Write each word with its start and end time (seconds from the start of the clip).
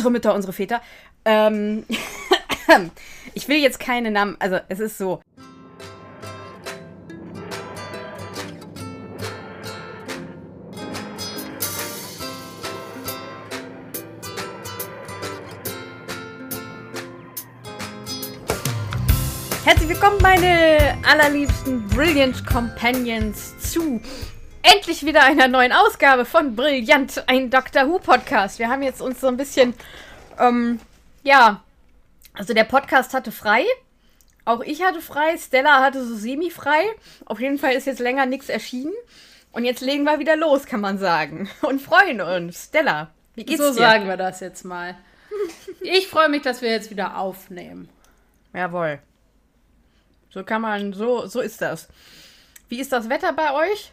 unsere 0.00 0.12
Mütter, 0.12 0.34
unsere 0.34 0.52
Väter. 0.54 0.80
Ähm, 1.26 1.84
ich 3.34 3.48
will 3.48 3.58
jetzt 3.58 3.78
keine 3.78 4.10
Namen, 4.10 4.36
also 4.38 4.58
es 4.70 4.80
ist 4.80 4.96
so. 4.96 5.20
Herzlich 19.66 19.90
willkommen, 19.90 20.16
meine 20.22 20.96
allerliebsten 21.06 21.86
Brilliant 21.88 22.46
Companions, 22.46 23.52
zu 23.70 24.00
endlich 24.62 25.04
wieder 25.04 25.22
einer 25.22 25.48
neuen 25.48 25.72
Ausgabe 25.72 26.24
von 26.24 26.54
Brillant, 26.56 27.24
ein 27.28 27.50
Doctor 27.50 27.88
Who 27.88 27.98
Podcast. 27.98 28.58
Wir 28.58 28.68
haben 28.68 28.82
jetzt 28.82 29.00
uns 29.00 29.20
so 29.20 29.28
ein 29.28 29.36
bisschen, 29.36 29.74
ähm, 30.38 30.80
ja, 31.22 31.62
also 32.34 32.54
der 32.54 32.64
Podcast 32.64 33.14
hatte 33.14 33.32
frei. 33.32 33.64
Auch 34.44 34.60
ich 34.60 34.82
hatte 34.82 35.00
frei, 35.00 35.36
Stella 35.38 35.82
hatte 35.82 36.04
so 36.04 36.14
semi-frei. 36.14 36.84
Auf 37.26 37.40
jeden 37.40 37.58
Fall 37.58 37.72
ist 37.72 37.86
jetzt 37.86 38.00
länger 38.00 38.26
nichts 38.26 38.48
erschienen. 38.48 38.92
Und 39.52 39.64
jetzt 39.64 39.80
legen 39.80 40.04
wir 40.04 40.18
wieder 40.18 40.36
los, 40.36 40.66
kann 40.66 40.80
man 40.80 40.98
sagen. 40.98 41.48
Und 41.62 41.80
freuen 41.80 42.20
uns. 42.20 42.66
Stella, 42.66 43.10
wie 43.34 43.44
geht's 43.44 43.60
so 43.60 43.68
dir? 43.68 43.74
So 43.74 43.80
sagen 43.80 44.08
wir 44.08 44.16
das 44.16 44.40
jetzt 44.40 44.64
mal. 44.64 44.96
Ich 45.80 46.08
freue 46.08 46.28
mich, 46.28 46.42
dass 46.42 46.62
wir 46.62 46.70
jetzt 46.70 46.90
wieder 46.90 47.16
aufnehmen. 47.16 47.88
Jawohl. 48.52 48.98
So 50.30 50.44
kann 50.44 50.62
man, 50.62 50.92
so, 50.92 51.26
so 51.26 51.40
ist 51.40 51.60
das. 51.60 51.88
Wie 52.68 52.80
ist 52.80 52.92
das 52.92 53.08
Wetter 53.08 53.32
bei 53.32 53.52
euch? 53.52 53.92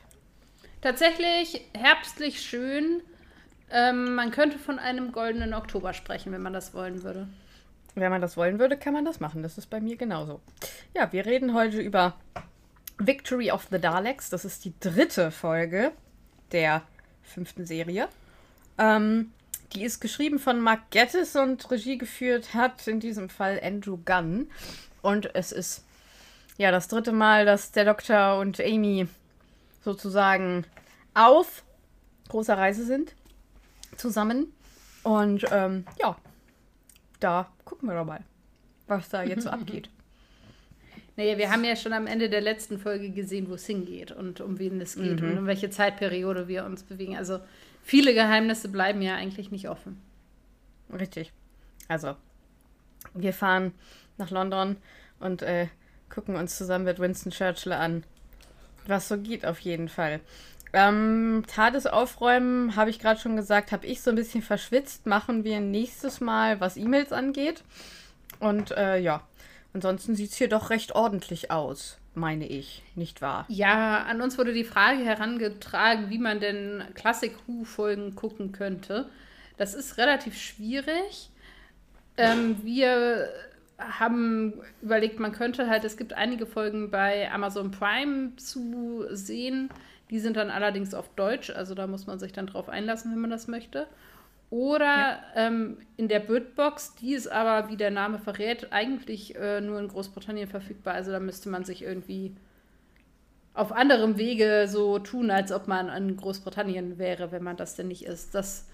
Tatsächlich 0.88 1.66
herbstlich 1.74 2.40
schön. 2.40 3.02
Ähm, 3.70 4.16
man 4.16 4.32
könnte 4.32 4.58
von 4.58 4.80
einem 4.80 5.12
goldenen 5.12 5.54
Oktober 5.54 5.92
sprechen, 5.92 6.32
wenn 6.32 6.42
man 6.42 6.54
das 6.54 6.74
wollen 6.74 7.04
würde. 7.04 7.28
Wenn 7.96 8.10
man 8.10 8.22
das 8.22 8.38
wollen 8.38 8.58
würde, 8.58 8.78
kann 8.78 8.94
man 8.94 9.04
das 9.04 9.20
machen. 9.20 9.44
Das 9.44 9.58
ist 9.58 9.70
bei 9.70 9.82
mir 9.82 9.98
genauso. 9.98 10.40
Ja, 10.96 11.12
wir 11.12 11.26
reden 11.26 11.54
heute 11.54 11.82
über 11.82 12.16
Victory 13.00 13.52
of 13.52 13.68
the 13.70 13.80
Daleks. 13.80 14.30
Das 14.30 14.46
ist 14.46 14.64
die 14.64 14.72
dritte 14.80 15.30
Folge 15.30 15.92
der 16.54 16.84
fünften 17.22 17.66
Serie. 17.66 18.08
Ähm, 18.78 19.34
die 19.74 19.84
ist 19.84 20.00
geschrieben 20.00 20.40
von 20.40 20.62
Mark 20.62 20.90
Gettis 20.92 21.36
und 21.36 21.70
Regie 21.70 21.98
geführt 21.98 22.54
hat 22.54 22.88
in 22.88 23.02
diesem 23.02 23.28
Fall 23.28 23.60
Andrew 23.62 23.98
Gunn. 24.06 24.50
Und 25.02 25.36
es 25.36 25.52
ist 25.52 25.84
ja 26.58 26.72
das 26.72 26.88
dritte 26.88 27.12
Mal, 27.12 27.46
dass 27.46 27.74
der 27.74 27.84
Doktor 27.84 28.40
und 28.40 28.62
Amy 28.62 29.10
sozusagen 29.84 30.66
auf 31.18 31.64
großer 32.30 32.58
Reise 32.58 32.86
sind 32.86 33.16
zusammen. 33.96 34.54
Und 35.04 35.46
ähm, 35.52 35.86
ja, 36.00 36.18
da 37.20 37.50
gucken 37.66 37.90
wir 37.90 37.96
doch 37.96 38.06
mal, 38.06 38.22
was 38.88 39.10
da 39.10 39.24
jetzt 39.24 39.44
so 39.44 39.50
abgeht. 39.52 39.90
Naja, 41.16 41.38
wir 41.38 41.50
haben 41.50 41.64
ja 41.64 41.76
schon 41.76 41.94
am 41.94 42.06
Ende 42.06 42.30
der 42.30 42.42
letzten 42.42 42.78
Folge 42.78 43.10
gesehen, 43.10 43.50
wo 43.50 43.56
es 43.56 43.66
hingeht 43.66 44.12
und 44.12 44.40
um 44.40 44.60
wen 44.60 44.80
es 44.80 44.96
geht 44.96 45.22
mhm. 45.22 45.32
und 45.32 45.38
um 45.40 45.48
welche 45.48 45.72
Zeitperiode 45.72 46.48
wir 46.48 46.64
uns 46.64 46.84
bewegen. 46.84 47.18
Also 47.18 47.40
viele 47.84 48.14
Geheimnisse 48.14 48.70
bleiben 48.70 49.02
ja 49.02 49.16
eigentlich 49.16 49.50
nicht 49.50 49.68
offen. 49.68 50.00
Richtig. 50.94 51.34
Also, 51.88 52.16
wir 53.14 53.34
fahren 53.34 53.74
nach 54.18 54.30
London 54.30 54.78
und 55.20 55.42
äh, 55.42 55.68
gucken 56.10 56.36
uns 56.36 56.58
zusammen 56.58 56.86
mit 56.86 57.00
Winston 57.00 57.32
Churchill 57.32 57.74
an, 57.74 58.04
was 58.86 59.08
so 59.08 59.18
geht 59.18 59.46
auf 59.46 59.60
jeden 59.60 59.90
Fall. 59.90 60.20
Ähm, 60.78 61.44
Tades 61.48 61.88
aufräumen, 61.88 62.76
habe 62.76 62.92
ich 62.92 63.00
gerade 63.00 63.20
schon 63.20 63.36
gesagt, 63.36 63.72
habe 63.72 63.88
ich 63.88 64.04
so 64.04 64.12
ein 64.12 64.16
bisschen 64.16 64.44
verschwitzt. 64.44 65.08
Machen 65.08 65.44
wir 65.44 65.60
nächstes 65.60 66.22
Mal, 66.22 66.60
was 66.60 66.78
E-Mails 66.78 67.12
angeht. 67.12 67.64
Und 68.40 68.70
äh, 68.78 69.00
ja, 69.00 69.24
ansonsten 69.74 70.16
sieht 70.16 70.30
es 70.30 70.38
hier 70.38 70.50
doch 70.50 70.70
recht 70.70 70.94
ordentlich 70.94 71.50
aus, 71.50 71.98
meine 72.14 72.48
ich, 72.48 72.84
nicht 72.94 73.24
wahr? 73.24 73.46
Ja, 73.48 74.04
an 74.04 74.22
uns 74.22 74.38
wurde 74.38 74.54
die 74.54 74.64
Frage 74.64 75.04
herangetragen, 75.04 76.12
wie 76.12 76.20
man 76.20 76.40
denn 76.40 76.84
Classic 76.94 77.34
Who-Folgen 77.48 78.14
gucken 78.14 78.52
könnte. 78.52 79.10
Das 79.58 79.74
ist 79.74 79.98
relativ 79.98 80.40
schwierig. 80.40 81.32
Ähm, 82.18 82.58
wir 82.62 83.30
haben 83.80 84.54
überlegt, 84.84 85.20
man 85.20 85.32
könnte 85.32 85.68
halt, 85.68 85.84
es 85.86 85.98
gibt 85.98 86.14
einige 86.14 86.46
Folgen 86.46 86.92
bei 86.92 87.32
Amazon 87.32 87.72
Prime 87.72 88.36
zu 88.36 89.08
sehen. 89.10 89.70
Die 90.10 90.20
sind 90.20 90.38
dann 90.38 90.50
allerdings 90.50 90.94
auf 90.94 91.10
Deutsch, 91.16 91.50
also 91.50 91.76
da 91.76 91.88
muss 91.88 92.08
man 92.08 92.20
sich 92.20 92.32
dann 92.32 92.48
drauf 92.48 92.70
einlassen, 92.70 93.12
wenn 93.12 93.20
man 93.20 93.30
das 93.30 93.48
möchte. 93.48 93.88
Oder 94.50 94.86
ja. 94.86 95.20
ähm, 95.36 95.78
in 95.98 96.08
der 96.08 96.20
Birdbox, 96.20 96.96
die 96.96 97.14
ist 97.14 97.28
aber, 97.28 97.70
wie 97.70 97.76
der 97.76 97.92
Name 97.92 98.18
verrät, 98.18 98.72
eigentlich 98.72 99.36
äh, 99.36 99.60
nur 99.60 99.80
in 99.80 99.90
Großbritannien 99.90 100.48
verfügbar. 100.48 100.94
Also 100.94 101.12
da 101.12 101.20
müsste 101.20 101.50
man 101.50 101.66
sich 101.66 101.84
irgendwie 101.84 102.34
auf 103.54 103.74
anderem 103.74 104.18
Wege 104.18 104.68
so 104.70 105.00
tun, 105.00 105.32
als 105.32 105.52
ob 105.52 105.68
man 105.68 105.90
in 105.90 106.16
Großbritannien 106.16 106.98
wäre, 106.98 107.32
wenn 107.32 107.44
man 107.44 107.58
das 107.58 107.76
denn 107.76 107.90
nicht 107.90 108.06
ist. 108.06 108.36
Das 108.36 108.68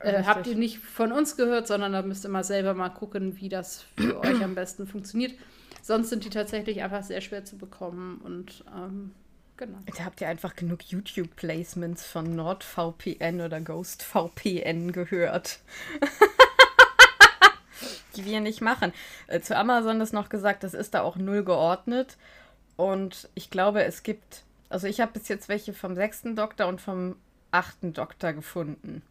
äh, 0.00 0.22
habt 0.24 0.46
ihr 0.46 0.54
nicht 0.54 0.78
von 0.78 1.12
uns 1.12 1.36
gehört, 1.36 1.66
sondern 1.66 1.92
da 1.92 2.02
müsst 2.02 2.24
ihr 2.24 2.30
mal 2.30 2.44
selber 2.44 2.72
mal 2.72 2.88
gucken, 2.88 3.38
wie 3.38 3.50
das 3.50 3.82
für 3.96 4.18
euch 4.24 4.42
am 4.42 4.54
besten 4.54 4.86
funktioniert. 4.86 5.34
Sonst 5.82 6.08
sind 6.08 6.24
die 6.24 6.30
tatsächlich 6.30 6.82
einfach 6.82 7.02
sehr 7.02 7.20
schwer 7.20 7.44
zu 7.44 7.58
bekommen 7.58 8.20
und 8.24 8.64
ähm, 8.74 9.12
genau. 9.58 9.78
Da 9.96 10.04
habt 10.04 10.20
ihr 10.22 10.28
einfach 10.28 10.56
genug 10.56 10.82
YouTube-Placements 10.84 12.06
von 12.06 12.34
NordVPN 12.34 13.42
oder 13.42 13.60
GhostVPN 13.60 14.92
gehört. 14.92 15.60
die 18.16 18.24
wir 18.24 18.40
nicht 18.40 18.60
machen. 18.60 18.92
Äh, 19.26 19.40
zu 19.40 19.56
Amazon 19.56 20.00
ist 20.00 20.12
noch 20.12 20.28
gesagt, 20.28 20.64
das 20.64 20.74
ist 20.74 20.94
da 20.94 21.02
auch 21.02 21.16
null 21.16 21.44
geordnet. 21.44 22.16
Und 22.76 23.28
ich 23.34 23.50
glaube, 23.50 23.84
es 23.84 24.02
gibt, 24.02 24.44
also 24.68 24.86
ich 24.86 25.00
habe 25.00 25.12
bis 25.12 25.28
jetzt 25.28 25.48
welche 25.48 25.72
vom 25.72 25.94
sechsten 25.94 26.36
Doktor 26.36 26.66
und 26.66 26.80
vom 26.80 27.16
achten 27.50 27.92
Doktor 27.92 28.32
gefunden. 28.32 29.02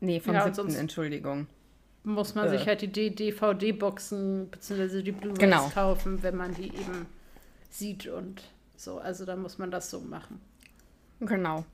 Nee, 0.00 0.20
vom 0.20 0.34
ja, 0.34 0.52
siebten, 0.52 0.74
Entschuldigung. 0.74 1.46
Muss 2.04 2.34
man 2.34 2.46
äh. 2.46 2.50
sich 2.50 2.66
halt 2.66 2.82
die 2.82 3.14
DVD-Boxen 3.14 4.48
bzw. 4.50 5.02
die 5.02 5.12
Blu-rays 5.12 5.38
genau. 5.38 5.68
kaufen, 5.70 6.22
wenn 6.22 6.36
man 6.36 6.54
die 6.54 6.68
eben 6.68 7.06
sieht 7.70 8.06
und 8.06 8.42
so. 8.80 8.98
Also 8.98 9.24
da 9.24 9.36
muss 9.36 9.58
man 9.58 9.70
das 9.70 9.90
so 9.90 10.00
machen. 10.00 10.40
Genau. 11.20 11.64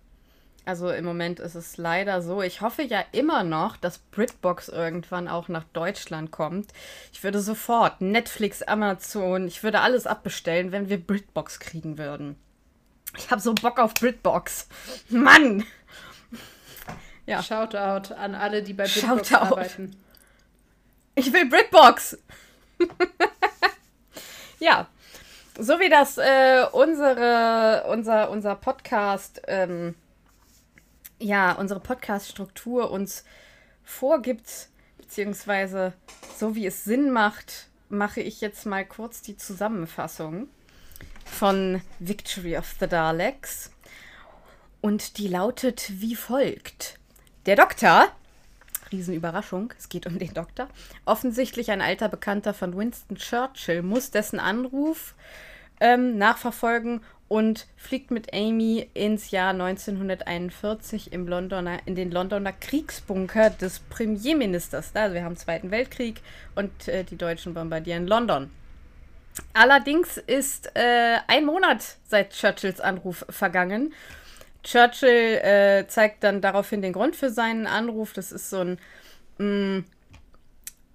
Also 0.64 0.90
im 0.90 1.04
Moment 1.04 1.40
ist 1.40 1.56
es 1.56 1.76
leider 1.76 2.22
so. 2.22 2.40
Ich 2.40 2.60
hoffe 2.60 2.82
ja 2.82 3.04
immer 3.10 3.42
noch, 3.42 3.76
dass 3.76 3.98
BritBox 3.98 4.68
irgendwann 4.68 5.26
auch 5.26 5.48
nach 5.48 5.64
Deutschland 5.72 6.30
kommt. 6.30 6.72
Ich 7.12 7.24
würde 7.24 7.41
sofort 7.41 8.00
Netflix, 8.00 8.62
Amazon, 8.62 9.48
ich 9.48 9.64
würde 9.64 9.80
alles 9.80 10.06
abbestellen, 10.06 10.70
wenn 10.70 10.88
wir 10.88 11.04
BritBox 11.04 11.58
kriegen 11.58 11.98
würden. 11.98 12.36
Ich 13.18 13.30
habe 13.30 13.41
so 13.41 13.54
Bock 13.54 13.78
auf 13.78 13.94
BritBox. 13.94 14.68
Mann! 15.08 15.64
Ja. 17.26 17.42
Shoutout 17.42 18.14
an 18.14 18.34
alle, 18.34 18.62
die 18.62 18.72
bei 18.72 18.84
Britbox 18.84 19.28
Shoutout. 19.28 19.44
arbeiten. 19.44 19.96
Ich 21.14 21.32
will 21.32 21.48
Britbox! 21.48 22.18
ja. 24.60 24.88
So 25.62 25.78
wie 25.78 25.88
das 25.88 26.18
äh, 26.18 26.66
unsere, 26.72 27.84
unser, 27.88 28.30
unser 28.30 28.56
Podcast, 28.56 29.42
ähm, 29.46 29.94
ja, 31.20 31.52
unsere 31.52 31.78
Podcast-Struktur 31.78 32.90
uns 32.90 33.24
vorgibt, 33.84 34.70
beziehungsweise 34.98 35.92
so 36.36 36.56
wie 36.56 36.66
es 36.66 36.82
Sinn 36.82 37.12
macht, 37.12 37.68
mache 37.88 38.20
ich 38.20 38.40
jetzt 38.40 38.66
mal 38.66 38.84
kurz 38.84 39.22
die 39.22 39.36
Zusammenfassung 39.36 40.48
von 41.24 41.80
Victory 42.00 42.56
of 42.56 42.74
the 42.80 42.88
Daleks. 42.88 43.70
Und 44.80 45.16
die 45.16 45.28
lautet 45.28 45.92
wie 46.00 46.16
folgt. 46.16 46.98
Der 47.46 47.54
Doktor, 47.54 48.08
Riesenüberraschung, 48.90 49.72
es 49.78 49.88
geht 49.88 50.08
um 50.08 50.18
den 50.18 50.34
Doktor, 50.34 50.66
offensichtlich 51.04 51.70
ein 51.70 51.82
alter 51.82 52.08
Bekannter 52.08 52.53
von 52.53 52.76
Winston 52.76 53.16
Churchill, 53.16 53.82
muss 53.82 54.10
dessen 54.10 54.41
Anruf 54.41 55.15
ähm, 55.82 56.16
nachverfolgen 56.16 57.02
und 57.28 57.66
fliegt 57.76 58.10
mit 58.10 58.32
Amy 58.32 58.88
ins 58.94 59.30
Jahr 59.30 59.50
1941 59.50 61.12
im 61.12 61.26
Londoner, 61.26 61.78
in 61.86 61.94
den 61.94 62.10
Londoner 62.10 62.52
Kriegsbunker 62.52 63.50
des 63.50 63.80
Premierministers. 63.80 64.92
Also 64.94 65.14
wir 65.14 65.24
haben 65.24 65.36
Zweiten 65.36 65.70
Weltkrieg 65.70 66.20
und 66.54 66.88
äh, 66.88 67.04
die 67.04 67.16
Deutschen 67.16 67.52
bombardieren 67.52 68.06
London. 68.06 68.50
Allerdings 69.54 70.18
ist 70.18 70.70
äh, 70.74 71.16
ein 71.26 71.44
Monat 71.44 71.96
seit 72.06 72.32
Churchills 72.32 72.80
Anruf 72.80 73.24
vergangen 73.28 73.92
Churchill 74.62 75.38
äh, 75.38 75.86
zeigt 75.88 76.22
dann 76.24 76.40
daraufhin 76.40 76.82
den 76.82 76.92
Grund 76.92 77.16
für 77.16 77.30
seinen 77.30 77.66
Anruf. 77.66 78.12
Das 78.12 78.32
ist 78.32 78.50
so 78.50 78.60
ein, 78.60 78.78
mh, 79.38 79.78
mm, 79.78 79.84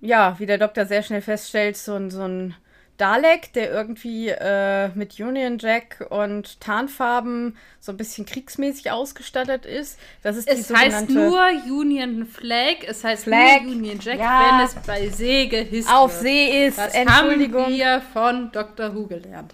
ja, 0.01 0.35
wie 0.39 0.45
der 0.45 0.57
Doktor 0.57 0.85
sehr 0.85 1.03
schnell 1.03 1.21
feststellt, 1.21 1.75
so 1.75 1.95
ein, 1.95 2.09
so 2.09 2.23
ein 2.23 2.55
Dalek, 2.97 3.53
der 3.53 3.71
irgendwie 3.71 4.29
äh, 4.29 4.89
mit 4.95 5.19
Union 5.19 5.59
Jack 5.59 6.05
und 6.09 6.59
Tarnfarben 6.59 7.55
so 7.79 7.91
ein 7.91 7.97
bisschen 7.97 8.25
kriegsmäßig 8.25 8.91
ausgestattet 8.91 9.65
ist. 9.65 9.99
Das 10.23 10.35
ist 10.35 10.47
es 10.49 10.73
heißt 10.73 11.09
nur 11.09 11.39
Union 11.69 12.25
Flag, 12.25 12.83
es 12.87 13.03
heißt 13.03 13.25
Flag. 13.25 13.61
nur 13.63 13.73
Union 13.75 13.99
Jack, 14.01 14.19
ja. 14.19 14.59
wenn 14.59 14.65
es 14.65 14.75
bei 14.85 15.09
See 15.09 15.47
gehisst 15.47 15.91
Auf 15.91 16.11
See 16.11 16.65
ist, 16.65 16.79
das 16.79 16.93
Entschuldigung. 16.93 17.65
haben 17.65 17.73
wir 17.73 18.01
von 18.13 18.51
Dr. 18.51 18.95
Who 18.95 19.05
gelernt. 19.05 19.53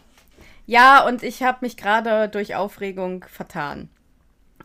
Ja, 0.66 1.06
und 1.06 1.24
ich 1.24 1.44
habe 1.44 1.60
mich 1.62 1.76
gerade 1.76 2.30
durch 2.30 2.56
Aufregung 2.56 3.26
vertan. 3.30 3.90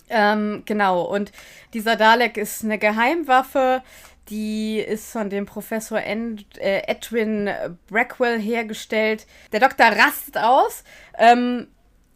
Ähm, 0.09 0.63
genau, 0.65 1.03
und 1.03 1.33
dieser 1.75 1.97
Dalek 1.97 2.37
ist 2.37 2.65
eine 2.65 2.79
Geheimwaffe, 2.79 3.83
die 4.31 4.79
ist 4.79 5.11
von 5.13 5.31
dem 5.31 5.47
Professor 5.47 5.99
äh, 5.99 6.83
Edwin 6.87 7.51
Brackwell 7.89 8.39
hergestellt. 8.41 9.27
Der 9.53 9.61
Doktor 9.61 9.87
rastet 9.87 10.37
aus, 10.37 10.85
ähm, 11.19 11.69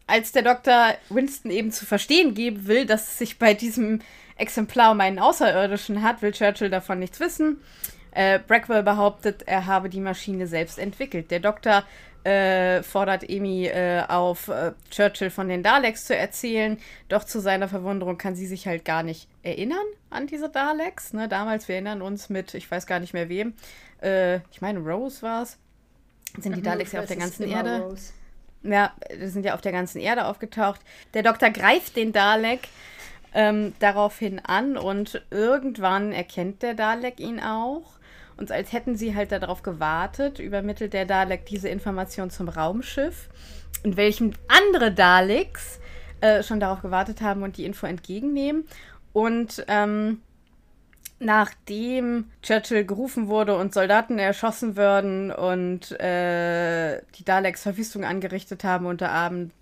als 0.07 0.31
der 0.31 0.43
Doktor 0.43 0.95
Winston 1.09 1.51
eben 1.51 1.71
zu 1.71 1.85
verstehen 1.85 2.33
geben 2.33 2.67
will, 2.67 2.85
dass 2.85 3.07
es 3.07 3.17
sich 3.17 3.39
bei 3.39 3.53
diesem 3.53 3.99
Exemplar 4.37 4.91
um 4.91 4.99
einen 4.99 5.19
Außerirdischen 5.19 6.01
hat, 6.03 6.21
will 6.21 6.31
Churchill 6.31 6.69
davon 6.69 6.99
nichts 6.99 7.19
wissen. 7.19 7.61
Äh, 8.11 8.39
Brackwell 8.39 8.83
behauptet, 8.83 9.43
er 9.47 9.65
habe 9.65 9.89
die 9.89 9.99
Maschine 9.99 10.47
selbst 10.47 10.77
entwickelt. 10.77 11.31
Der 11.31 11.39
Doktor 11.39 11.83
äh, 12.23 12.83
fordert 12.83 13.29
Amy 13.29 13.65
äh, 13.65 14.03
auf, 14.07 14.47
äh, 14.47 14.71
Churchill 14.89 15.29
von 15.29 15.49
den 15.49 15.63
Daleks 15.63 16.05
zu 16.05 16.15
erzählen. 16.15 16.77
Doch 17.09 17.23
zu 17.23 17.39
seiner 17.39 17.67
Verwunderung 17.67 18.17
kann 18.17 18.35
sie 18.35 18.47
sich 18.47 18.67
halt 18.67 18.85
gar 18.85 19.03
nicht 19.03 19.27
erinnern 19.43 19.85
an 20.09 20.27
diese 20.27 20.49
Daleks. 20.49 21.13
Ne? 21.13 21.27
Damals, 21.27 21.67
wir 21.67 21.75
erinnern 21.75 22.01
uns 22.01 22.29
mit, 22.29 22.53
ich 22.53 22.69
weiß 22.69 22.87
gar 22.87 22.99
nicht 22.99 23.13
mehr 23.13 23.29
wem. 23.29 23.53
Äh, 24.01 24.37
ich 24.51 24.61
meine, 24.61 24.79
Rose 24.79 25.21
war 25.21 25.43
es. 25.43 25.57
Sind 26.39 26.55
die 26.55 26.61
Daleks 26.61 26.93
ja 26.93 27.01
auf 27.01 27.07
der 27.07 27.17
ganzen 27.17 27.47
Erde. 27.47 27.81
Rose. 27.81 28.13
Ja, 28.63 28.93
die 29.11 29.27
sind 29.27 29.45
ja 29.45 29.53
auf 29.53 29.61
der 29.61 29.73
ganzen 29.73 29.99
Erde 29.99 30.25
aufgetaucht. 30.25 30.79
Der 31.13 31.21
Doktor 31.21 31.49
greift 31.49 31.97
den 31.97 32.13
Dalek 32.13 32.61
ähm, 33.33 33.73
daraufhin 33.79 34.39
an 34.39 34.77
und 34.77 35.21
irgendwann 35.29 36.13
erkennt 36.13 36.63
der 36.63 36.73
Dalek 36.73 37.19
ihn 37.19 37.39
auch 37.39 37.83
und 38.37 38.51
als 38.51 38.73
hätten 38.73 38.95
sie 38.95 39.15
halt 39.15 39.31
darauf 39.31 39.63
gewartet, 39.63 40.39
übermittelt 40.39 40.93
der 40.93 41.05
Dalek 41.05 41.45
diese 41.45 41.69
Information 41.69 42.29
zum 42.29 42.49
Raumschiff, 42.49 43.29
in 43.83 43.97
welchem 43.97 44.33
andere 44.47 44.91
Daleks 44.91 45.79
äh, 46.21 46.43
schon 46.43 46.59
darauf 46.59 46.81
gewartet 46.81 47.21
haben 47.21 47.43
und 47.43 47.57
die 47.57 47.65
Info 47.65 47.85
entgegennehmen. 47.85 48.65
Und 49.11 49.63
ähm, 49.67 50.21
nachdem 51.19 52.25
Churchill 52.41 52.85
gerufen 52.85 53.27
wurde 53.27 53.57
und 53.57 53.73
Soldaten 53.73 54.19
erschossen 54.19 54.75
würden 54.75 55.31
und 55.31 55.91
äh, 55.99 57.01
die 57.17 57.23
Daleks 57.23 57.63
Verwüstung 57.63 58.03
angerichtet 58.03 58.63
haben, 58.63 58.85
unter 58.85 59.11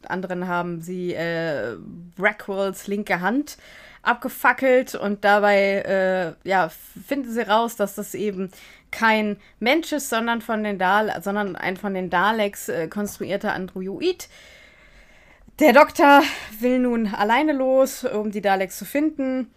anderem 0.08 0.48
haben 0.48 0.82
sie 0.82 1.14
äh, 1.14 1.76
Brackwells 2.16 2.88
linke 2.88 3.22
Hand 3.22 3.58
abgefackelt 4.04 4.96
und 4.96 5.24
dabei 5.24 6.36
äh, 6.44 6.50
ja, 6.50 6.70
finden 6.70 7.32
sie 7.32 7.48
raus, 7.48 7.76
dass 7.76 7.96
das 7.96 8.16
eben 8.16 8.52
kein 8.90 9.38
Mensch 9.60 9.92
ist, 9.92 10.10
sondern 10.10 10.42
von 10.42 10.64
den 10.64 10.80
Dal 10.80 11.22
sondern 11.22 11.56
ein 11.56 11.78
von 11.78 11.94
den 11.94 12.10
Daleks 12.10 12.70
äh, 12.70 12.88
konstruierter 12.88 13.54
Android. 13.54 14.28
Der 15.60 15.74
Doktor 15.74 16.24
will 16.60 16.80
nun 16.80 17.08
alleine 17.14 17.54
los, 17.54 18.04
um 18.04 18.32
die 18.32 18.42
Daleks 18.42 18.78
zu 18.78 18.86
finden. 18.86 19.52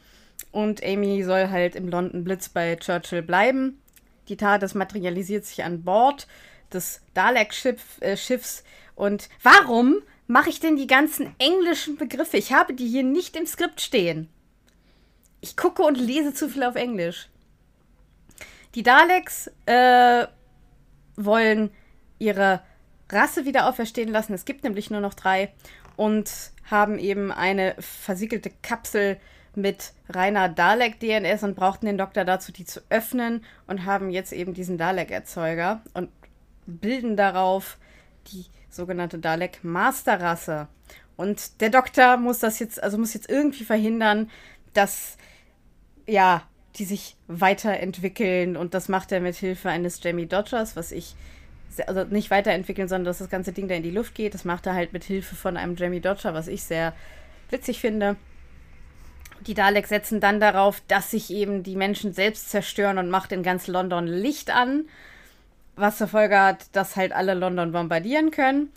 Und 0.52 0.84
Amy 0.84 1.22
soll 1.24 1.48
halt 1.48 1.74
im 1.74 1.88
London 1.88 2.24
Blitz 2.24 2.48
bei 2.48 2.76
Churchill 2.76 3.22
bleiben. 3.22 3.80
Die 4.28 4.36
TARDIS 4.36 4.74
materialisiert 4.74 5.44
sich 5.44 5.64
an 5.64 5.82
Bord 5.82 6.26
des 6.72 7.00
Dalek-Schiffs. 7.14 8.00
Äh, 8.00 8.62
und 8.94 9.28
warum 9.42 10.02
mache 10.26 10.50
ich 10.50 10.60
denn 10.60 10.76
die 10.76 10.86
ganzen 10.86 11.34
englischen 11.38 11.96
Begriffe? 11.96 12.36
Ich 12.36 12.52
habe 12.52 12.74
die 12.74 12.86
hier 12.86 13.02
nicht 13.02 13.36
im 13.36 13.46
Skript 13.46 13.80
stehen. 13.80 14.28
Ich 15.44 15.58
gucke 15.58 15.82
und 15.82 15.98
lese 15.98 16.32
zu 16.32 16.48
viel 16.48 16.62
auf 16.62 16.74
Englisch. 16.74 17.28
Die 18.74 18.82
Daleks 18.82 19.50
äh, 19.66 20.26
wollen 21.16 21.70
ihre 22.18 22.62
Rasse 23.10 23.44
wieder 23.44 23.68
auferstehen 23.68 24.08
lassen. 24.08 24.32
Es 24.32 24.46
gibt 24.46 24.64
nämlich 24.64 24.90
nur 24.90 25.02
noch 25.02 25.12
drei 25.12 25.52
und 25.96 26.32
haben 26.70 26.98
eben 26.98 27.30
eine 27.30 27.76
versiegelte 27.78 28.50
Kapsel 28.62 29.18
mit 29.54 29.92
reiner 30.08 30.48
Dalek-DNS 30.48 31.42
und 31.42 31.56
brauchten 31.56 31.84
den 31.84 31.98
Doktor 31.98 32.24
dazu, 32.24 32.50
die 32.50 32.64
zu 32.64 32.80
öffnen 32.88 33.44
und 33.66 33.84
haben 33.84 34.08
jetzt 34.08 34.32
eben 34.32 34.54
diesen 34.54 34.78
Dalek-Erzeuger 34.78 35.82
und 35.92 36.08
bilden 36.64 37.18
darauf 37.18 37.76
die 38.28 38.46
sogenannte 38.70 39.18
Dalek-Master-Rasse. 39.18 40.68
Und 41.18 41.60
der 41.60 41.68
Doktor 41.68 42.16
muss 42.16 42.38
das 42.38 42.60
jetzt, 42.60 42.82
also 42.82 42.96
muss 42.96 43.12
jetzt 43.12 43.28
irgendwie 43.28 43.64
verhindern, 43.64 44.30
dass 44.72 45.18
ja, 46.06 46.42
die 46.76 46.84
sich 46.84 47.16
weiterentwickeln 47.28 48.56
und 48.56 48.74
das 48.74 48.88
macht 48.88 49.12
er 49.12 49.20
mit 49.20 49.36
Hilfe 49.36 49.70
eines 49.70 50.02
Jamie 50.02 50.26
Dodgers, 50.26 50.76
was 50.76 50.92
ich 50.92 51.14
also 51.86 52.04
nicht 52.04 52.30
weiterentwickeln, 52.30 52.88
sondern 52.88 53.06
dass 53.06 53.18
das 53.18 53.30
ganze 53.30 53.52
Ding 53.52 53.68
da 53.68 53.74
in 53.74 53.82
die 53.82 53.90
Luft 53.90 54.14
geht. 54.14 54.34
Das 54.34 54.44
macht 54.44 54.66
er 54.66 54.74
halt 54.74 54.92
mit 54.92 55.04
Hilfe 55.04 55.34
von 55.34 55.56
einem 55.56 55.76
Jamie 55.76 56.00
Dodger, 56.00 56.34
was 56.34 56.48
ich 56.48 56.62
sehr 56.62 56.92
witzig 57.50 57.80
finde. 57.80 58.16
Die 59.46 59.54
Daleks 59.54 59.88
setzen 59.88 60.20
dann 60.20 60.40
darauf, 60.40 60.82
dass 60.88 61.10
sich 61.10 61.30
eben 61.30 61.62
die 61.62 61.76
Menschen 61.76 62.12
selbst 62.12 62.50
zerstören 62.50 62.98
und 62.98 63.10
macht 63.10 63.32
in 63.32 63.42
ganz 63.42 63.66
London 63.66 64.06
Licht 64.06 64.50
an, 64.50 64.84
was 65.76 65.98
zur 65.98 66.08
Folge 66.08 66.38
hat, 66.38 66.66
dass 66.72 66.96
halt 66.96 67.12
alle 67.12 67.34
London 67.34 67.72
bombardieren 67.72 68.30
können. 68.30 68.70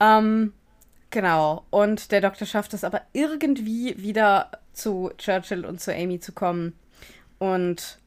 Ähm, 0.00 0.54
genau. 1.10 1.64
Und 1.70 2.10
der 2.10 2.20
Doktor 2.20 2.46
schafft 2.46 2.74
es 2.74 2.84
aber 2.84 3.02
irgendwie 3.12 3.94
wieder 3.98 4.50
zu 4.72 5.10
Churchill 5.18 5.64
und 5.64 5.80
zu 5.80 5.94
Amy 5.94 6.20
zu 6.20 6.32
kommen. 6.32 6.78
Und 7.38 7.98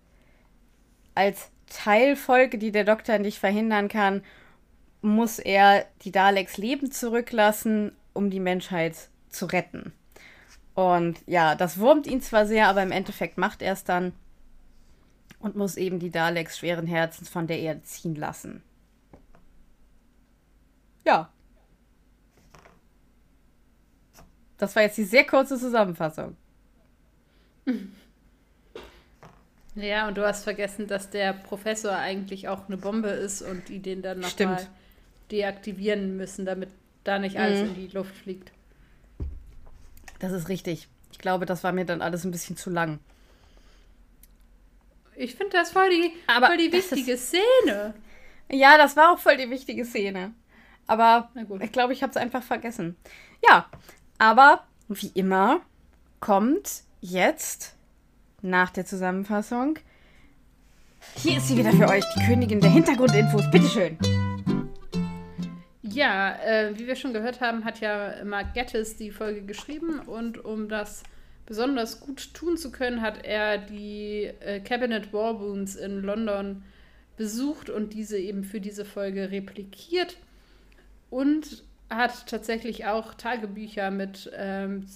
als 1.13 1.50
Teilfolge, 1.67 2.57
die 2.57 2.71
der 2.71 2.83
Doktor 2.83 3.17
nicht 3.17 3.39
verhindern 3.39 3.88
kann, 3.88 4.23
muss 5.01 5.39
er 5.39 5.85
die 6.01 6.12
Daleks 6.12 6.57
Leben 6.57 6.91
zurücklassen, 6.91 7.91
um 8.13 8.29
die 8.29 8.39
Menschheit 8.39 9.09
zu 9.29 9.45
retten. 9.45 9.94
Und 10.73 11.17
ja, 11.25 11.56
das 11.56 11.79
wurmt 11.79 12.07
ihn 12.07 12.21
zwar 12.21 12.45
sehr, 12.45 12.68
aber 12.68 12.83
im 12.83 12.91
Endeffekt 12.91 13.38
macht 13.38 13.61
er 13.61 13.73
es 13.73 13.83
dann 13.83 14.13
und 15.39 15.56
muss 15.56 15.77
eben 15.77 16.00
die 16.00 16.11
Daleks 16.11 16.57
schweren 16.57 16.88
Herzens 16.88 17.29
von 17.29 17.47
der 17.47 17.59
Erde 17.59 17.83
ziehen 17.83 18.15
lassen. 18.15 18.63
Ja. 21.06 21.29
Das 24.57 24.75
war 24.75 24.83
jetzt 24.83 24.97
die 24.97 25.03
sehr 25.03 25.25
kurze 25.25 25.59
Zusammenfassung. 25.59 26.35
Ja, 29.75 30.07
und 30.07 30.17
du 30.17 30.25
hast 30.25 30.45
vergessen, 30.45 30.88
dass 30.88 31.09
der 31.09 31.33
Professor 31.33 31.91
eigentlich 31.91 32.47
auch 32.47 32.68
eine 32.68 32.78
Bombe 32.78 33.09
ist 33.09 33.42
und 33.42 33.68
die 33.68 33.80
den 33.80 34.01
dann 34.01 34.21
nochmal 34.21 34.66
deaktivieren 35.31 36.16
müssen, 36.16 36.45
damit 36.45 36.69
da 37.04 37.19
nicht 37.19 37.37
alles 37.37 37.61
mhm. 37.61 37.68
in 37.68 37.75
die 37.75 37.87
Luft 37.94 38.16
fliegt. 38.16 38.51
Das 40.19 40.31
ist 40.31 40.47
richtig. 40.47 40.87
Ich 41.11 41.19
glaube, 41.19 41.45
das 41.45 41.63
war 41.63 41.73
mir 41.73 41.85
dann 41.85 42.01
alles 42.01 42.23
ein 42.23 42.31
bisschen 42.31 42.56
zu 42.56 42.69
lang. 42.69 42.99
Ich 45.18 45.35
finde 45.35 45.57
das 45.57 45.71
voll 45.71 45.90
die, 45.90 46.13
Aber 46.28 46.47
voll 46.47 46.57
die 46.57 46.71
wichtige 46.71 47.13
ist, 47.13 47.28
Szene. 47.28 47.94
Ja, 48.49 48.78
das 48.78 48.95
war 48.95 49.11
auch 49.11 49.19
voll 49.19 49.37
die 49.37 49.49
wichtige 49.49 49.83
Szene. 49.83 50.33
Aber 50.87 51.31
ich 51.59 51.71
glaube, 51.71 51.94
ich 51.94 52.01
habe 52.01 52.11
es 52.11 52.18
einfach 52.18 52.44
vergessen. 52.44 52.95
Ja, 53.47 53.69
aber 54.19 54.66
wie 54.87 55.11
immer 55.16 55.61
kommt 56.19 56.84
jetzt 57.12 57.76
nach 58.42 58.71
der 58.71 58.85
Zusammenfassung. 58.85 59.78
Hier 61.16 61.38
ist 61.38 61.47
sie 61.47 61.57
wieder 61.57 61.71
für 61.71 61.88
euch, 61.88 62.04
die 62.16 62.26
Königin 62.26 62.59
der 62.59 62.71
Hintergrundinfos. 62.71 63.50
Bitteschön. 63.52 63.97
Ja, 65.83 66.35
äh, 66.44 66.78
wie 66.78 66.88
wir 66.88 66.95
schon 66.95 67.14
gehört 67.14 67.42
haben, 67.42 67.64
hat 67.64 67.80
ja 67.80 68.24
Mark 68.26 68.54
Gettis 68.54 68.97
die 68.97 69.12
Folge 69.12 69.44
geschrieben 69.44 70.00
und 70.00 70.44
um 70.44 70.68
das 70.68 71.04
besonders 71.45 72.00
gut 72.00 72.33
tun 72.33 72.57
zu 72.57 72.71
können, 72.71 73.02
hat 73.02 73.24
er 73.24 73.59
die 73.59 74.31
äh, 74.40 74.59
Cabinet 74.59 75.14
Warboons 75.14 75.76
in 75.76 76.02
London 76.02 76.64
besucht 77.18 77.69
und 77.69 77.94
diese 77.94 78.18
eben 78.18 78.44
für 78.44 78.59
diese 78.59 78.83
Folge 78.83 79.31
replikiert 79.31 80.18
und 81.12 81.64
hat 81.90 82.26
tatsächlich 82.28 82.88
auch 82.88 83.14
Tagebücher 83.14 83.92
mit 83.92 84.30
ähm, 84.35 84.88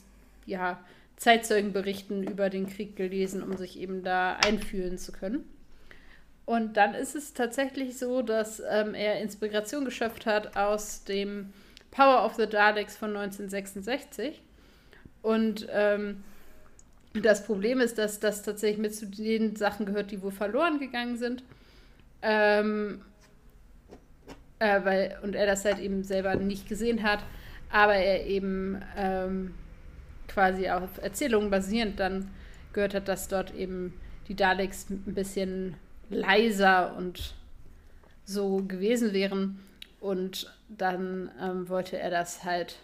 ja, 0.47 0.79
Zeitzeugenberichten 1.19 2.23
über 2.23 2.49
den 2.49 2.67
Krieg 2.67 2.95
gelesen, 2.95 3.43
um 3.43 3.55
sich 3.57 3.77
eben 3.77 4.03
da 4.03 4.37
einfühlen 4.37 4.97
zu 4.97 5.11
können. 5.11 5.43
Und 6.45 6.77
dann 6.77 6.95
ist 6.95 7.15
es 7.15 7.33
tatsächlich 7.33 7.97
so, 7.97 8.21
dass 8.23 8.61
ähm, 8.67 8.95
er 8.95 9.21
Inspiration 9.21 9.85
geschöpft 9.85 10.25
hat 10.25 10.55
aus 10.57 11.03
dem 11.03 11.53
Power 11.91 12.25
of 12.25 12.35
the 12.35 12.47
Daleks 12.47 12.95
von 12.95 13.09
1966. 13.09 14.41
Und 15.21 15.67
ähm, 15.71 16.23
das 17.13 17.45
Problem 17.45 17.81
ist, 17.81 17.97
dass 17.97 18.19
das 18.19 18.41
tatsächlich 18.41 18.79
mit 18.79 18.95
zu 18.95 19.05
den 19.05 19.57
Sachen 19.57 19.85
gehört, 19.85 20.11
die 20.11 20.21
wohl 20.21 20.31
verloren 20.31 20.79
gegangen 20.79 21.17
sind. 21.17 21.43
Ähm, 22.21 23.01
äh, 24.59 24.83
weil, 24.83 25.19
und 25.21 25.35
er 25.35 25.45
das 25.45 25.65
halt 25.65 25.79
eben 25.79 26.03
selber 26.03 26.35
nicht 26.35 26.67
gesehen 26.69 27.03
hat, 27.03 27.19
aber 27.71 27.95
er 27.95 28.25
eben 28.25 28.81
ähm, 28.97 29.53
quasi 30.29 30.69
auf 30.69 31.01
Erzählungen 31.01 31.49
basierend 31.49 31.99
dann 31.99 32.29
gehört 32.71 32.93
hat, 32.93 33.07
dass 33.07 33.27
dort 33.27 33.53
eben 33.53 33.93
die 34.27 34.35
Daleks 34.35 34.89
ein 34.89 35.13
bisschen 35.13 35.75
leiser 36.09 36.95
und 36.95 37.33
so 38.23 38.63
gewesen 38.67 39.11
wären. 39.11 39.59
Und 39.99 40.55
dann 40.69 41.29
ähm, 41.41 41.67
wollte 41.67 41.97
er 41.99 42.09
das 42.09 42.43
halt 42.45 42.77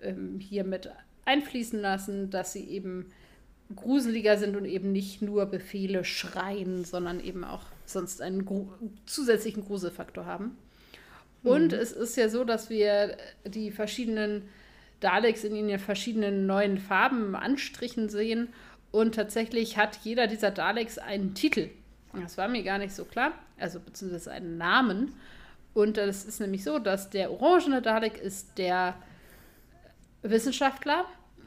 ähm, 0.00 0.38
hier 0.38 0.64
mit 0.64 0.90
einfließen 1.24 1.80
lassen, 1.80 2.30
dass 2.30 2.52
sie 2.52 2.64
eben 2.64 3.06
gruseliger 3.74 4.36
sind 4.36 4.56
und 4.56 4.64
eben 4.64 4.92
nicht 4.92 5.22
nur 5.22 5.46
Befehle 5.46 6.04
schreien, 6.04 6.84
sondern 6.84 7.20
eben 7.20 7.44
auch 7.44 7.64
sonst 7.86 8.20
einen 8.20 8.44
gru 8.44 8.68
zusätzlichen 9.06 9.64
Gruselfaktor 9.64 10.26
haben. 10.26 10.56
Und 11.42 11.72
mhm. 11.72 11.78
es 11.78 11.92
ist 11.92 12.16
ja 12.16 12.28
so, 12.28 12.44
dass 12.44 12.68
wir 12.68 13.16
die 13.44 13.70
verschiedenen 13.70 14.42
Daleks 15.00 15.44
in 15.44 15.56
ihren 15.56 15.78
verschiedenen 15.78 16.46
neuen 16.46 16.78
Farben 16.78 17.34
anstrichen 17.34 18.08
sehen. 18.08 18.48
Und 18.90 19.14
tatsächlich 19.14 19.76
hat 19.76 19.98
jeder 20.02 20.26
dieser 20.26 20.50
Daleks 20.50 20.98
einen 20.98 21.34
Titel. 21.34 21.70
Das 22.12 22.36
war 22.36 22.48
mir 22.48 22.62
gar 22.62 22.78
nicht 22.78 22.94
so 22.94 23.04
klar. 23.04 23.32
Also 23.58 23.80
beziehungsweise 23.80 24.32
einen 24.32 24.58
Namen. 24.58 25.14
Und 25.74 25.96
das 25.96 26.24
ist 26.24 26.40
nämlich 26.40 26.64
so, 26.64 26.78
dass 26.78 27.10
der 27.10 27.30
orangene 27.30 27.80
Dalek 27.82 28.18
ist 28.18 28.58
der 28.58 28.94
Wissenschaftler, 30.22 31.04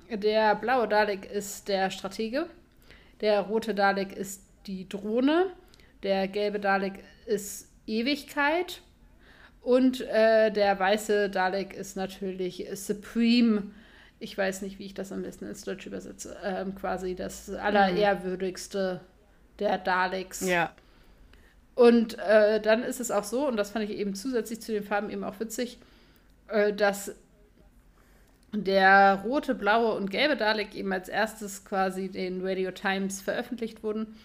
der 0.10 0.56
blaue 0.56 0.88
Dalek 0.88 1.30
ist 1.30 1.68
der 1.68 1.90
Stratege, 1.92 2.48
der 3.22 3.42
rote 3.42 3.76
Dalek 3.76 4.14
ist 4.14 4.42
die 4.66 4.88
Drohne, 4.88 5.48
der 6.02 6.28
gelbe 6.28 6.60
Dalek 6.60 7.04
ist 7.26 7.70
Ewigkeit 7.86 8.82
und 9.64 10.02
äh, 10.02 10.52
der 10.52 10.78
weiße 10.78 11.30
Dalek 11.30 11.74
ist 11.74 11.96
natürlich 11.96 12.68
Supreme. 12.74 13.72
Ich 14.20 14.38
weiß 14.38 14.62
nicht, 14.62 14.78
wie 14.78 14.86
ich 14.86 14.94
das 14.94 15.14
am 15.14 15.22
besten 15.22 15.48
ins 15.48 15.64
Deutsch 15.64 15.88
übersetze. 15.88 16.36
Ähm, 16.44 16.76
quasi 16.76 17.16
das 17.16 17.50
allerehrwürdigste 17.50 19.00
der 19.60 19.78
Daleks. 19.78 20.42
Ja. 20.42 20.74
Und 21.76 22.20
äh, 22.20 22.60
dann 22.60 22.84
ist 22.84 23.00
es 23.00 23.10
auch 23.10 23.24
so, 23.24 23.48
und 23.48 23.56
das 23.56 23.72
fand 23.72 23.90
ich 23.90 23.98
eben 23.98 24.16
zusätzlich 24.16 24.62
zu 24.62 24.74
den 24.74 24.84
Farben 24.84 25.10
eben 25.10 25.24
auch 25.24 25.40
witzig, 25.40 25.80
äh, 26.50 26.74
dass 26.74 27.16
der 28.54 29.22
rote, 29.24 29.56
blaue 29.56 29.94
und 29.94 30.12
gelbe 30.12 30.36
Dalek 30.36 30.76
eben 30.76 30.92
als 30.92 31.08
erstes 31.08 31.64
quasi 31.64 32.10
den 32.10 32.46
Radio 32.46 32.72
Times 32.72 33.22
veröffentlicht 33.22 33.82
wurden 33.82 34.16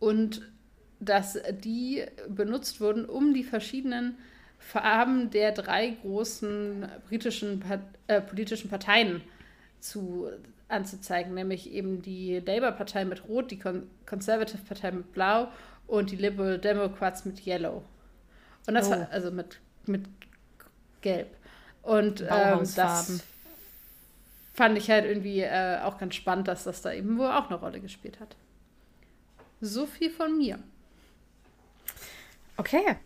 und 0.00 0.42
dass 0.98 1.38
die 1.62 2.04
benutzt 2.28 2.80
wurden, 2.80 3.04
um 3.04 3.32
die 3.32 3.44
verschiedenen 3.44 4.18
Farben 4.64 5.30
der 5.30 5.52
drei 5.52 5.90
großen 6.02 6.88
britischen 7.08 7.62
äh, 8.06 8.20
politischen 8.20 8.70
Parteien 8.70 9.22
zu, 9.78 10.30
anzuzeigen, 10.68 11.34
nämlich 11.34 11.70
eben 11.70 12.02
die 12.02 12.40
Labour-Partei 12.40 13.04
mit 13.04 13.28
Rot, 13.28 13.50
die 13.50 13.58
Con 13.58 13.88
Conservative-Partei 14.06 14.92
mit 14.92 15.12
Blau 15.12 15.48
und 15.86 16.10
die 16.10 16.16
Liberal 16.16 16.58
Democrats 16.58 17.24
mit 17.24 17.46
Yellow. 17.46 17.82
Und 18.66 18.74
das 18.74 18.88
oh. 18.88 18.92
war 18.92 19.08
also 19.10 19.30
mit, 19.30 19.60
mit 19.86 20.06
Gelb. 21.02 21.36
Und 21.82 22.22
ähm, 22.22 22.60
das 22.74 23.22
fand 24.54 24.78
ich 24.78 24.90
halt 24.90 25.04
irgendwie 25.04 25.40
äh, 25.40 25.80
auch 25.82 25.98
ganz 25.98 26.14
spannend, 26.14 26.48
dass 26.48 26.64
das 26.64 26.80
da 26.80 26.92
eben 26.92 27.18
wohl 27.18 27.28
auch 27.28 27.50
eine 27.50 27.58
Rolle 27.58 27.80
gespielt 27.80 28.18
hat. 28.18 28.34
So 29.60 29.86
viel 29.86 30.10
von 30.10 30.38
mir. 30.38 30.58
Okay. 32.56 32.96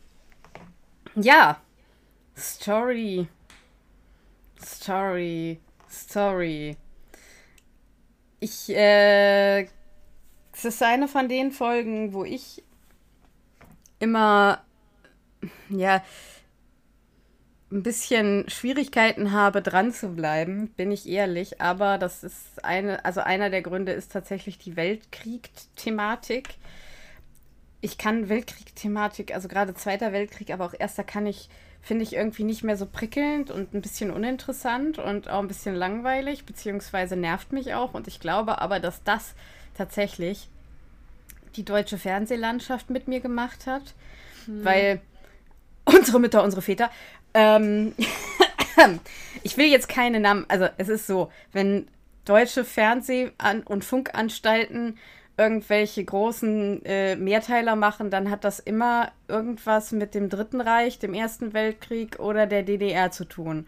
Ja. 1.14 1.60
Story. 2.36 3.28
Story. 4.62 5.60
Story. 5.90 6.76
Ich, 8.40 8.68
äh, 8.70 9.62
es 9.62 10.64
ist 10.64 10.82
eine 10.82 11.08
von 11.08 11.28
den 11.28 11.50
Folgen, 11.50 12.12
wo 12.12 12.24
ich 12.24 12.62
immer, 13.98 14.62
ja, 15.68 16.02
ein 17.70 17.82
bisschen 17.82 18.48
Schwierigkeiten 18.48 19.32
habe, 19.32 19.60
dran 19.60 19.92
zu 19.92 20.08
bleiben, 20.14 20.68
bin 20.76 20.90
ich 20.90 21.08
ehrlich. 21.08 21.60
Aber 21.60 21.98
das 21.98 22.24
ist 22.24 22.64
eine, 22.64 23.04
also 23.04 23.20
einer 23.20 23.50
der 23.50 23.62
Gründe 23.62 23.92
ist 23.92 24.12
tatsächlich 24.12 24.58
die 24.58 24.76
Weltkrieg-Thematik 24.76 26.48
ich 27.80 27.98
kann 27.98 28.28
Weltkrieg-Thematik, 28.28 29.34
also 29.34 29.48
gerade 29.48 29.74
Zweiter 29.74 30.12
Weltkrieg, 30.12 30.50
aber 30.50 30.66
auch 30.66 30.74
Erster 30.76 31.04
kann 31.04 31.26
ich, 31.26 31.48
finde 31.80 32.02
ich 32.02 32.14
irgendwie 32.14 32.44
nicht 32.44 32.64
mehr 32.64 32.76
so 32.76 32.86
prickelnd 32.86 33.50
und 33.50 33.72
ein 33.72 33.82
bisschen 33.82 34.10
uninteressant 34.10 34.98
und 34.98 35.28
auch 35.28 35.38
ein 35.38 35.48
bisschen 35.48 35.76
langweilig, 35.76 36.44
beziehungsweise 36.44 37.16
nervt 37.16 37.52
mich 37.52 37.74
auch. 37.74 37.94
Und 37.94 38.08
ich 38.08 38.18
glaube 38.18 38.60
aber, 38.60 38.80
dass 38.80 39.04
das 39.04 39.34
tatsächlich 39.76 40.48
die 41.56 41.64
deutsche 41.64 41.98
Fernsehlandschaft 41.98 42.90
mit 42.90 43.06
mir 43.06 43.20
gemacht 43.20 43.66
hat, 43.66 43.94
hm. 44.46 44.64
weil 44.64 45.00
unsere 45.84 46.18
Mütter, 46.18 46.42
unsere 46.42 46.62
Väter, 46.62 46.90
ähm, 47.32 47.94
ich 49.44 49.56
will 49.56 49.66
jetzt 49.66 49.88
keine 49.88 50.18
Namen, 50.18 50.46
also 50.48 50.68
es 50.78 50.88
ist 50.88 51.06
so, 51.06 51.30
wenn 51.52 51.86
deutsche 52.24 52.64
Fernseh- 52.64 53.32
und 53.64 53.84
Funkanstalten 53.84 54.98
irgendwelche 55.38 56.04
großen 56.04 56.84
äh, 56.84 57.16
Mehrteiler 57.16 57.76
machen, 57.76 58.10
dann 58.10 58.28
hat 58.30 58.44
das 58.44 58.58
immer 58.58 59.12
irgendwas 59.28 59.92
mit 59.92 60.14
dem 60.14 60.28
Dritten 60.28 60.60
Reich, 60.60 60.98
dem 60.98 61.14
Ersten 61.14 61.54
Weltkrieg 61.54 62.18
oder 62.18 62.46
der 62.46 62.64
DDR 62.64 63.12
zu 63.12 63.24
tun. 63.24 63.66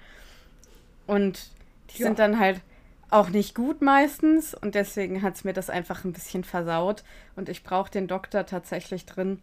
Und 1.07 1.49
die 1.91 2.01
ja. 2.01 2.09
sind 2.09 2.19
dann 2.19 2.41
halt 2.41 2.61
auch 3.09 3.31
nicht 3.31 3.55
gut 3.55 3.83
meistens 3.83 4.55
und 4.55 4.75
deswegen 4.75 5.23
hat 5.23 5.37
es 5.37 5.45
mir 5.45 5.53
das 5.53 5.71
einfach 5.71 6.05
ein 6.05 6.13
bisschen 6.13 6.45
versaut 6.45 7.05
und 7.37 7.49
ich 7.49 7.63
brauche 7.65 7.91
den 7.91 8.07
Doktor 8.07 8.47
tatsächlich 8.47 9.07
drin 9.07 9.41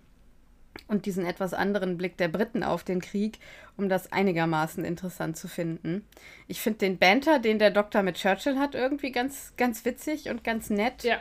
und 0.87 1.05
diesen 1.05 1.25
etwas 1.25 1.53
anderen 1.53 1.97
Blick 1.97 2.17
der 2.17 2.27
Briten 2.27 2.63
auf 2.63 2.83
den 2.83 3.01
Krieg, 3.01 3.39
um 3.77 3.89
das 3.89 4.11
einigermaßen 4.11 4.85
interessant 4.85 5.37
zu 5.37 5.47
finden. 5.47 6.05
Ich 6.47 6.61
finde 6.61 6.79
den 6.79 6.97
Banter, 6.97 7.39
den 7.39 7.59
der 7.59 7.71
Doktor 7.71 8.03
mit 8.03 8.15
Churchill 8.15 8.57
hat, 8.57 8.75
irgendwie 8.75 9.11
ganz, 9.11 9.53
ganz 9.57 9.83
witzig 9.85 10.29
und 10.29 10.43
ganz 10.43 10.69
nett. 10.69 11.03
Ja. 11.03 11.17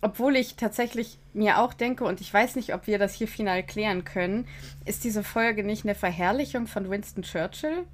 Obwohl 0.00 0.36
ich 0.36 0.54
tatsächlich 0.54 1.18
mir 1.32 1.58
auch 1.58 1.74
denke, 1.74 2.04
und 2.04 2.20
ich 2.20 2.32
weiß 2.32 2.54
nicht, 2.56 2.72
ob 2.74 2.86
wir 2.86 2.98
das 2.98 3.14
hier 3.14 3.26
final 3.26 3.64
klären 3.64 4.04
können, 4.04 4.46
ist 4.84 5.02
diese 5.02 5.24
Folge 5.24 5.64
nicht 5.64 5.84
eine 5.84 5.96
Verherrlichung 5.96 6.66
von 6.66 6.88
Winston 6.88 7.24
Churchill? 7.24 7.84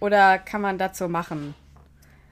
Oder 0.00 0.38
kann 0.38 0.60
man 0.60 0.78
das 0.78 0.96
so 0.96 1.08
machen? 1.08 1.54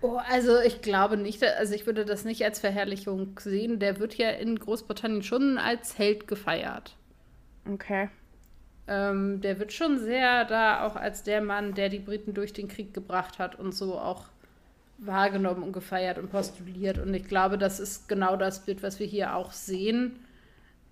Oh, 0.01 0.19
also 0.31 0.61
ich 0.61 0.83
glaube 0.83 1.17
nicht, 1.17 1.43
also 1.43 1.75
ich 1.75 1.87
würde 1.87 2.05
das 2.05 2.25
nicht 2.25 2.45
als 2.45 2.59
Verherrlichung 2.59 3.39
sehen. 3.39 3.79
Der 3.79 3.99
wird 3.99 4.15
ja 4.17 4.31
in 4.31 4.59
Großbritannien 4.59 5.23
schon 5.23 5.57
als 5.57 5.99
Held 5.99 6.29
gefeiert. 6.29 6.97
Okay. 7.71 8.09
Ähm, 8.87 9.41
der 9.41 9.59
wird 9.59 9.73
schon 9.73 9.99
sehr 9.99 10.45
da 10.45 10.87
auch 10.87 10.97
als 10.97 11.23
der 11.23 11.41
Mann, 11.41 11.73
der 11.73 11.89
die 11.89 12.01
Briten 12.01 12.35
durch 12.35 12.53
den 12.53 12.69
Krieg 12.69 12.93
gebracht 12.93 13.39
hat 13.39 13.59
und 13.59 13.73
so 13.73 13.99
auch 13.99 14.27
wahrgenommen 14.99 15.63
und 15.63 15.73
gefeiert 15.73 16.19
und 16.19 16.31
postuliert. 16.31 16.99
Und 16.99 17.13
ich 17.15 17.25
glaube, 17.25 17.59
das 17.59 17.81
ist 17.81 18.09
genau 18.09 18.37
das 18.37 18.65
Bild, 18.65 18.83
was 18.83 18.99
wir 18.99 19.07
hier 19.07 19.35
auch 19.35 19.53
sehen. 19.53 20.21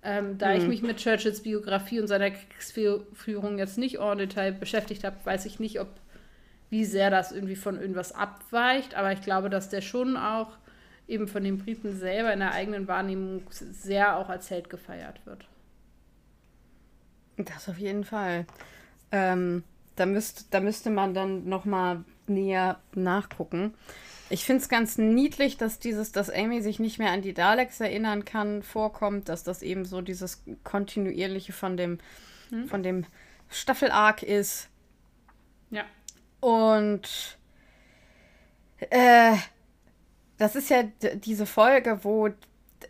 Ähm, 0.03 0.37
da 0.37 0.51
hm. 0.51 0.61
ich 0.61 0.67
mich 0.67 0.81
mit 0.81 0.97
Churchills 0.97 1.43
Biografie 1.43 1.99
und 1.99 2.07
seiner 2.07 2.31
Kriegsführung 2.31 3.57
jetzt 3.57 3.77
nicht 3.77 3.99
en 3.99 4.17
Detail 4.17 4.51
beschäftigt 4.51 5.03
habe, 5.03 5.15
weiß 5.23 5.45
ich 5.45 5.59
nicht, 5.59 5.79
ob 5.79 5.87
wie 6.69 6.85
sehr 6.85 7.09
das 7.11 7.31
irgendwie 7.31 7.55
von 7.55 7.79
irgendwas 7.79 8.11
abweicht. 8.13 8.95
Aber 8.95 9.13
ich 9.13 9.21
glaube, 9.21 9.49
dass 9.49 9.69
der 9.69 9.81
schon 9.81 10.17
auch 10.17 10.57
eben 11.07 11.27
von 11.27 11.43
den 11.43 11.59
Briten 11.59 11.95
selber 11.95 12.33
in 12.33 12.39
der 12.39 12.53
eigenen 12.53 12.87
Wahrnehmung 12.87 13.43
sehr 13.49 14.17
auch 14.17 14.29
als 14.29 14.49
Held 14.49 14.69
gefeiert 14.69 15.25
wird. 15.25 15.45
Das 17.37 17.69
auf 17.69 17.77
jeden 17.77 18.03
Fall. 18.03 18.45
Ähm, 19.11 19.63
da, 19.95 20.05
müsst, 20.05 20.53
da 20.53 20.59
müsste 20.59 20.89
man 20.89 21.13
dann 21.13 21.47
noch 21.47 21.65
mal 21.65 22.03
näher 22.27 22.79
nachgucken. 22.95 23.73
Ich 24.29 24.45
finde 24.45 24.61
es 24.63 24.69
ganz 24.69 24.97
niedlich, 24.97 25.57
dass 25.57 25.79
dieses, 25.79 26.11
dass 26.11 26.29
Amy 26.29 26.61
sich 26.61 26.79
nicht 26.79 26.97
mehr 26.97 27.11
an 27.11 27.21
die 27.21 27.33
Daleks 27.33 27.79
erinnern 27.79 28.25
kann, 28.25 28.63
vorkommt, 28.63 29.29
dass 29.29 29.43
das 29.43 29.61
eben 29.61 29.85
so 29.85 30.01
dieses 30.01 30.43
kontinuierliche 30.63 31.53
von 31.53 31.77
dem, 31.77 31.99
hm. 32.49 32.67
von 32.67 32.81
dem 32.81 33.05
Staffelarg 33.49 34.23
ist. 34.23 34.69
Ja. 35.69 35.83
Und 36.39 37.37
äh, 38.89 39.35
das 40.37 40.55
ist 40.55 40.69
ja 40.69 40.83
diese 41.15 41.45
Folge, 41.45 41.99
wo 42.03 42.29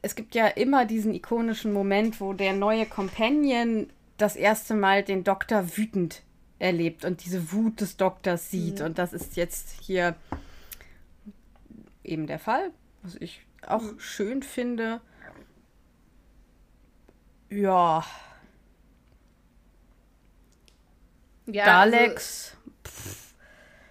es 0.02 0.16
gibt 0.16 0.36
ja 0.36 0.48
immer 0.48 0.86
diesen 0.86 1.14
ikonischen 1.14 1.74
Moment, 1.74 2.20
wo 2.20 2.34
der 2.34 2.54
neue 2.54 2.86
Companion 2.86 3.92
das 4.18 4.36
erste 4.36 4.76
Mal 4.76 5.04
den 5.04 5.24
Doktor 5.24 5.78
wütend 5.78 6.24
erlebt 6.64 7.04
und 7.04 7.26
diese 7.26 7.52
Wut 7.52 7.82
des 7.82 7.98
Doktors 7.98 8.50
sieht. 8.50 8.80
Mhm. 8.80 8.86
Und 8.86 8.98
das 8.98 9.12
ist 9.12 9.36
jetzt 9.36 9.76
hier 9.82 10.16
eben 12.04 12.26
der 12.26 12.40
Fall, 12.40 12.72
was 13.02 13.16
ich 13.16 13.42
auch 13.68 13.82
mhm. 13.82 14.00
schön 14.00 14.44
finde. 14.44 15.02
Ja. 17.50 18.04
ja, 21.46 21.66
Daleks. 21.66 22.56
Also, 22.84 22.96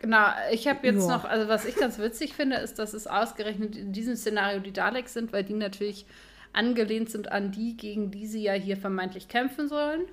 genau, 0.01 0.27
ich 0.51 0.67
habe 0.67 0.87
jetzt 0.87 1.07
ja. 1.07 1.17
noch, 1.17 1.25
also 1.27 1.49
was 1.49 1.67
ich 1.67 1.77
ganz 1.77 1.99
witzig 1.99 2.33
finde, 2.33 2.57
ist, 2.57 2.79
dass 2.79 2.95
es 2.95 3.07
ausgerechnet 3.07 3.77
in 3.77 3.93
diesem 3.93 4.17
Szenario 4.17 4.61
die 4.61 4.73
Daleks 4.73 5.13
sind, 5.13 5.33
weil 5.35 5.45
die 5.45 5.53
natürlich 5.53 6.07
angelehnt 6.55 7.11
sind 7.11 7.31
an 7.31 7.53
die, 7.53 7.77
gegen 7.77 8.11
die 8.11 8.27
sie 8.27 8.43
ja 8.43 8.55
hier 8.55 8.79
vermeintlich 8.79 9.29
kämpfen 9.29 9.69
sollen. 9.69 10.07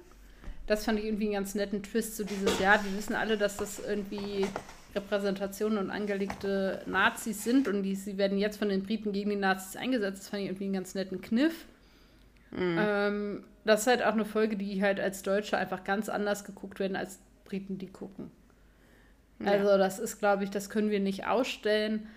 Das 0.69 0.85
fand 0.85 0.99
ich 0.99 1.05
irgendwie 1.05 1.25
einen 1.25 1.33
ganz 1.33 1.55
netten 1.55 1.81
Twist 1.81 2.15
zu 2.15 2.21
so 2.21 2.29
dieses 2.29 2.59
Jahr. 2.59 2.83
Wir 2.83 2.95
wissen 2.95 3.15
alle, 3.15 3.39
dass 3.39 3.57
das 3.57 3.79
irgendwie 3.79 4.45
Repräsentationen 4.93 5.79
und 5.79 5.89
angelegte 5.89 6.83
Nazis 6.85 7.43
sind 7.43 7.67
und 7.67 7.81
die, 7.81 7.95
sie 7.95 8.19
werden 8.19 8.38
jetzt 8.38 8.57
von 8.57 8.69
den 8.69 8.83
Briten 8.83 9.11
gegen 9.11 9.31
die 9.31 9.35
Nazis 9.35 9.75
eingesetzt. 9.75 10.19
Das 10.21 10.29
fand 10.29 10.43
ich 10.43 10.49
irgendwie 10.49 10.65
einen 10.65 10.73
ganz 10.73 10.93
netten 10.93 11.21
Kniff. 11.21 11.65
Mhm. 12.51 12.77
Ähm, 12.79 13.43
das 13.65 13.81
ist 13.81 13.88
halt 13.88 14.03
auch 14.03 14.13
eine 14.13 14.25
Folge, 14.25 14.57
die 14.57 14.79
halt 14.83 14.99
als 14.99 15.23
Deutsche 15.23 15.57
einfach 15.57 15.83
ganz 15.83 16.07
anders 16.07 16.43
geguckt 16.43 16.79
werden, 16.79 16.95
als 16.95 17.17
Briten 17.45 17.79
die 17.79 17.88
gucken. 17.88 18.29
Ja. 19.39 19.53
Also 19.53 19.75
das 19.75 19.97
ist, 19.97 20.19
glaube 20.19 20.43
ich, 20.43 20.51
das 20.51 20.69
können 20.69 20.91
wir 20.91 20.99
nicht 20.99 21.25
ausstellen. 21.25 22.07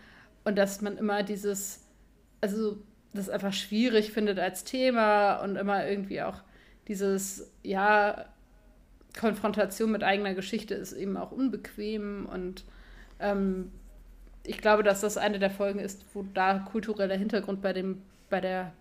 Und 0.44 0.56
dass 0.56 0.82
man 0.82 0.99
immer 0.99 1.23
dieses, 1.23 1.87
also 2.42 2.76
das 3.14 3.30
einfach 3.30 3.54
schwierig 3.54 4.12
findet 4.12 4.38
als 4.38 4.64
Thema 4.64 5.37
und 5.37 5.56
immer 5.56 5.88
irgendwie 5.88 6.21
auch 6.21 6.37
dieses, 6.87 7.50
ja, 7.62 8.26
Konfrontation 9.19 9.90
mit 9.90 10.02
eigener 10.02 10.35
Geschichte 10.35 10.75
ist 10.75 10.92
eben 10.92 11.16
auch 11.16 11.33
unbequem 11.33 12.26
und 12.26 12.64
ähm, 13.21 13.71
ich 14.45 14.59
glaube, 14.59 14.83
dass 14.83 15.00
das 15.00 15.16
eine 15.16 15.38
der 15.38 15.50
Folgen 15.50 15.78
ist, 15.78 16.04
wo 16.14 16.25
da 16.35 16.59
kultureller 16.59 17.16
Hintergrund 17.16 17.62
bei 17.62 17.73
dem, 17.73 18.02
bei 18.28 18.40
der 18.40 18.73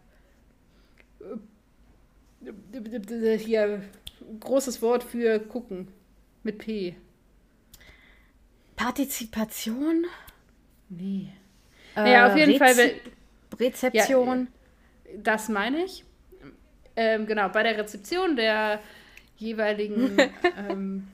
äh, 2.44 3.38
hier 3.38 3.84
großes 4.40 4.82
Wort 4.82 5.04
für 5.04 5.40
gucken 5.40 5.88
mit 6.44 6.58
P. 6.58 6.96
Partizipation? 8.76 10.06
Nee. 10.90 11.30
Äh, 11.96 12.02
naja, 12.02 12.28
auf 12.32 12.38
jeden 12.38 12.60
Rezi 12.62 12.76
Fall. 12.76 12.92
Rezeption. 13.60 14.48
Ja, 15.06 15.12
das 15.18 15.50
meine 15.50 15.84
ich. 15.84 16.04
Ähm, 16.96 17.26
genau, 17.26 17.50
bei 17.50 17.64
der 17.64 17.78
Rezeption 17.78 18.36
der 18.36 18.82
jeweiligen. 19.42 20.18
ähm, 20.70 21.08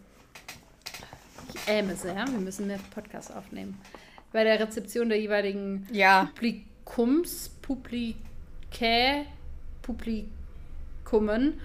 ich 1.54 1.68
ähme 1.68 1.96
sehr, 1.96 2.28
wir 2.28 2.40
müssen 2.40 2.68
mehr 2.68 2.80
Podcast 2.94 3.36
aufnehmen. 3.36 3.80
Bei 4.32 4.44
der 4.44 4.60
Rezeption 4.60 5.10
der 5.10 5.20
jeweiligen 5.20 5.88
ja. 5.92 6.26
Publikums, 6.34 7.50
Publikä, 7.62 9.26
Publikummen 9.82 11.60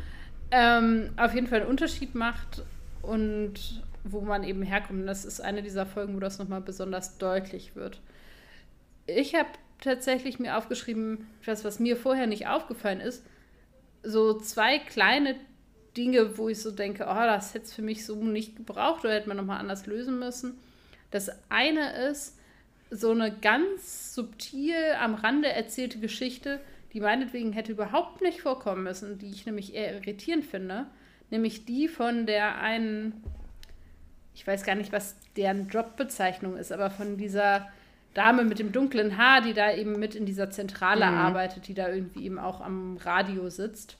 ähm, 0.52 1.10
auf 1.16 1.34
jeden 1.34 1.46
Fall 1.46 1.60
einen 1.62 1.70
Unterschied 1.70 2.14
macht 2.14 2.62
und 3.00 3.82
wo 4.04 4.20
man 4.20 4.44
eben 4.44 4.62
herkommt. 4.62 5.08
Das 5.08 5.24
ist 5.24 5.40
eine 5.40 5.62
dieser 5.62 5.86
Folgen, 5.86 6.14
wo 6.14 6.20
das 6.20 6.38
nochmal 6.38 6.60
besonders 6.60 7.18
deutlich 7.18 7.74
wird. 7.74 8.00
Ich 9.06 9.34
habe 9.34 9.48
tatsächlich 9.80 10.38
mir 10.38 10.56
aufgeschrieben, 10.56 11.26
das, 11.44 11.64
was 11.64 11.80
mir 11.80 11.96
vorher 11.96 12.26
nicht 12.26 12.46
aufgefallen 12.46 13.00
ist, 13.00 13.24
so 14.02 14.38
zwei 14.38 14.78
kleine 14.78 15.36
Dinge, 15.96 16.38
wo 16.38 16.48
ich 16.48 16.60
so 16.60 16.70
denke, 16.70 17.04
oh, 17.04 17.14
das 17.14 17.54
hätte 17.54 17.66
es 17.66 17.74
für 17.74 17.82
mich 17.82 18.06
so 18.06 18.16
nicht 18.16 18.56
gebraucht 18.56 19.04
oder 19.04 19.14
hätte 19.14 19.28
man 19.28 19.36
nochmal 19.36 19.60
anders 19.60 19.86
lösen 19.86 20.18
müssen. 20.18 20.58
Das 21.10 21.30
eine 21.50 22.08
ist 22.08 22.38
so 22.90 23.10
eine 23.10 23.32
ganz 23.32 24.14
subtil 24.14 24.76
am 25.00 25.14
Rande 25.14 25.48
erzählte 25.48 25.98
Geschichte, 25.98 26.60
die 26.92 27.00
meinetwegen 27.00 27.52
hätte 27.52 27.72
überhaupt 27.72 28.20
nicht 28.20 28.42
vorkommen 28.42 28.84
müssen, 28.84 29.18
die 29.18 29.30
ich 29.30 29.46
nämlich 29.46 29.74
eher 29.74 29.94
irritierend 29.94 30.44
finde, 30.44 30.86
nämlich 31.30 31.64
die 31.64 31.88
von 31.88 32.26
der 32.26 32.58
einen, 32.58 33.22
ich 34.34 34.46
weiß 34.46 34.64
gar 34.64 34.74
nicht, 34.74 34.92
was 34.92 35.16
deren 35.36 35.68
Jobbezeichnung 35.68 36.56
ist, 36.56 36.72
aber 36.72 36.90
von 36.90 37.16
dieser 37.16 37.68
Dame 38.14 38.44
mit 38.44 38.58
dem 38.58 38.72
dunklen 38.72 39.16
Haar, 39.16 39.40
die 39.40 39.54
da 39.54 39.74
eben 39.74 39.98
mit 39.98 40.14
in 40.14 40.26
dieser 40.26 40.50
Zentrale 40.50 41.06
mhm. 41.06 41.16
arbeitet, 41.16 41.68
die 41.68 41.74
da 41.74 41.88
irgendwie 41.88 42.24
eben 42.24 42.38
auch 42.38 42.60
am 42.60 42.98
Radio 42.98 43.48
sitzt. 43.48 43.96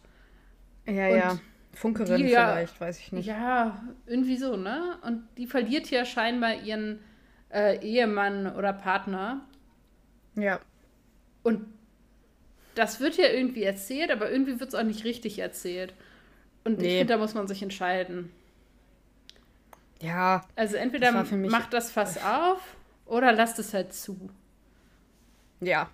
Ja, 0.87 1.09
Und 1.09 1.17
ja. 1.17 1.41
Funkerin 1.75 2.19
die, 2.19 2.29
vielleicht, 2.29 2.81
weiß 2.81 2.99
ich 2.99 3.13
nicht. 3.13 3.27
Ja, 3.27 3.83
irgendwie 4.07 4.37
so, 4.37 4.57
ne? 4.57 4.99
Und 5.03 5.27
die 5.39 5.47
verliert 5.47 5.91
ja 5.91 6.05
scheinbar 6.05 6.55
ihren 6.63 7.01
äh, 7.51 7.79
Ehemann 7.79 8.55
oder 8.55 8.73
Partner. 8.73 9.41
Ja. 10.35 10.61
Und 11.43 11.67
das 12.75 13.01
wird 13.01 13.17
ja 13.17 13.27
irgendwie 13.27 13.63
erzählt, 13.63 14.11
aber 14.11 14.31
irgendwie 14.31 14.61
wird 14.61 14.71
es 14.71 14.75
auch 14.75 14.85
nicht 14.85 15.05
richtig 15.05 15.39
erzählt. 15.39 15.95
Und 16.65 16.79
nee. 16.79 16.87
ich 16.87 16.99
finde, 16.99 17.15
da 17.15 17.19
muss 17.19 17.35
man 17.35 17.49
sich 17.49 17.63
entscheiden. 17.63 18.31
Ja. 20.01 20.45
Also 20.57 20.77
entweder 20.77 21.13
das 21.13 21.31
macht 21.31 21.73
das 21.73 21.91
Fass 21.91 22.23
auf 22.23 22.61
oder 23.07 23.33
lasst 23.33 23.59
es 23.59 23.73
halt 23.73 23.93
zu. 23.93 24.31
Ja. 25.61 25.89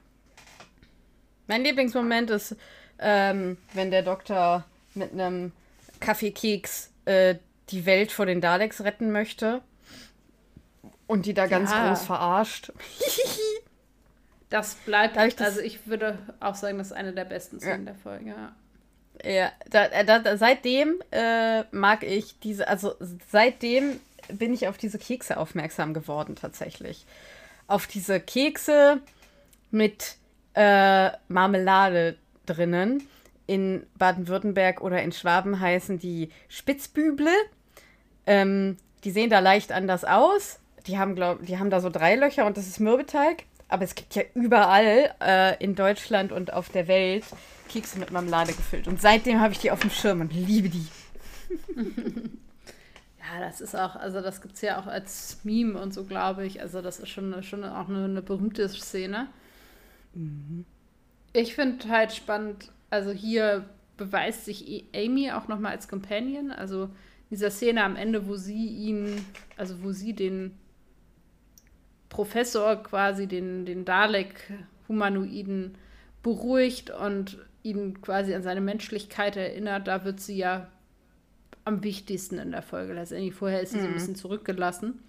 Mein 1.47 1.63
Lieblingsmoment 1.63 2.31
ist, 2.31 2.57
ähm, 2.99 3.59
wenn 3.75 3.91
der 3.91 4.03
Doktor 4.03 4.65
mit 4.95 5.13
einem 5.13 5.53
Kaffeekeks 6.01 6.91
äh, 7.05 7.37
die 7.71 7.87
Welt 7.87 8.13
vor 8.13 8.27
den 8.27 8.41
Daleks 8.41 8.83
retten 8.83 9.13
möchte 9.13 9.63
und 11.07 11.27
die 11.27 11.35
da 11.35 11.45
ja. 11.45 11.49
ganz 11.49 11.71
groß 11.71 12.07
verarscht. 12.07 12.73
das 14.51 14.75
bleibt, 14.75 15.17
ich 15.17 15.37
das 15.37 15.49
also 15.49 15.61
ich 15.61 15.87
würde 15.87 16.19
auch 16.41 16.55
sagen, 16.55 16.79
das 16.79 16.89
ist 16.89 16.93
eine 16.93 17.13
der 17.13 17.25
besten 17.25 17.61
Szenen 17.61 17.87
ja. 17.87 17.93
der 17.93 18.01
Folge. 18.01 18.31
Ja. 18.31 18.53
Ja, 19.25 19.51
da, 19.69 19.87
äh, 19.87 20.05
da, 20.05 20.21
da, 20.21 20.37
seitdem 20.37 21.03
äh, 21.11 21.65
mag 21.73 22.05
ich 22.05 22.39
diese, 22.39 22.69
also 22.69 22.95
seitdem 23.31 23.99
bin 24.29 24.55
ich 24.55 24.69
auf 24.69 24.79
diese 24.79 24.99
Kekse 24.99 25.39
aufmerksam 25.39 25.93
geworden 25.93 26.37
tatsächlich. 26.37 27.05
Auf 27.67 27.89
diese 27.89 28.21
Kekse 28.21 29.01
mit 29.71 30.17
äh, 30.55 31.11
Marmelade 31.29 32.17
drinnen 32.47 33.09
in 33.49 33.87
Baden-Württemberg 33.99 34.83
oder 34.83 35.03
in 35.03 35.11
Schwaben 35.11 35.59
heißen 35.59 35.99
die 35.99 36.31
Spitzbüble. 36.49 37.33
Ähm, 38.27 38.77
die 39.05 39.11
sehen 39.11 39.31
da 39.31 39.41
leicht 39.41 39.73
anders 39.73 40.05
aus. 40.05 40.61
Die 40.87 40.99
haben, 40.99 41.17
glaub, 41.17 41.45
die 41.45 41.59
haben 41.59 41.71
da 41.71 41.81
so 41.81 41.89
drei 41.89 42.15
Löcher 42.15 42.47
und 42.47 42.57
das 42.57 42.69
ist 42.69 42.79
Mürbeteig. 42.79 43.45
Aber 43.69 43.85
es 43.85 43.95
gibt 43.95 44.15
ja 44.15 44.23
überall 44.35 45.15
äh, 45.21 45.63
in 45.63 45.75
Deutschland 45.75 46.31
und 46.31 46.53
auf 46.53 46.69
der 46.69 46.89
Welt 46.89 47.25
Kekse 47.69 47.99
mit 47.99 48.11
Marmelade 48.11 48.53
gefüllt. 48.53 48.87
Und 48.87 49.01
seitdem 49.01 49.41
habe 49.41 49.53
ich 49.55 49.59
die 49.59 49.71
auf 49.71 49.81
dem 49.81 49.91
Schirm 49.91 50.21
und 50.21 50.33
liebe 50.33 50.69
die. 50.69 50.87
ja, 53.19 53.41
das 53.41 53.63
ist 53.63 53.75
auch, 53.75 53.97
also 53.97 54.21
das 54.21 54.43
gibt 54.43 54.55
es 54.57 54.61
ja 54.61 54.79
auch 54.81 54.87
als 54.87 55.39
Meme 55.43 55.81
und 55.81 55.95
so, 55.95 56.05
glaube 56.05 56.47
ich. 56.47 56.61
Also 56.61 56.83
das 56.83 56.99
ist 56.99 57.09
schon, 57.09 57.43
schon 57.43 57.65
auch 57.65 57.89
eine, 57.89 58.05
eine 58.05 58.23
berühmte 58.23 58.69
Szene. 58.69 59.29
Mhm. 60.15 60.67
Ich 61.33 61.55
finde 61.55 61.89
halt 61.89 62.15
spannend, 62.15 62.71
also 62.91 63.11
hier 63.11 63.69
beweist 63.97 64.45
sich 64.45 64.85
Amy 64.95 65.31
auch 65.33 65.49
nochmal 65.49 65.73
als 65.73 65.89
Companion. 65.89 66.51
Also 66.51 66.85
in 66.85 66.91
dieser 67.31 67.51
Szene 67.51 67.85
am 67.85 67.97
Ende, 67.97 68.27
wo 68.27 68.37
sie 68.37 68.67
ihn, 68.67 69.25
also 69.57 69.83
wo 69.83 69.93
sie 69.93 70.15
den 70.15 70.53
Professor 72.09 72.83
quasi, 72.83 73.27
den, 73.27 73.67
den 73.67 73.85
Dalek-Humanoiden 73.85 75.75
beruhigt 76.23 76.91
und 76.91 77.39
ihn 77.63 78.01
quasi 78.01 78.35
an 78.35 78.43
seine 78.43 78.61
Menschlichkeit 78.61 79.37
erinnert, 79.37 79.89
da 79.89 80.05
wird 80.05 80.21
sie 80.21 80.37
ja 80.37 80.69
am 81.65 81.83
wichtigsten 81.85 82.39
in 82.39 82.51
der 82.51 82.63
Folge 82.63 82.95
letztendlich. 82.95 83.35
Vorher 83.35 83.61
ist 83.61 83.73
sie 83.73 83.77
mhm. 83.77 83.83
so 83.83 83.87
ein 83.87 83.91
mhm. 83.91 83.95
bisschen 83.95 84.17
zurückgelassen. 84.17 85.03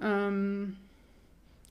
Ähm, 0.00 0.78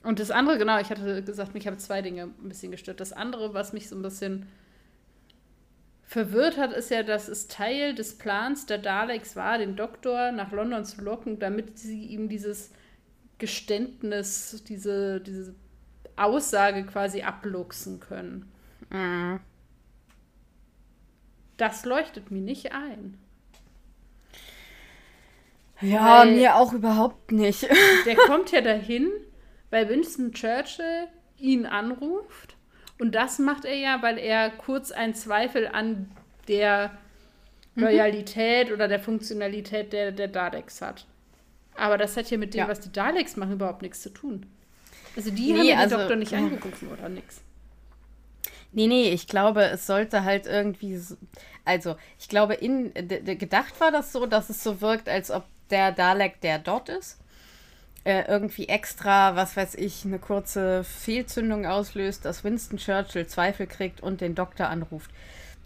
und 0.03 0.19
das 0.19 0.31
andere, 0.31 0.57
genau, 0.57 0.79
ich 0.79 0.89
hatte 0.89 1.23
gesagt, 1.23 1.53
mich 1.53 1.67
haben 1.67 1.77
zwei 1.77 2.01
Dinge 2.01 2.23
ein 2.23 2.49
bisschen 2.49 2.71
gestört. 2.71 2.99
Das 2.99 3.13
andere, 3.13 3.53
was 3.53 3.71
mich 3.71 3.87
so 3.87 3.95
ein 3.95 4.01
bisschen 4.01 4.47
verwirrt 6.03 6.57
hat, 6.57 6.73
ist 6.73 6.89
ja, 6.89 7.03
dass 7.03 7.27
es 7.27 7.47
Teil 7.47 7.93
des 7.93 8.17
Plans 8.17 8.65
der 8.65 8.79
Daleks 8.79 9.35
war, 9.35 9.59
den 9.59 9.75
Doktor 9.75 10.31
nach 10.31 10.51
London 10.51 10.83
zu 10.85 11.01
locken, 11.01 11.39
damit 11.39 11.77
sie 11.77 12.05
ihm 12.05 12.29
dieses 12.29 12.71
Geständnis, 13.37 14.63
diese, 14.67 15.21
diese 15.21 15.55
Aussage 16.15 16.85
quasi 16.85 17.21
abluchsen 17.21 17.99
können. 17.99 18.51
Mhm. 18.89 19.39
Das 21.57 21.85
leuchtet 21.85 22.31
mir 22.31 22.41
nicht 22.41 22.73
ein. 22.73 23.19
Ja, 25.79 26.21
Weil 26.21 26.35
mir 26.35 26.55
auch 26.55 26.73
überhaupt 26.73 27.31
nicht. 27.31 27.67
Der 28.05 28.15
kommt 28.15 28.51
ja 28.51 28.61
dahin 28.61 29.09
weil 29.71 29.89
Winston 29.89 30.31
Churchill 30.33 31.07
ihn 31.37 31.65
anruft. 31.65 32.55
Und 32.99 33.15
das 33.15 33.39
macht 33.39 33.65
er 33.65 33.75
ja, 33.75 34.03
weil 34.03 34.19
er 34.19 34.51
kurz 34.51 34.91
einen 34.91 35.15
Zweifel 35.15 35.67
an 35.67 36.11
der 36.47 36.91
mhm. 37.73 37.83
Loyalität 37.83 38.71
oder 38.71 38.87
der 38.87 38.99
Funktionalität 38.99 39.91
der, 39.91 40.11
der 40.11 40.27
Daleks 40.27 40.81
hat. 40.81 41.07
Aber 41.75 41.97
das 41.97 42.15
hat 42.15 42.29
ja 42.29 42.37
mit 42.37 42.53
dem, 42.53 42.59
ja. 42.59 42.67
was 42.67 42.79
die 42.79 42.91
Daleks 42.91 43.37
machen, 43.37 43.53
überhaupt 43.53 43.81
nichts 43.81 44.01
zu 44.01 44.11
tun. 44.11 44.45
Also 45.15 45.31
die 45.31 45.51
nee, 45.51 45.59
haben 45.59 45.67
den 45.67 45.77
also, 45.77 45.97
Doktor 45.97 46.15
nicht 46.15 46.33
angerufen 46.33 46.89
oder 46.89 47.09
nichts. 47.09 47.41
Nee, 48.73 48.87
nee, 48.87 49.09
ich 49.09 49.27
glaube, 49.27 49.63
es 49.63 49.85
sollte 49.85 50.23
halt 50.23 50.45
irgendwie. 50.45 50.97
So, 50.97 51.15
also, 51.65 51.95
ich 52.17 52.29
glaube, 52.29 52.53
in, 52.53 52.93
gedacht 52.93 53.79
war 53.81 53.91
das 53.91 54.13
so, 54.13 54.25
dass 54.25 54.49
es 54.49 54.63
so 54.63 54.79
wirkt, 54.79 55.09
als 55.09 55.29
ob 55.29 55.43
der 55.69 55.91
Dalek, 55.91 56.39
der 56.41 56.59
dort 56.59 56.89
ist, 56.89 57.19
äh, 58.03 58.23
irgendwie 58.27 58.67
extra, 58.67 59.35
was 59.35 59.55
weiß 59.55 59.75
ich, 59.75 60.05
eine 60.05 60.19
kurze 60.19 60.83
Fehlzündung 60.83 61.65
auslöst, 61.65 62.25
dass 62.25 62.43
Winston 62.43 62.77
Churchill 62.77 63.27
Zweifel 63.27 63.67
kriegt 63.67 64.01
und 64.01 64.21
den 64.21 64.35
Doktor 64.35 64.69
anruft. 64.69 65.11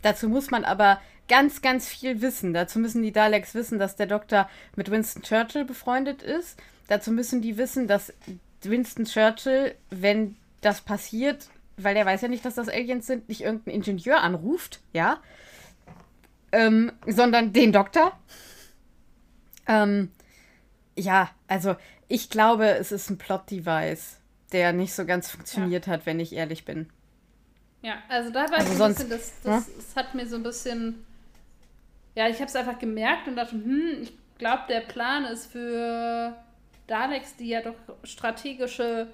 Dazu 0.01 0.29
muss 0.29 0.51
man 0.51 0.65
aber 0.65 0.99
ganz, 1.27 1.61
ganz 1.61 1.87
viel 1.87 2.21
wissen. 2.21 2.53
Dazu 2.53 2.79
müssen 2.79 3.01
die 3.01 3.11
Daleks 3.11 3.55
wissen, 3.55 3.79
dass 3.79 3.95
der 3.95 4.07
Doktor 4.07 4.49
mit 4.75 4.91
Winston 4.91 5.23
Churchill 5.23 5.65
befreundet 5.65 6.21
ist. 6.21 6.59
Dazu 6.87 7.11
müssen 7.11 7.41
die 7.41 7.57
wissen, 7.57 7.87
dass 7.87 8.13
Winston 8.61 9.05
Churchill, 9.05 9.75
wenn 9.89 10.35
das 10.61 10.81
passiert, 10.81 11.47
weil 11.77 11.95
er 11.95 12.05
weiß 12.05 12.21
ja 12.21 12.27
nicht, 12.27 12.45
dass 12.45 12.55
das 12.55 12.69
Aliens 12.69 13.07
sind, 13.07 13.29
nicht 13.29 13.41
irgendeinen 13.41 13.75
Ingenieur 13.75 14.21
anruft, 14.21 14.79
ja, 14.93 15.19
ähm, 16.51 16.91
sondern 17.05 17.53
den 17.53 17.71
Doktor. 17.71 18.17
Ähm, 19.67 20.11
ja, 20.97 21.29
also 21.47 21.75
ich 22.07 22.29
glaube, 22.29 22.67
es 22.67 22.91
ist 22.91 23.09
ein 23.09 23.17
Plot-Device, 23.17 24.17
der 24.51 24.73
nicht 24.73 24.93
so 24.93 25.05
ganz 25.05 25.29
funktioniert 25.29 25.87
ja. 25.87 25.93
hat, 25.93 26.05
wenn 26.05 26.19
ich 26.19 26.33
ehrlich 26.33 26.65
bin. 26.65 26.89
Ja, 27.81 27.97
also 28.09 28.31
da 28.31 28.49
war 28.49 28.59
also 28.59 28.71
ich 28.71 28.77
sonst, 28.77 29.01
ein 29.01 29.09
bisschen, 29.09 29.41
das, 29.43 29.65
das, 29.65 29.67
hm? 29.67 29.73
das 29.77 29.95
hat 29.95 30.15
mir 30.15 30.27
so 30.27 30.35
ein 30.35 30.43
bisschen, 30.43 31.05
ja, 32.15 32.27
ich 32.27 32.37
habe 32.37 32.45
es 32.45 32.55
einfach 32.55 32.79
gemerkt 32.79 33.27
und 33.27 33.35
dachte, 33.35 33.53
hm, 33.53 33.99
ich 34.01 34.13
glaube, 34.37 34.63
der 34.69 34.81
Plan 34.81 35.25
ist 35.25 35.51
für 35.51 36.35
Daleks, 36.87 37.35
die 37.35 37.49
ja 37.49 37.61
doch 37.61 37.75
strategische 38.03 39.07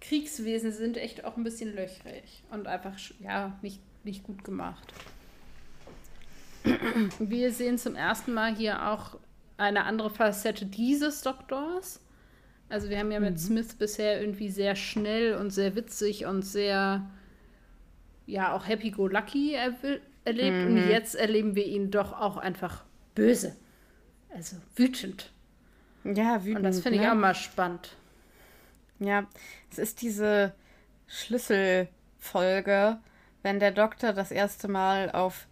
Kriegswesen 0.00 0.72
sind, 0.72 0.96
echt 0.96 1.24
auch 1.24 1.36
ein 1.36 1.44
bisschen 1.44 1.74
löchrig 1.74 2.42
und 2.50 2.66
einfach, 2.66 2.92
ja, 3.20 3.56
nicht, 3.62 3.80
nicht 4.04 4.24
gut 4.24 4.44
gemacht. 4.44 4.92
Wir 7.18 7.52
sehen 7.52 7.78
zum 7.78 7.96
ersten 7.96 8.32
Mal 8.32 8.54
hier 8.54 8.88
auch 8.88 9.18
eine 9.56 9.84
andere 9.84 10.10
Facette 10.10 10.66
dieses 10.66 11.22
Doktors. 11.22 12.00
Also 12.72 12.88
wir 12.88 12.98
haben 12.98 13.12
ja 13.12 13.20
mit 13.20 13.34
mhm. 13.34 13.38
Smith 13.38 13.74
bisher 13.74 14.18
irgendwie 14.18 14.48
sehr 14.48 14.76
schnell 14.76 15.34
und 15.34 15.50
sehr 15.50 15.76
witzig 15.76 16.24
und 16.24 16.40
sehr, 16.40 17.04
ja, 18.24 18.54
auch 18.54 18.66
happy-go-lucky 18.66 19.52
er 19.52 19.74
erlebt. 20.24 20.56
Mhm. 20.56 20.66
Und 20.66 20.88
jetzt 20.88 21.14
erleben 21.14 21.54
wir 21.54 21.66
ihn 21.66 21.90
doch 21.90 22.18
auch 22.18 22.38
einfach 22.38 22.82
böse. 23.14 23.54
Also 24.34 24.56
wütend. 24.74 25.30
Ja, 26.02 26.42
wütend. 26.42 26.56
Und 26.56 26.62
das 26.62 26.80
finde 26.80 26.96
ich 26.96 27.04
ne? 27.04 27.12
auch 27.12 27.16
mal 27.16 27.34
spannend. 27.34 27.94
Ja, 29.00 29.26
es 29.70 29.76
ist 29.76 30.00
diese 30.00 30.54
Schlüsselfolge, 31.08 32.98
wenn 33.42 33.60
der 33.60 33.72
Doktor 33.72 34.14
das 34.14 34.30
erste 34.30 34.68
Mal 34.68 35.10
auf 35.10 35.46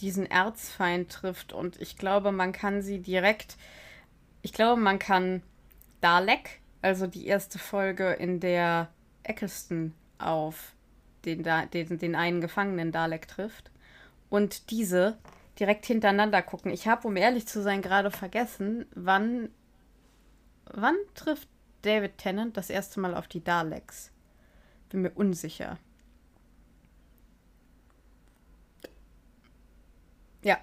diesen 0.00 0.28
Erzfeind 0.28 1.08
trifft 1.08 1.52
und 1.52 1.80
ich 1.80 1.96
glaube, 1.96 2.32
man 2.32 2.50
kann 2.50 2.82
sie 2.82 2.98
direkt, 2.98 3.56
ich 4.40 4.52
glaube, 4.52 4.80
man 4.80 4.98
kann 4.98 5.44
Dalek, 6.02 6.60
also 6.82 7.06
die 7.06 7.26
erste 7.26 7.58
Folge, 7.58 8.12
in 8.12 8.40
der 8.40 8.88
Eccleston 9.22 9.94
auf 10.18 10.74
den, 11.24 11.44
den, 11.72 11.98
den 11.98 12.14
einen 12.14 12.40
Gefangenen 12.40 12.92
Dalek 12.92 13.28
trifft 13.28 13.70
und 14.28 14.70
diese 14.70 15.16
direkt 15.58 15.86
hintereinander 15.86 16.42
gucken. 16.42 16.72
Ich 16.72 16.88
habe, 16.88 17.06
um 17.06 17.16
ehrlich 17.16 17.46
zu 17.46 17.62
sein, 17.62 17.82
gerade 17.82 18.10
vergessen, 18.10 18.86
wann, 18.94 19.50
wann 20.64 20.96
trifft 21.14 21.48
David 21.82 22.18
Tennant 22.18 22.56
das 22.56 22.70
erste 22.70 23.00
Mal 23.00 23.14
auf 23.14 23.28
die 23.28 23.44
Daleks. 23.44 24.10
Bin 24.88 25.02
mir 25.02 25.10
unsicher. 25.10 25.78
Ja. 30.42 30.58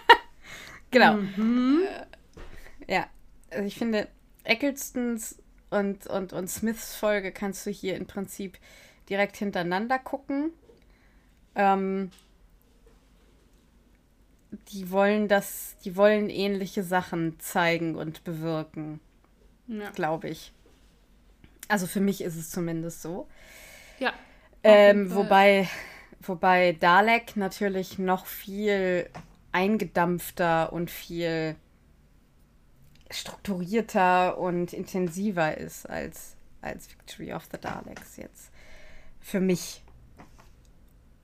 genau. 0.90 1.14
Mhm. 1.14 1.82
Ja. 2.88 3.06
Also 3.50 3.64
ich 3.64 3.76
finde, 3.76 4.08
Ecclestons 4.46 5.38
und, 5.70 6.06
und, 6.06 6.32
und 6.32 6.48
Smiths 6.48 6.94
Folge 6.94 7.32
kannst 7.32 7.66
du 7.66 7.70
hier 7.70 7.96
im 7.96 8.06
Prinzip 8.06 8.58
direkt 9.08 9.36
hintereinander 9.36 9.98
gucken. 9.98 10.50
Ähm, 11.54 12.10
die 14.68 14.90
wollen 14.90 15.28
das, 15.28 15.76
die 15.84 15.96
wollen 15.96 16.30
ähnliche 16.30 16.82
Sachen 16.82 17.38
zeigen 17.40 17.96
und 17.96 18.24
bewirken. 18.24 19.00
Ja. 19.66 19.90
Glaube 19.90 20.28
ich. 20.28 20.52
Also 21.68 21.86
für 21.86 22.00
mich 22.00 22.20
ist 22.20 22.36
es 22.36 22.50
zumindest 22.50 23.02
so. 23.02 23.28
Ja. 23.98 24.12
Ähm, 24.62 25.14
wobei, 25.14 25.68
wobei 26.20 26.72
Dalek 26.72 27.36
natürlich 27.36 27.98
noch 27.98 28.26
viel 28.26 29.08
eingedampfter 29.52 30.72
und 30.72 30.90
viel 30.90 31.56
strukturierter 33.10 34.38
und 34.38 34.72
intensiver 34.72 35.56
ist 35.56 35.88
als, 35.88 36.36
als 36.60 36.90
Victory 36.90 37.32
of 37.32 37.46
the 37.50 37.58
Daleks 37.58 38.16
jetzt. 38.16 38.50
Für 39.20 39.40
mich. 39.40 39.82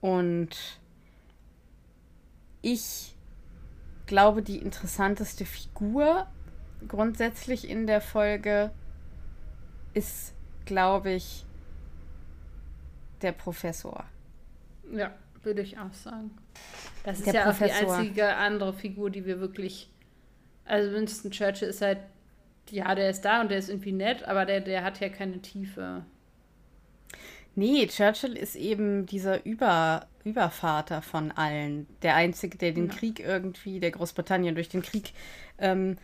Und 0.01 0.79
ich 2.61 3.15
glaube, 4.05 4.41
die 4.41 4.57
interessanteste 4.57 5.45
Figur 5.45 6.27
grundsätzlich 6.87 7.69
in 7.69 7.87
der 7.87 8.01
Folge 8.01 8.71
ist, 9.93 10.33
glaube 10.65 11.11
ich, 11.11 11.45
der 13.21 13.31
Professor. 13.31 14.05
Ja, 14.91 15.13
würde 15.43 15.61
ich 15.61 15.77
auch 15.77 15.93
sagen. 15.93 16.31
Das 17.03 17.19
ist 17.19 17.27
der 17.27 17.33
ja 17.33 17.43
Professor. 17.43 17.75
auch 17.75 17.97
die 17.97 18.01
einzige 18.01 18.35
andere 18.35 18.73
Figur, 18.73 19.09
die 19.09 19.25
wir 19.25 19.39
wirklich. 19.39 19.89
Also 20.65 20.93
Winston 20.93 21.31
Churchill 21.31 21.69
ist 21.69 21.81
halt, 21.81 21.99
ja, 22.69 22.95
der 22.95 23.09
ist 23.09 23.21
da 23.21 23.41
und 23.41 23.51
der 23.51 23.57
ist 23.57 23.69
irgendwie 23.69 23.91
nett, 23.91 24.23
aber 24.23 24.45
der, 24.45 24.61
der 24.61 24.83
hat 24.83 24.99
ja 24.99 25.09
keine 25.09 25.41
Tiefe. 25.41 26.05
Nee, 27.55 27.85
Churchill 27.87 28.35
ist 28.35 28.55
eben 28.55 29.05
dieser 29.05 29.45
Über, 29.45 30.07
Übervater 30.23 31.01
von 31.01 31.31
allen. 31.31 31.87
Der 32.01 32.15
Einzige, 32.15 32.57
der 32.57 32.71
den 32.71 32.87
ja. 32.87 32.93
Krieg 32.93 33.19
irgendwie, 33.19 33.79
der 33.79 33.91
Großbritannien 33.91 34.55
durch 34.55 34.69
den 34.69 34.81
Krieg 34.81 35.13
ähm, 35.59 35.97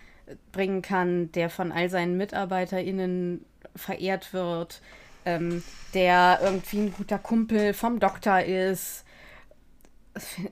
bringen 0.52 0.82
kann, 0.84 1.32
der 1.32 1.50
von 1.50 1.72
all 1.72 1.90
seinen 1.90 2.18
MitarbeiterInnen 2.18 3.46
verehrt 3.76 4.34
wird, 4.34 4.82
ähm, 5.26 5.64
der 5.96 6.40
irgendwie 6.44 6.78
ein 6.78 6.94
guter 6.94 7.18
Kumpel 7.18 7.74
vom 7.74 8.00
Doktor 8.00 8.42
ist. 8.42 9.06
Finde 10.20 10.52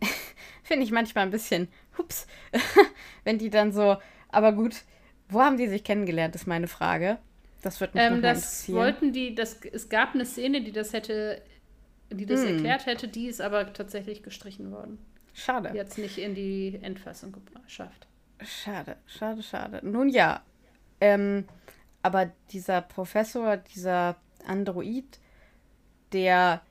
find 0.63 0.83
ich 0.83 0.91
manchmal 0.91 1.25
ein 1.25 1.31
bisschen, 1.31 1.67
hups, 1.97 2.27
wenn 3.23 3.37
die 3.37 3.49
dann 3.49 3.71
so, 3.71 3.97
aber 4.29 4.53
gut, 4.53 4.83
wo 5.29 5.41
haben 5.41 5.57
die 5.57 5.67
sich 5.67 5.83
kennengelernt, 5.83 6.35
ist 6.35 6.47
meine 6.47 6.67
Frage. 6.67 7.17
Das 7.61 7.81
wird 7.81 7.95
mich 7.95 8.03
ähm, 8.03 8.21
das 8.21 8.71
wollten 8.71 9.11
die, 9.11 9.35
das, 9.35 9.59
es 9.71 9.89
gab 9.89 10.13
eine 10.13 10.25
Szene, 10.25 10.61
die 10.61 10.71
das 10.71 10.93
hätte, 10.93 11.41
die 12.09 12.25
das 12.25 12.41
hm. 12.41 12.55
erklärt 12.55 12.85
hätte, 12.85 13.07
die 13.07 13.27
ist 13.27 13.41
aber 13.41 13.73
tatsächlich 13.73 14.23
gestrichen 14.23 14.71
worden. 14.71 14.99
Schade. 15.33 15.71
Die 15.73 15.79
hat 15.79 15.87
es 15.87 15.97
nicht 15.97 16.17
in 16.17 16.33
die 16.33 16.79
Endfassung 16.81 17.35
geschafft. 17.63 18.07
Schade, 18.41 18.97
schade, 19.05 19.43
schade. 19.43 19.79
Nun 19.83 20.09
ja, 20.09 20.41
ähm, 21.01 21.45
aber 22.01 22.31
dieser 22.51 22.81
Professor, 22.81 23.57
dieser 23.57 24.15
Android, 24.45 25.19
der, 26.13 26.61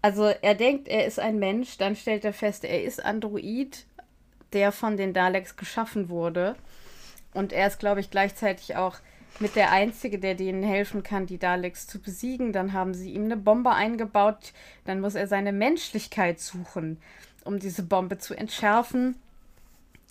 also 0.00 0.26
er 0.26 0.54
denkt, 0.54 0.88
er 0.88 1.06
ist 1.06 1.18
ein 1.18 1.38
Mensch, 1.38 1.78
dann 1.78 1.96
stellt 1.96 2.24
er 2.24 2.32
fest, 2.32 2.64
er 2.64 2.82
ist 2.82 3.04
Android, 3.04 3.86
der 4.52 4.72
von 4.72 4.96
den 4.96 5.12
Daleks 5.12 5.56
geschaffen 5.56 6.08
wurde. 6.08 6.56
Und 7.34 7.52
er 7.52 7.66
ist, 7.66 7.78
glaube 7.78 8.00
ich, 8.00 8.10
gleichzeitig 8.10 8.76
auch 8.76 8.96
mit 9.40 9.56
der 9.56 9.72
Einzige, 9.72 10.18
der 10.18 10.34
denen 10.34 10.62
helfen 10.62 11.02
kann, 11.02 11.26
die 11.26 11.38
Daleks 11.38 11.86
zu 11.86 12.00
besiegen. 12.00 12.52
Dann 12.52 12.72
haben 12.72 12.94
sie 12.94 13.12
ihm 13.12 13.24
eine 13.24 13.36
Bombe 13.36 13.70
eingebaut. 13.70 14.52
Dann 14.84 15.00
muss 15.00 15.14
er 15.14 15.26
seine 15.26 15.52
Menschlichkeit 15.52 16.40
suchen, 16.40 16.98
um 17.44 17.58
diese 17.58 17.82
Bombe 17.82 18.18
zu 18.18 18.34
entschärfen. 18.34 19.16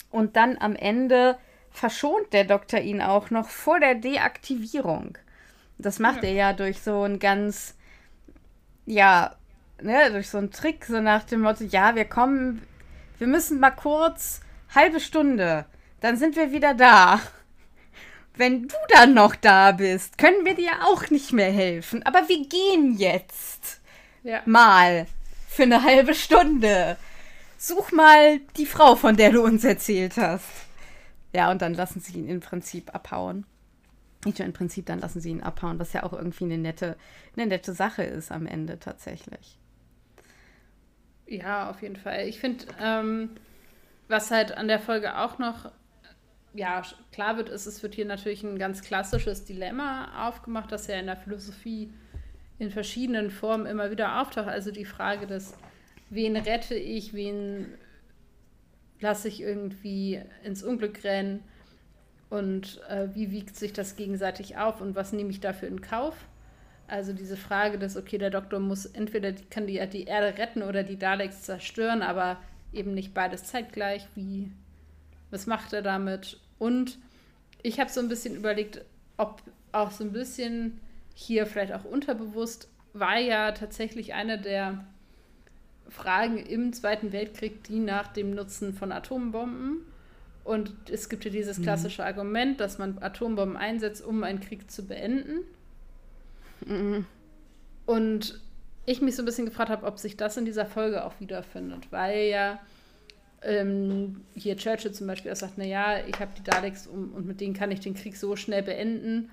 Und 0.09 0.35
dann 0.35 0.57
am 0.57 0.75
Ende 0.75 1.37
verschont 1.69 2.33
der 2.33 2.43
Doktor 2.43 2.79
ihn 2.79 3.01
auch 3.01 3.29
noch 3.29 3.49
vor 3.49 3.79
der 3.79 3.95
Deaktivierung. 3.95 5.17
Das 5.77 5.99
macht 5.99 6.23
ja. 6.23 6.29
er 6.29 6.33
ja 6.33 6.53
durch 6.53 6.81
so 6.81 7.03
ein 7.03 7.19
ganz, 7.19 7.75
ja, 8.85 9.35
ne, 9.81 10.11
durch 10.11 10.29
so 10.29 10.37
einen 10.37 10.51
Trick, 10.51 10.85
so 10.85 10.99
nach 10.99 11.23
dem 11.23 11.41
Motto, 11.41 11.63
ja, 11.63 11.95
wir 11.95 12.05
kommen, 12.05 12.61
wir 13.21 13.27
müssen 13.27 13.59
mal 13.59 13.69
kurz, 13.69 14.41
halbe 14.73 14.99
Stunde, 14.99 15.67
dann 15.99 16.17
sind 16.17 16.35
wir 16.35 16.51
wieder 16.51 16.73
da. 16.73 17.21
Wenn 18.33 18.67
du 18.67 18.75
dann 18.89 19.13
noch 19.13 19.35
da 19.35 19.73
bist, 19.73 20.17
können 20.17 20.43
wir 20.43 20.55
dir 20.55 20.71
auch 20.85 21.07
nicht 21.11 21.31
mehr 21.31 21.51
helfen. 21.51 22.01
Aber 22.01 22.27
wir 22.29 22.47
gehen 22.47 22.97
jetzt. 22.97 23.79
Ja. 24.23 24.41
Mal. 24.47 25.05
Für 25.47 25.63
eine 25.63 25.83
halbe 25.83 26.15
Stunde 26.15 26.97
such 27.59 27.91
mal 27.91 28.39
die 28.57 28.65
Frau, 28.65 28.95
von 28.95 29.15
der 29.15 29.31
du 29.31 29.43
uns 29.43 29.63
erzählt 29.63 30.17
hast. 30.17 30.49
Ja, 31.31 31.51
und 31.51 31.61
dann 31.61 31.75
lassen 31.75 31.99
sie 31.99 32.13
ihn 32.17 32.27
im 32.27 32.39
Prinzip 32.39 32.95
abhauen. 32.95 33.45
Nicht 34.25 34.39
nur 34.39 34.47
im 34.47 34.53
Prinzip, 34.53 34.87
dann 34.87 34.97
lassen 34.97 35.21
sie 35.21 35.29
ihn 35.29 35.43
abhauen, 35.43 35.77
was 35.77 35.93
ja 35.93 36.01
auch 36.01 36.13
irgendwie 36.13 36.45
eine 36.45 36.57
nette, 36.57 36.97
eine 37.37 37.45
nette 37.45 37.73
Sache 37.73 38.01
ist 38.01 38.31
am 38.31 38.47
Ende 38.47 38.79
tatsächlich. 38.79 39.59
Ja, 41.31 41.69
auf 41.69 41.81
jeden 41.81 41.95
Fall. 41.95 42.27
Ich 42.27 42.39
finde, 42.39 42.65
ähm, 42.81 43.29
was 44.09 44.31
halt 44.31 44.57
an 44.57 44.67
der 44.67 44.79
Folge 44.79 45.17
auch 45.17 45.39
noch 45.39 45.71
ja, 46.53 46.81
klar 47.13 47.37
wird, 47.37 47.47
ist, 47.47 47.65
es 47.67 47.81
wird 47.81 47.95
hier 47.95 48.05
natürlich 48.05 48.43
ein 48.43 48.59
ganz 48.59 48.81
klassisches 48.81 49.45
Dilemma 49.45 50.27
aufgemacht, 50.27 50.73
das 50.73 50.87
ja 50.87 50.95
in 50.95 51.05
der 51.05 51.15
Philosophie 51.15 51.93
in 52.59 52.69
verschiedenen 52.69 53.31
Formen 53.31 53.65
immer 53.65 53.91
wieder 53.91 54.21
auftaucht. 54.21 54.49
Also 54.49 54.71
die 54.71 54.83
Frage 54.83 55.25
des, 55.25 55.53
wen 56.09 56.35
rette 56.35 56.75
ich, 56.75 57.13
wen 57.13 57.67
lasse 58.99 59.29
ich 59.29 59.39
irgendwie 59.39 60.21
ins 60.43 60.63
Unglück 60.63 61.05
rennen 61.05 61.45
und 62.29 62.81
äh, 62.89 63.07
wie 63.15 63.31
wiegt 63.31 63.55
sich 63.55 63.71
das 63.71 63.95
gegenseitig 63.95 64.57
auf 64.57 64.81
und 64.81 64.95
was 64.95 65.13
nehme 65.13 65.29
ich 65.29 65.39
dafür 65.39 65.69
in 65.69 65.79
Kauf? 65.79 66.27
Also 66.91 67.13
diese 67.13 67.37
Frage 67.37 67.79
des, 67.79 67.95
okay, 67.95 68.17
der 68.17 68.31
Doktor 68.31 68.59
muss 68.59 68.85
entweder 68.85 69.31
die, 69.31 69.45
kann 69.45 69.65
die, 69.65 69.79
die 69.87 70.03
Erde 70.03 70.37
retten 70.37 70.61
oder 70.61 70.83
die 70.83 70.97
Daleks 70.97 71.43
zerstören, 71.43 72.01
aber 72.01 72.37
eben 72.73 72.93
nicht 72.93 73.13
beides 73.13 73.45
zeitgleich. 73.45 74.05
Wie, 74.13 74.51
was 75.29 75.47
macht 75.47 75.71
er 75.71 75.83
damit? 75.83 76.37
Und 76.59 76.97
ich 77.63 77.79
habe 77.79 77.89
so 77.89 78.01
ein 78.01 78.09
bisschen 78.09 78.35
überlegt, 78.35 78.83
ob 79.15 79.41
auch 79.71 79.91
so 79.91 80.03
ein 80.03 80.11
bisschen 80.11 80.81
hier 81.15 81.45
vielleicht 81.45 81.71
auch 81.71 81.85
unterbewusst 81.85 82.67
war 82.91 83.17
ja 83.17 83.53
tatsächlich 83.53 84.13
eine 84.13 84.37
der 84.37 84.83
Fragen 85.87 86.37
im 86.39 86.73
Zweiten 86.73 87.13
Weltkrieg, 87.13 87.63
die 87.63 87.79
nach 87.79 88.07
dem 88.11 88.35
Nutzen 88.35 88.73
von 88.73 88.91
Atombomben. 88.91 89.85
Und 90.43 90.73
es 90.89 91.07
gibt 91.07 91.23
ja 91.23 91.31
dieses 91.31 91.59
mhm. 91.59 91.63
klassische. 91.63 92.03
Argument, 92.03 92.59
dass 92.59 92.79
man 92.79 92.97
Atombomben 93.01 93.55
einsetzt, 93.55 94.03
um 94.03 94.25
einen 94.25 94.41
Krieg 94.41 94.69
zu 94.69 94.85
beenden. 94.85 95.45
Mhm. 96.65 97.05
Und 97.85 98.39
ich 98.85 99.01
mich 99.01 99.15
so 99.15 99.21
ein 99.21 99.25
bisschen 99.25 99.45
gefragt 99.45 99.69
habe, 99.69 99.85
ob 99.85 99.99
sich 99.99 100.17
das 100.17 100.37
in 100.37 100.45
dieser 100.45 100.65
Folge 100.65 101.05
auch 101.05 101.19
wiederfindet, 101.19 101.91
weil 101.91 102.29
ja 102.29 102.59
ähm, 103.41 104.21
hier 104.35 104.57
Churchill 104.57 104.91
zum 104.91 105.07
Beispiel 105.07 105.31
auch 105.31 105.35
sagt, 105.35 105.57
naja, 105.57 106.05
ich 106.07 106.19
habe 106.19 106.31
die 106.37 106.43
Daleks 106.43 106.87
um, 106.87 107.13
und 107.13 107.25
mit 107.25 107.41
denen 107.41 107.53
kann 107.53 107.71
ich 107.71 107.79
den 107.79 107.95
Krieg 107.95 108.15
so 108.15 108.35
schnell 108.35 108.63
beenden 108.63 109.29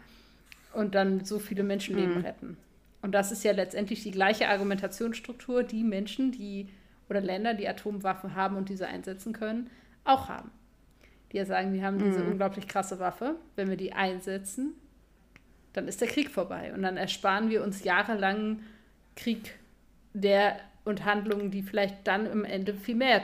und 0.73 0.95
dann 0.95 1.25
so 1.25 1.39
viele 1.39 1.63
Menschenleben 1.63 2.19
mhm. 2.19 2.25
retten. 2.25 2.57
Und 3.03 3.13
das 3.13 3.33
ist 3.33 3.45
ja 3.45 3.53
letztendlich 3.53 4.03
die 4.03 4.11
gleiche 4.11 4.49
Argumentationsstruktur, 4.49 5.63
die 5.63 5.85
Menschen, 5.85 6.33
die 6.33 6.69
oder 7.09 7.21
Länder, 7.21 7.55
die 7.55 7.69
Atomwaffen 7.69 8.35
haben 8.35 8.57
und 8.57 8.69
diese 8.69 8.87
einsetzen 8.87 9.33
können, 9.33 9.71
auch 10.05 10.29
haben. 10.29 10.51
Die 11.33 11.37
ja 11.37 11.45
sagen, 11.45 11.73
wir 11.73 11.83
haben 11.83 11.99
diese 11.99 12.21
mhm. 12.21 12.33
unglaublich 12.33 12.67
krasse 12.67 12.99
Waffe, 12.99 13.37
wenn 13.57 13.69
wir 13.69 13.77
die 13.77 13.93
einsetzen, 13.93 14.75
dann 15.73 15.89
ist 15.89 16.01
der 16.01 16.09
Krieg 16.09 16.31
vorbei. 16.31 16.73
Und 16.75 16.83
dann 16.83 16.97
ersparen 16.97 17.51
wir 17.51 17.63
uns 17.63 17.85
jahrelang 17.85 18.61
Krieg 19.17 19.55
der 20.15 20.57
und 20.85 21.05
Handlungen, 21.05 21.51
die 21.51 21.63
vielleicht 21.63 22.07
dann 22.07 22.27
im 22.27 22.45
Ende 22.45 22.75
viel 22.75 22.95
mehr 22.95 23.23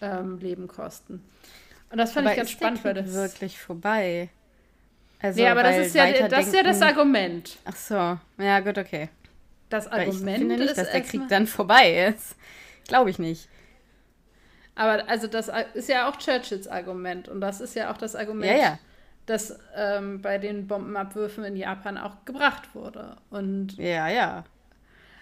ähm, 0.00 0.38
Leben 0.38 0.68
kosten. 0.68 1.24
Und 1.90 1.98
das 1.98 2.12
fand 2.12 2.26
aber 2.26 2.34
ich 2.34 2.38
ganz 2.38 2.50
spannend, 2.50 2.84
weil 2.84 2.94
das 2.94 3.12
wirklich 3.12 3.58
vorbei. 3.58 4.28
Also, 5.22 5.40
nee, 5.40 5.48
aber 5.48 5.62
das 5.62 5.78
ist, 5.78 5.94
ja, 5.94 6.28
das 6.28 6.46
ist 6.46 6.54
ja 6.54 6.62
das 6.62 6.80
Argument. 6.80 7.58
Ach 7.64 7.76
so, 7.76 8.18
ja 8.42 8.60
gut, 8.60 8.78
okay. 8.78 9.08
Das 9.68 9.86
Argument 9.86 10.14
ich 10.14 10.38
finde 10.38 10.56
nicht, 10.56 10.78
dass 10.78 10.90
der 10.90 11.00
Krieg 11.02 11.28
dann 11.28 11.46
vorbei 11.46 12.06
ist. 12.08 12.36
Glaube 12.88 13.10
ich 13.10 13.18
nicht. 13.18 13.48
Aber 14.74 15.08
also 15.08 15.26
das 15.26 15.50
ist 15.74 15.88
ja 15.88 16.08
auch 16.08 16.16
Churchills 16.16 16.66
Argument 16.66 17.28
und 17.28 17.40
das 17.40 17.60
ist 17.60 17.74
ja 17.74 17.92
auch 17.92 17.98
das 17.98 18.16
Argument, 18.16 18.50
ja, 18.50 18.56
ja. 18.56 18.78
Das 19.30 19.58
ähm, 19.76 20.20
bei 20.20 20.38
den 20.38 20.66
Bombenabwürfen 20.66 21.44
in 21.44 21.56
Japan 21.56 21.96
auch 21.96 22.24
gebracht 22.24 22.74
wurde. 22.74 23.16
Und 23.30 23.76
ja, 23.76 24.08
ja. 24.08 24.44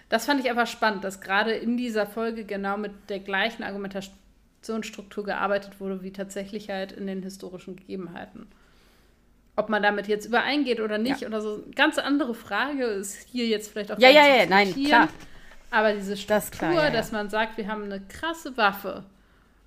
Das 0.09 0.25
fand 0.25 0.39
ich 0.39 0.49
einfach 0.49 0.67
spannend, 0.67 1.03
dass 1.03 1.21
gerade 1.21 1.51
in 1.51 1.77
dieser 1.77 2.07
Folge 2.07 2.43
genau 2.43 2.77
mit 2.77 2.91
der 3.09 3.19
gleichen 3.19 3.63
Argumentationsstruktur 3.63 5.23
gearbeitet 5.23 5.79
wurde, 5.79 6.01
wie 6.01 6.11
tatsächlich 6.11 6.69
halt 6.69 6.91
in 6.91 7.05
den 7.05 7.21
historischen 7.21 7.75
Gegebenheiten. 7.75 8.47
Ob 9.55 9.69
man 9.69 9.83
damit 9.83 10.07
jetzt 10.07 10.25
übereingeht 10.25 10.79
oder 10.79 10.97
nicht, 10.97 11.21
ja. 11.21 11.27
oder 11.27 11.41
so. 11.41 11.63
Ganz 11.75 11.99
andere 11.99 12.33
Frage 12.33 12.85
ist 12.85 13.27
hier 13.29 13.45
jetzt 13.45 13.71
vielleicht 13.71 13.91
auch. 13.91 13.99
Ja, 13.99 14.09
ja, 14.09 14.25
ja, 14.25 14.45
nein, 14.47 14.73
klar. 14.73 15.09
Aber 15.69 15.93
diese 15.93 16.17
Struktur, 16.17 16.35
das 16.35 16.51
klar, 16.51 16.73
ja, 16.73 16.83
ja. 16.85 16.89
dass 16.89 17.11
man 17.11 17.29
sagt, 17.29 17.57
wir 17.57 17.67
haben 17.67 17.83
eine 17.83 18.01
krasse 18.01 18.57
Waffe 18.57 19.03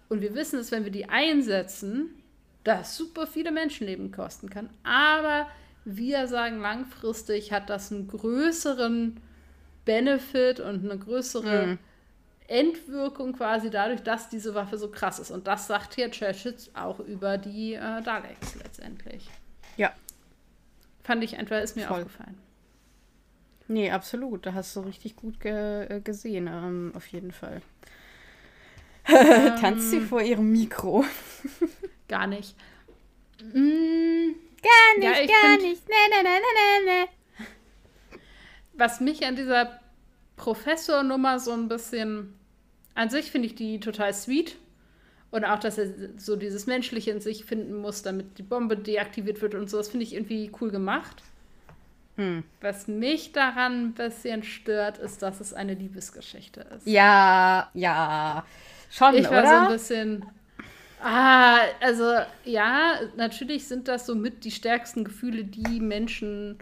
und 0.09 0.21
wir 0.21 0.35
wissen, 0.35 0.59
dass 0.59 0.73
wenn 0.73 0.85
wir 0.85 0.91
die 0.91 1.09
einsetzen, 1.09 2.22
das 2.65 2.97
super 2.97 3.27
viele 3.27 3.51
Menschenleben 3.51 4.13
kosten 4.13 4.51
kann. 4.51 4.71
Aber 4.85 5.49
wir 5.85 6.29
sagen, 6.29 6.61
langfristig 6.61 7.53
hat 7.53 7.71
das 7.71 7.93
einen 7.93 8.09
größeren 8.09 9.21
Benefit 9.85 10.61
und 10.61 10.85
eine 10.85 10.99
größere 10.99 11.67
mhm. 11.67 11.79
Entwirkung 12.47 13.33
quasi 13.33 13.71
dadurch, 13.71 14.03
dass 14.03 14.29
diese 14.29 14.55
Waffe 14.55 14.79
so 14.79 14.91
krass 14.91 15.19
ist. 15.19 15.31
Und 15.31 15.47
das 15.47 15.67
sagt 15.67 15.95
hier 15.95 16.11
Churchill 16.11 16.55
auch 16.75 17.01
über 17.01 17.39
die 17.39 17.75
äh, 17.75 18.03
Daleks 18.03 18.55
letztendlich. 18.57 19.29
Ja. 19.77 19.93
Fand 21.03 21.25
ich 21.25 21.39
einfach, 21.39 21.61
ist 21.61 21.77
mir 21.77 21.87
Voll. 21.87 22.03
aufgefallen. 22.03 22.39
Nee, 23.69 23.91
absolut. 23.91 24.47
Da 24.47 24.55
hast 24.55 24.77
du 24.77 24.81
richtig 24.81 25.17
gut 25.17 25.41
ge 25.41 25.87
äh, 25.87 26.01
gesehen, 26.01 26.47
ähm, 26.47 26.93
auf 26.95 27.07
jeden 27.07 27.33
Fall. 27.33 27.63
Ähm, 29.07 29.57
Tanzt 29.61 29.91
sie 29.91 30.01
vor 30.01 30.21
ihrem 30.21 30.53
Mikro? 30.53 31.05
gar 32.13 32.27
nicht. 32.27 32.55
Mm, 33.41 34.35
gar 34.63 34.99
nicht, 34.99 35.03
ja, 35.03 35.27
gar 35.27 35.57
find, 35.57 35.63
nicht. 35.63 35.89
Nee, 35.89 35.95
nee, 36.11 36.23
nee, 36.23 36.85
nee, 36.85 37.07
nee. 38.11 38.19
Was 38.75 39.01
mich 39.01 39.25
an 39.25 39.35
dieser 39.35 39.81
Professor-Nummer 40.37 41.39
so 41.41 41.53
ein 41.53 41.69
bisschen. 41.69 42.35
An 42.95 43.09
sich 43.09 43.31
finde 43.31 43.47
ich 43.47 43.55
die 43.55 43.81
total 43.81 44.13
sweet. 44.13 44.57
Und 45.31 45.47
auch, 45.47 45.59
dass 45.59 45.79
er 45.79 45.89
so 46.19 46.37
dieses 46.37 46.67
Menschliche 46.67 47.11
in 47.11 47.23
sich 47.23 47.47
finden 47.47 47.77
muss, 47.77 48.03
damit 48.03 48.37
die 48.37 48.43
Bombe 48.43 48.77
deaktiviert 48.77 49.41
wird 49.41 49.55
und 49.55 49.71
so. 49.71 49.79
Das 49.79 49.89
finde 49.89 50.05
ich 50.05 50.13
irgendwie 50.13 50.53
cool 50.61 50.71
gemacht. 50.71 51.23
Hm. 52.17 52.45
Was 52.61 52.89
mich 52.89 53.33
daran 53.33 53.87
ein 53.87 53.93
bisschen 53.95 54.43
stört, 54.43 54.99
ist, 54.99 55.23
dass 55.23 55.41
es 55.41 55.55
eine 55.55 55.73
Liebesgeschichte 55.73 56.67
ist. 56.77 56.87
Ja, 56.87 57.71
ja. 57.73 58.45
Schon, 58.91 59.15
ich 59.15 59.31
war 59.31 59.39
oder? 59.39 59.49
so 59.49 59.55
ein 59.55 59.69
bisschen. 59.73 60.27
Ah, 61.03 61.59
also 61.81 62.05
ja, 62.45 63.01
natürlich 63.17 63.67
sind 63.67 63.89
das 63.89 64.07
so 64.07 64.15
mit 64.15 64.45
die 64.45 64.53
stärksten 64.53 65.05
Gefühle, 65.05 65.45
die 65.45 65.81
Menschen 65.81 66.59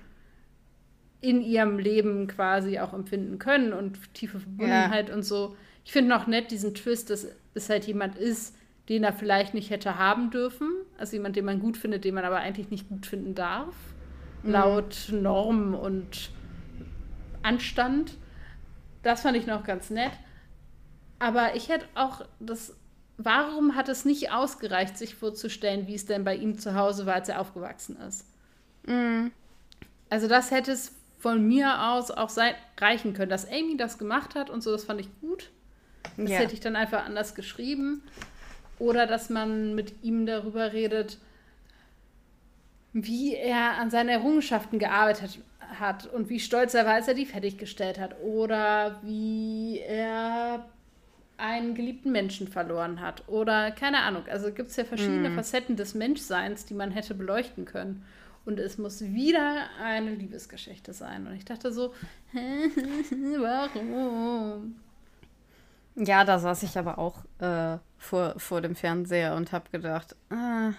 in 1.20 1.42
ihrem 1.42 1.78
Leben 1.78 2.26
quasi 2.26 2.78
auch 2.78 2.94
empfinden 2.94 3.38
können 3.38 3.74
und 3.74 4.14
tiefe 4.14 4.40
Verbundenheit 4.40 5.10
ja. 5.10 5.14
und 5.14 5.22
so. 5.22 5.56
Ich 5.84 5.92
finde 5.92 6.08
noch 6.08 6.26
nett 6.26 6.50
diesen 6.50 6.74
Twist, 6.74 7.10
dass 7.10 7.26
es 7.54 7.68
halt 7.68 7.86
jemand 7.86 8.16
ist, 8.16 8.56
den 8.88 9.04
er 9.04 9.12
vielleicht 9.12 9.52
nicht 9.54 9.70
hätte 9.70 9.98
haben 9.98 10.30
dürfen. 10.30 10.68
Also 10.98 11.16
jemand, 11.16 11.36
den 11.36 11.44
man 11.44 11.60
gut 11.60 11.76
findet, 11.76 12.04
den 12.04 12.14
man 12.14 12.24
aber 12.24 12.38
eigentlich 12.38 12.70
nicht 12.70 12.88
gut 12.88 13.06
finden 13.06 13.34
darf. 13.34 13.74
Mhm. 14.42 14.52
Laut 14.52 15.08
Normen 15.12 15.74
und 15.74 16.30
Anstand. 17.42 18.16
Das 19.02 19.22
fand 19.22 19.36
ich 19.36 19.46
noch 19.46 19.64
ganz 19.64 19.90
nett. 19.90 20.12
Aber 21.18 21.54
ich 21.54 21.68
hätte 21.68 21.86
auch 21.94 22.24
das. 22.40 22.76
Warum 23.22 23.76
hat 23.76 23.90
es 23.90 24.06
nicht 24.06 24.32
ausgereicht, 24.32 24.96
sich 24.96 25.14
vorzustellen, 25.14 25.86
wie 25.86 25.94
es 25.94 26.06
denn 26.06 26.24
bei 26.24 26.36
ihm 26.36 26.58
zu 26.58 26.74
Hause 26.74 27.04
war, 27.04 27.16
als 27.16 27.28
er 27.28 27.38
aufgewachsen 27.38 27.98
ist? 28.08 28.24
Mhm. 28.86 29.30
Also, 30.08 30.26
das 30.26 30.50
hätte 30.50 30.72
es 30.72 30.92
von 31.18 31.46
mir 31.46 31.90
aus 31.90 32.10
auch 32.10 32.30
sein, 32.30 32.54
reichen 32.78 33.12
können. 33.12 33.28
Dass 33.28 33.46
Amy 33.46 33.76
das 33.76 33.98
gemacht 33.98 34.34
hat 34.34 34.48
und 34.48 34.62
so, 34.62 34.72
das 34.72 34.84
fand 34.84 35.02
ich 35.02 35.08
gut. 35.20 35.50
Das 36.16 36.30
ja. 36.30 36.38
hätte 36.38 36.54
ich 36.54 36.60
dann 36.60 36.76
einfach 36.76 37.04
anders 37.04 37.34
geschrieben. 37.34 38.02
Oder 38.78 39.06
dass 39.06 39.28
man 39.28 39.74
mit 39.74 40.02
ihm 40.02 40.24
darüber 40.24 40.72
redet, 40.72 41.18
wie 42.94 43.34
er 43.34 43.76
an 43.76 43.90
seinen 43.90 44.08
Errungenschaften 44.08 44.78
gearbeitet 44.78 45.40
hat 45.78 46.06
und 46.06 46.30
wie 46.30 46.40
stolz 46.40 46.72
er 46.72 46.86
war, 46.86 46.94
als 46.94 47.06
er 47.06 47.14
die 47.14 47.26
fertiggestellt 47.26 47.98
hat. 47.98 48.18
Oder 48.22 48.98
wie 49.02 49.78
er 49.78 50.64
einen 51.40 51.74
geliebten 51.74 52.12
Menschen 52.12 52.48
verloren 52.48 53.00
hat. 53.00 53.28
Oder 53.28 53.70
keine 53.70 53.98
Ahnung. 53.98 54.24
Also 54.30 54.52
gibt 54.52 54.70
es 54.70 54.76
ja 54.76 54.84
verschiedene 54.84 55.30
mm. 55.30 55.34
Facetten 55.34 55.76
des 55.76 55.94
Menschseins, 55.94 56.66
die 56.66 56.74
man 56.74 56.90
hätte 56.90 57.14
beleuchten 57.14 57.64
können. 57.64 58.04
Und 58.44 58.58
es 58.58 58.78
muss 58.78 59.02
wieder 59.02 59.66
eine 59.82 60.14
Liebesgeschichte 60.14 60.92
sein. 60.92 61.26
Und 61.26 61.34
ich 61.34 61.44
dachte 61.44 61.72
so, 61.72 61.94
warum? 63.38 64.76
Ja, 65.96 66.24
da 66.24 66.38
saß 66.38 66.62
ich 66.62 66.78
aber 66.78 66.98
auch 66.98 67.24
äh, 67.38 67.78
vor, 67.98 68.38
vor 68.38 68.60
dem 68.60 68.74
Fernseher 68.74 69.34
und 69.34 69.52
habe 69.52 69.70
gedacht, 69.70 70.16
ah, 70.30 70.72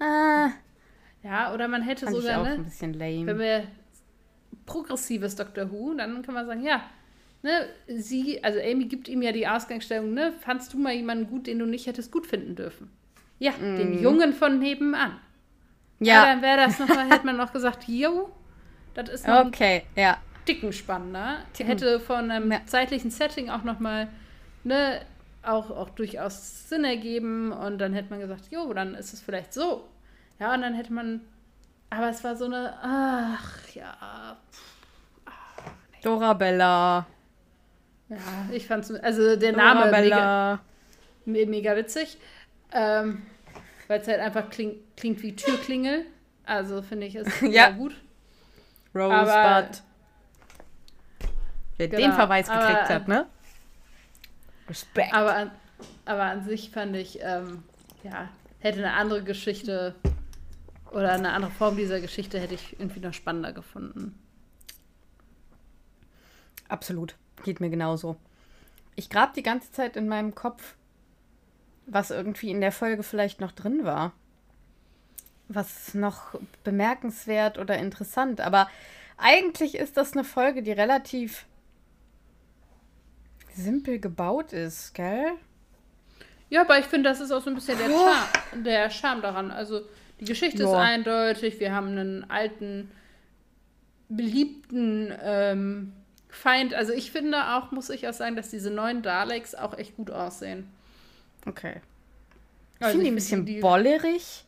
ah. 0.00 0.50
Ja, 1.22 1.54
oder 1.54 1.68
man 1.68 1.82
hätte 1.82 2.06
Fand 2.06 2.16
sogar, 2.16 2.32
ich 2.32 2.36
auch 2.38 2.44
ne, 2.44 2.54
ein 2.54 2.64
bisschen 2.64 2.92
lame. 2.92 3.26
wenn 3.26 3.38
wir 3.38 3.64
progressives 4.66 5.36
Doctor 5.36 5.70
Who, 5.70 5.94
dann 5.94 6.22
kann 6.22 6.34
man 6.34 6.46
sagen, 6.46 6.62
ja, 6.62 6.82
ne, 7.44 7.68
sie, 7.86 8.42
also 8.42 8.58
Amy 8.58 8.86
gibt 8.86 9.08
ihm 9.08 9.22
ja 9.22 9.30
die 9.30 9.46
Ausgangsstellung, 9.46 10.12
ne, 10.12 10.32
fandst 10.40 10.72
du 10.72 10.78
mal 10.78 10.92
jemanden 10.92 11.28
gut, 11.28 11.46
den 11.46 11.60
du 11.60 11.66
nicht 11.66 11.86
hättest 11.86 12.10
gut 12.10 12.26
finden 12.26 12.56
dürfen? 12.56 12.90
Ja, 13.38 13.52
mm. 13.52 13.76
den 13.76 14.02
Jungen 14.02 14.32
von 14.32 14.58
nebenan. 14.58 15.20
Ja. 16.00 16.14
ja 16.14 16.26
dann 16.26 16.42
wäre 16.42 16.56
das 16.56 16.78
nochmal, 16.80 17.08
hätte 17.08 17.24
man 17.24 17.36
noch 17.36 17.52
gesagt, 17.52 17.84
yo, 17.86 18.32
das 18.94 19.08
ist 19.08 19.28
noch 19.28 19.46
Okay, 19.46 19.82
ja 19.94 20.18
dicken 20.46 20.72
spannender. 20.72 21.38
Die 21.58 21.64
hätte 21.64 22.00
von 22.00 22.30
einem 22.30 22.52
ja. 22.52 22.60
zeitlichen 22.66 23.10
Setting 23.10 23.50
auch 23.50 23.64
noch 23.64 23.80
mal 23.80 24.08
ne, 24.62 25.00
auch, 25.42 25.70
auch 25.70 25.90
durchaus 25.90 26.68
Sinn 26.68 26.84
ergeben 26.84 27.52
und 27.52 27.78
dann 27.78 27.92
hätte 27.92 28.10
man 28.10 28.20
gesagt, 28.20 28.50
jo, 28.50 28.72
dann 28.72 28.94
ist 28.94 29.12
es 29.12 29.20
vielleicht 29.20 29.52
so. 29.52 29.88
Ja, 30.38 30.54
und 30.54 30.62
dann 30.62 30.74
hätte 30.74 30.92
man, 30.92 31.20
aber 31.90 32.08
es 32.08 32.24
war 32.24 32.36
so 32.36 32.46
eine, 32.46 32.74
ach 32.82 33.68
ja. 33.74 34.36
Dorabella. 36.02 37.06
Ja, 38.08 38.16
ich 38.52 38.66
fand's, 38.66 38.90
also 38.90 39.36
der 39.36 39.52
Name 39.52 39.90
mega, 39.90 40.60
mega 41.24 41.76
witzig. 41.76 42.18
Ähm, 42.72 43.22
weil 43.88 44.00
es 44.00 44.08
halt 44.08 44.20
einfach 44.20 44.50
kling, 44.50 44.76
klingt 44.96 45.22
wie 45.22 45.34
Türklingel. 45.36 46.06
Also 46.44 46.82
finde 46.82 47.06
ich 47.06 47.14
es 47.14 47.28
ja 47.40 47.70
gut. 47.70 47.94
Rosebud. 48.94 49.82
Wer 51.76 51.88
genau, 51.88 52.02
den 52.02 52.12
Verweis 52.12 52.46
gekriegt 52.46 52.68
aber, 52.68 52.88
hat, 52.88 53.08
ne? 53.08 53.26
Respekt. 54.68 55.12
Aber 55.12 55.34
an, 55.34 55.50
aber 56.04 56.22
an 56.22 56.44
sich 56.44 56.70
fand 56.70 56.94
ich, 56.96 57.18
ähm, 57.20 57.64
ja, 58.04 58.28
hätte 58.60 58.78
eine 58.78 58.92
andere 58.92 59.22
Geschichte 59.22 59.94
oder 60.92 61.12
eine 61.12 61.32
andere 61.32 61.50
Form 61.50 61.76
dieser 61.76 62.00
Geschichte 62.00 62.38
hätte 62.38 62.54
ich 62.54 62.78
irgendwie 62.78 63.00
noch 63.00 63.12
spannender 63.12 63.52
gefunden. 63.52 64.18
Absolut. 66.68 67.16
Geht 67.42 67.60
mir 67.60 67.70
genauso. 67.70 68.16
Ich 68.96 69.10
grab 69.10 69.34
die 69.34 69.42
ganze 69.42 69.72
Zeit 69.72 69.96
in 69.96 70.08
meinem 70.08 70.34
Kopf, 70.34 70.74
was 71.86 72.10
irgendwie 72.10 72.50
in 72.50 72.60
der 72.60 72.72
Folge 72.72 73.02
vielleicht 73.02 73.40
noch 73.40 73.52
drin 73.52 73.84
war. 73.84 74.12
Was 75.48 75.94
noch 75.94 76.38
bemerkenswert 76.62 77.58
oder 77.58 77.76
interessant. 77.78 78.40
Aber 78.40 78.68
eigentlich 79.18 79.74
ist 79.74 79.96
das 79.96 80.12
eine 80.12 80.24
Folge, 80.24 80.62
die 80.62 80.72
relativ 80.72 81.46
simpel 83.54 83.98
gebaut 83.98 84.52
ist, 84.52 84.94
gell? 84.94 85.32
Ja, 86.50 86.62
aber 86.62 86.78
ich 86.78 86.86
finde, 86.86 87.08
das 87.08 87.20
ist 87.20 87.30
auch 87.30 87.42
so 87.42 87.50
ein 87.50 87.54
bisschen 87.54 87.78
der, 87.78 87.88
Charme, 87.88 88.64
der 88.64 88.90
Charme 88.90 89.22
daran. 89.22 89.50
Also 89.50 89.82
die 90.20 90.24
Geschichte 90.24 90.62
ja. 90.62 90.68
ist 90.68 90.74
eindeutig. 90.74 91.60
Wir 91.60 91.72
haben 91.74 91.88
einen 91.88 92.30
alten, 92.30 92.90
beliebten 94.08 95.12
ähm, 95.20 95.92
Feind. 96.34 96.74
Also 96.74 96.92
ich 96.92 97.10
finde 97.10 97.54
auch, 97.54 97.70
muss 97.70 97.90
ich 97.90 98.08
auch 98.08 98.12
sagen, 98.12 98.36
dass 98.36 98.50
diese 98.50 98.70
neuen 98.70 99.02
Daleks 99.02 99.54
auch 99.54 99.76
echt 99.76 99.96
gut 99.96 100.10
aussehen. 100.10 100.70
Okay. 101.46 101.80
Ich 102.76 102.82
also 102.82 102.92
finde 102.92 103.04
die 103.04 103.12
ein 103.12 103.14
bisschen 103.14 103.46
die, 103.46 103.60
bollerig. 103.60 104.44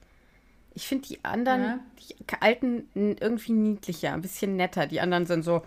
Ich 0.74 0.86
finde 0.86 1.08
die 1.08 1.24
anderen, 1.24 1.62
ja. 1.62 1.78
die 1.98 2.34
alten, 2.40 2.88
irgendwie 2.94 3.52
niedlicher, 3.52 4.12
ein 4.12 4.20
bisschen 4.20 4.56
netter. 4.56 4.86
Die 4.86 5.00
anderen 5.00 5.26
sind 5.26 5.42
so 5.42 5.62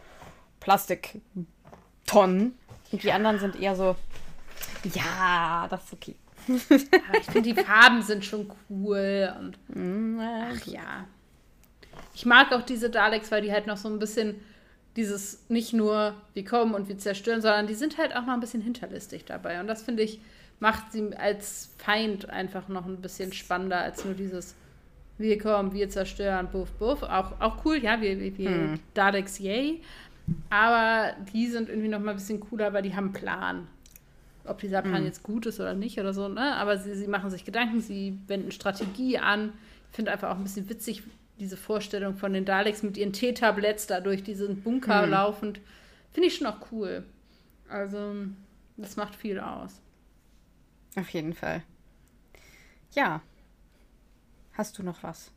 Plastiktonnen. 0.59 2.57
Und 2.91 3.03
die 3.03 3.11
anderen 3.11 3.39
sind 3.39 3.59
eher 3.59 3.75
so, 3.75 3.95
ja, 4.93 5.67
das 5.69 5.85
ist 5.85 5.93
okay. 5.93 6.15
Aber 6.47 7.17
ich 7.19 7.25
finde, 7.25 7.53
die 7.53 7.61
Farben 7.61 8.01
sind 8.01 8.25
schon 8.25 8.51
cool. 8.69 9.33
Und 9.39 9.57
mm, 9.67 10.19
ach 10.19 10.65
ja. 10.65 11.07
Ich 12.13 12.25
mag 12.25 12.51
auch 12.51 12.63
diese 12.63 12.89
Daleks, 12.89 13.31
weil 13.31 13.41
die 13.41 13.51
halt 13.51 13.67
noch 13.67 13.77
so 13.77 13.87
ein 13.87 13.99
bisschen 13.99 14.35
dieses 14.95 15.49
nicht 15.49 15.73
nur 15.73 16.15
wir 16.33 16.45
kommen 16.45 16.73
und 16.73 16.89
wir 16.89 16.97
zerstören, 16.97 17.41
sondern 17.41 17.67
die 17.67 17.75
sind 17.75 17.97
halt 17.97 18.15
auch 18.15 18.25
noch 18.25 18.33
ein 18.33 18.39
bisschen 18.39 18.61
hinterlistig 18.61 19.25
dabei. 19.25 19.59
Und 19.59 19.67
das 19.67 19.81
finde 19.81 20.03
ich, 20.03 20.19
macht 20.59 20.91
sie 20.91 21.15
als 21.15 21.73
Feind 21.77 22.29
einfach 22.29 22.67
noch 22.67 22.85
ein 22.85 23.01
bisschen 23.01 23.31
spannender 23.31 23.79
als 23.79 24.03
nur 24.03 24.13
dieses 24.13 24.55
wir 25.19 25.37
kommen, 25.37 25.73
wir 25.73 25.89
zerstören, 25.89 26.47
buff, 26.49 26.71
buff. 26.73 27.03
Auch, 27.03 27.39
auch 27.41 27.65
cool, 27.65 27.77
ja, 27.77 28.01
wir, 28.01 28.19
wir, 28.19 28.37
wir 28.37 28.49
hm. 28.49 28.79
Daleks, 28.93 29.37
yay. 29.39 29.81
Aber 30.49 31.13
die 31.33 31.47
sind 31.47 31.69
irgendwie 31.69 31.89
noch 31.89 31.99
mal 31.99 32.11
ein 32.11 32.17
bisschen 32.17 32.39
cooler, 32.39 32.73
weil 32.73 32.83
die 32.83 32.95
haben 32.95 33.05
einen 33.05 33.13
Plan. 33.13 33.67
Ob 34.45 34.59
dieser 34.59 34.81
Plan 34.81 35.01
mhm. 35.01 35.07
jetzt 35.07 35.21
gut 35.21 35.45
ist 35.45 35.59
oder 35.59 35.73
nicht 35.73 35.99
oder 35.99 36.13
so, 36.13 36.27
ne? 36.27 36.55
Aber 36.55 36.77
sie, 36.77 36.95
sie 36.95 37.07
machen 37.07 37.29
sich 37.29 37.45
Gedanken, 37.45 37.81
sie 37.81 38.17
wenden 38.27 38.51
Strategie 38.51 39.19
an. 39.19 39.53
Ich 39.91 39.95
finde 39.97 40.11
einfach 40.11 40.31
auch 40.31 40.37
ein 40.37 40.43
bisschen 40.43 40.69
witzig, 40.69 41.03
diese 41.39 41.57
Vorstellung 41.57 42.17
von 42.17 42.33
den 42.33 42.45
Daleks 42.45 42.83
mit 42.83 42.97
ihren 42.97 43.13
T-Tabletts 43.13 43.87
da 43.87 44.01
durch 44.01 44.23
diesen 44.23 44.61
Bunker 44.61 45.05
mhm. 45.05 45.11
laufend. 45.11 45.61
Finde 46.11 46.27
ich 46.27 46.35
schon 46.35 46.47
auch 46.47 46.71
cool. 46.71 47.05
Also, 47.69 48.15
das 48.77 48.95
macht 48.95 49.15
viel 49.15 49.39
aus. 49.39 49.81
Auf 50.95 51.09
jeden 51.09 51.33
Fall. 51.33 51.63
Ja. 52.93 53.21
Hast 54.53 54.77
du 54.77 54.83
noch 54.83 55.03
was? 55.03 55.31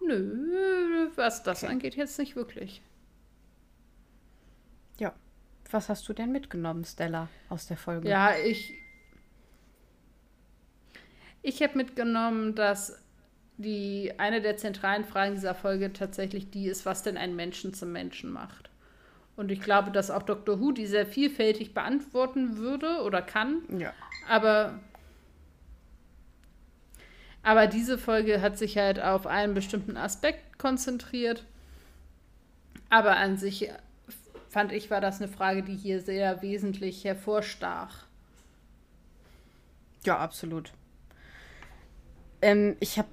Nö, 0.00 1.10
was 1.14 1.42
das 1.42 1.62
okay. 1.62 1.72
angeht, 1.72 1.94
jetzt 1.94 2.18
nicht 2.18 2.34
wirklich. 2.34 2.82
Ja. 4.98 5.14
Was 5.70 5.88
hast 5.88 6.08
du 6.08 6.12
denn 6.12 6.32
mitgenommen, 6.32 6.84
Stella, 6.84 7.28
aus 7.48 7.66
der 7.66 7.76
Folge? 7.76 8.08
Ja, 8.08 8.36
ich. 8.36 8.74
Ich 11.42 11.62
habe 11.62 11.76
mitgenommen, 11.76 12.54
dass 12.54 13.01
die 13.62 14.12
eine 14.18 14.40
der 14.42 14.56
zentralen 14.56 15.04
Fragen 15.04 15.34
dieser 15.34 15.54
Folge 15.54 15.92
tatsächlich 15.92 16.50
die 16.50 16.66
ist, 16.66 16.84
was 16.84 17.02
denn 17.02 17.16
ein 17.16 17.34
Menschen 17.36 17.72
zum 17.74 17.92
Menschen 17.92 18.30
macht. 18.30 18.70
Und 19.36 19.50
ich 19.50 19.60
glaube, 19.60 19.90
dass 19.90 20.10
auch 20.10 20.22
Dr. 20.22 20.60
Who 20.60 20.72
die 20.72 20.86
sehr 20.86 21.06
vielfältig 21.06 21.72
beantworten 21.72 22.58
würde 22.58 23.02
oder 23.02 23.22
kann. 23.22 23.62
Ja. 23.78 23.92
Aber, 24.28 24.78
aber 27.42 27.66
diese 27.66 27.96
Folge 27.96 28.42
hat 28.42 28.58
sich 28.58 28.76
halt 28.76 29.00
auf 29.00 29.26
einen 29.26 29.54
bestimmten 29.54 29.96
Aspekt 29.96 30.58
konzentriert. 30.58 31.44
Aber 32.90 33.16
an 33.16 33.38
sich 33.38 33.70
fand 34.50 34.70
ich, 34.72 34.90
war 34.90 35.00
das 35.00 35.20
eine 35.20 35.32
Frage, 35.32 35.62
die 35.62 35.74
hier 35.74 36.02
sehr 36.02 36.42
wesentlich 36.42 37.04
hervorstach. 37.04 38.04
Ja, 40.04 40.18
absolut. 40.18 40.72
Ähm, 42.42 42.76
ich 42.80 42.98
habe 42.98 43.08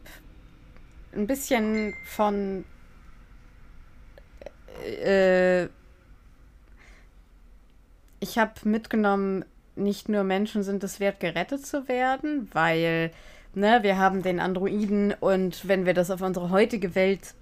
ein 1.13 1.27
bisschen 1.27 1.93
von 2.05 2.65
äh, 4.85 5.65
ich 8.19 8.37
habe 8.37 8.53
mitgenommen, 8.63 9.45
nicht 9.75 10.09
nur 10.09 10.23
Menschen 10.23 10.63
sind 10.63 10.83
es 10.83 10.99
wert, 10.99 11.19
gerettet 11.19 11.65
zu 11.65 11.87
werden, 11.87 12.49
weil 12.53 13.11
ne, 13.53 13.79
wir 13.81 13.97
haben 13.97 14.21
den 14.23 14.39
Androiden 14.39 15.13
und 15.19 15.67
wenn 15.67 15.85
wir 15.85 15.93
das 15.93 16.11
auf 16.11 16.21
unsere 16.21 16.49
heutige 16.49 16.95
Welt 16.95 17.33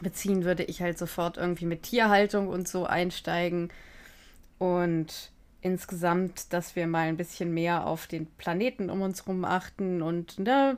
beziehen, 0.00 0.44
würde 0.44 0.62
ich 0.62 0.80
halt 0.80 0.98
sofort 0.98 1.36
irgendwie 1.36 1.66
mit 1.66 1.82
Tierhaltung 1.82 2.48
und 2.48 2.68
so 2.68 2.86
einsteigen. 2.86 3.70
Und 4.58 5.32
insgesamt, 5.60 6.52
dass 6.52 6.76
wir 6.76 6.86
mal 6.86 7.08
ein 7.08 7.16
bisschen 7.16 7.52
mehr 7.52 7.86
auf 7.86 8.06
den 8.06 8.26
Planeten 8.26 8.90
um 8.90 9.02
uns 9.02 9.26
herum 9.26 9.44
achten 9.44 10.02
und 10.02 10.38
ne, 10.38 10.76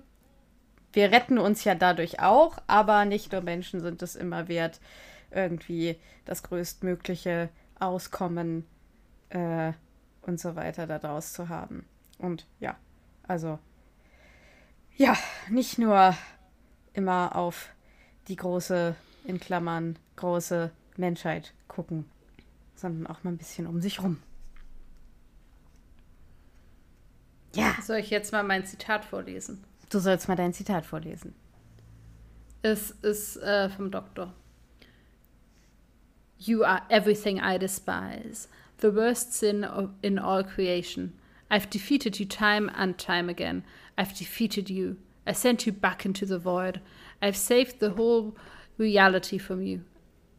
wir 0.93 1.13
retten 1.13 1.39
uns 1.39 1.65
ja 1.65 1.75
dadurch 1.75 2.21
auch, 2.21 2.59
aber 2.67 3.05
nicht 3.05 3.33
nur 3.33 3.43
Menschen 3.43 3.81
sind 3.81 4.03
es 4.03 4.17
immer 4.17 4.49
wert, 4.49 4.81
irgendwie 5.31 5.97
das 6.25 6.43
größtmögliche 6.43 7.49
Auskommen 7.79 8.67
äh, 9.31 9.73
und 10.23 10.41
so 10.41 10.57
weiter 10.57 10.87
daraus 10.87 11.33
zu 11.33 11.49
haben. 11.49 11.87
Und 12.19 12.47
ja, 12.59 12.77
also 13.27 13.59
ja, 14.97 15.17
nicht 15.49 15.79
nur 15.79 16.15
immer 16.93 17.37
auf 17.37 17.71
die 18.29 18.37
große 18.37 18.95
in 19.25 19.41
Klammern 19.41 19.99
große 20.17 20.71
Menschheit 20.97 21.55
gucken, 21.69 22.05
sondern 22.75 23.07
auch 23.07 23.23
mal 23.23 23.31
ein 23.31 23.39
bisschen 23.39 23.67
um 23.67 23.81
sich 23.81 24.03
rum. 24.03 24.21
Ja. 27.55 27.77
Soll 27.83 27.99
ich 27.99 28.11
jetzt 28.11 28.33
mal 28.33 28.45
mein 28.45 28.65
Zitat 28.65 29.05
vorlesen? 29.05 29.65
Du 29.91 29.99
sollst 29.99 30.29
mal 30.29 30.37
dein 30.37 30.53
Zitat 30.53 30.87
vorlesen. 30.87 31.35
Es 32.63 32.93
ist 33.03 33.37
äh, 33.39 33.69
vom 33.69 33.91
Doktor. 33.91 34.33
You 36.39 36.63
are 36.63 36.83
everything 36.89 37.39
I 37.39 37.59
despise, 37.59 38.49
the 38.81 38.95
worst 38.95 39.35
sin 39.35 39.67
in 40.01 40.19
all 40.19 40.45
creation. 40.45 41.13
I've 41.51 41.69
defeated 41.69 42.19
you 42.19 42.27
time 42.27 42.71
and 42.71 42.97
time 42.97 43.29
again. 43.29 43.65
I've 43.99 44.17
defeated 44.17 44.71
you. 44.71 44.97
I 45.27 45.35
sent 45.35 45.67
you 45.67 45.73
back 45.73 46.05
into 46.05 46.25
the 46.25 46.39
void. 46.39 46.81
I've 47.21 47.37
saved 47.37 47.81
the 47.81 47.91
whole 47.91 48.37
reality 48.79 49.39
from 49.39 49.63
you. 49.63 49.83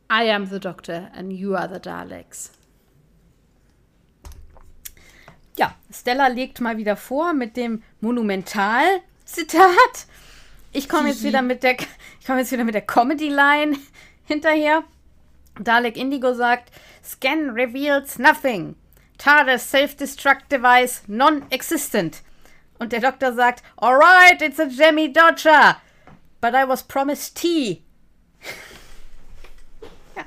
I 0.09 0.23
am 0.23 0.47
the 0.47 0.59
Doctor 0.59 1.11
and 1.13 1.33
you 1.33 1.55
are 1.55 1.67
the 1.67 1.79
Daleks. 1.79 2.51
Ja, 5.57 5.75
Stella 5.91 6.27
legt 6.27 6.61
mal 6.61 6.77
wieder 6.77 6.95
vor 6.95 7.33
mit 7.33 7.57
dem 7.57 7.83
Monumental-Zitat. 9.31 10.05
Ich 10.73 10.87
komme 10.87 11.09
jetzt 11.09 11.23
wieder 11.23 11.41
mit 11.41 11.63
der, 11.63 11.75
ich 12.19 12.25
komme 12.25 12.39
jetzt 12.39 12.51
wieder 12.51 12.63
mit 12.63 12.75
der 12.75 12.81
Comedy-Line 12.81 13.77
hinterher. 14.25 14.83
Dalek 15.59 15.97
Indigo 15.97 16.33
sagt, 16.33 16.71
Scan 17.03 17.49
reveals 17.51 18.17
nothing. 18.17 18.75
TARDIS 19.17 19.69
Self-Destruct 19.69 20.51
Device 20.51 21.03
non-existent. 21.07 22.21
Und 22.79 22.93
der 22.93 23.01
Doktor 23.01 23.33
sagt, 23.33 23.63
alright, 23.77 24.41
it's 24.41 24.59
a 24.59 24.65
Jemmy 24.65 25.11
Dodger. 25.11 25.77
But 26.39 26.55
I 26.55 26.67
was 26.67 26.81
promised 26.81 27.35
tea. 27.37 27.83
ja. 30.15 30.25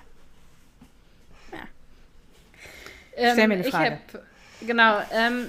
ja. 3.17 3.33
Stell 3.33 3.49
mir 3.49 3.55
eine 3.55 3.65
Frage. 3.65 3.99
Genau. 4.61 5.03
Ähm, 5.11 5.49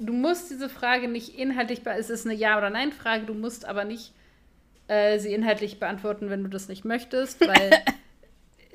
du 0.00 0.12
musst 0.12 0.50
diese 0.50 0.68
Frage 0.68 1.08
nicht 1.08 1.38
inhaltlich 1.38 1.82
beantworten. 1.82 2.12
Es 2.12 2.20
ist 2.20 2.26
eine 2.26 2.34
Ja- 2.34 2.58
oder 2.58 2.70
Nein-Frage. 2.70 3.26
Du 3.26 3.34
musst 3.34 3.64
aber 3.66 3.84
nicht 3.84 4.12
äh, 4.88 5.18
sie 5.18 5.32
inhaltlich 5.32 5.78
beantworten, 5.78 6.30
wenn 6.30 6.42
du 6.42 6.48
das 6.48 6.68
nicht 6.68 6.84
möchtest, 6.84 7.40
weil 7.46 7.70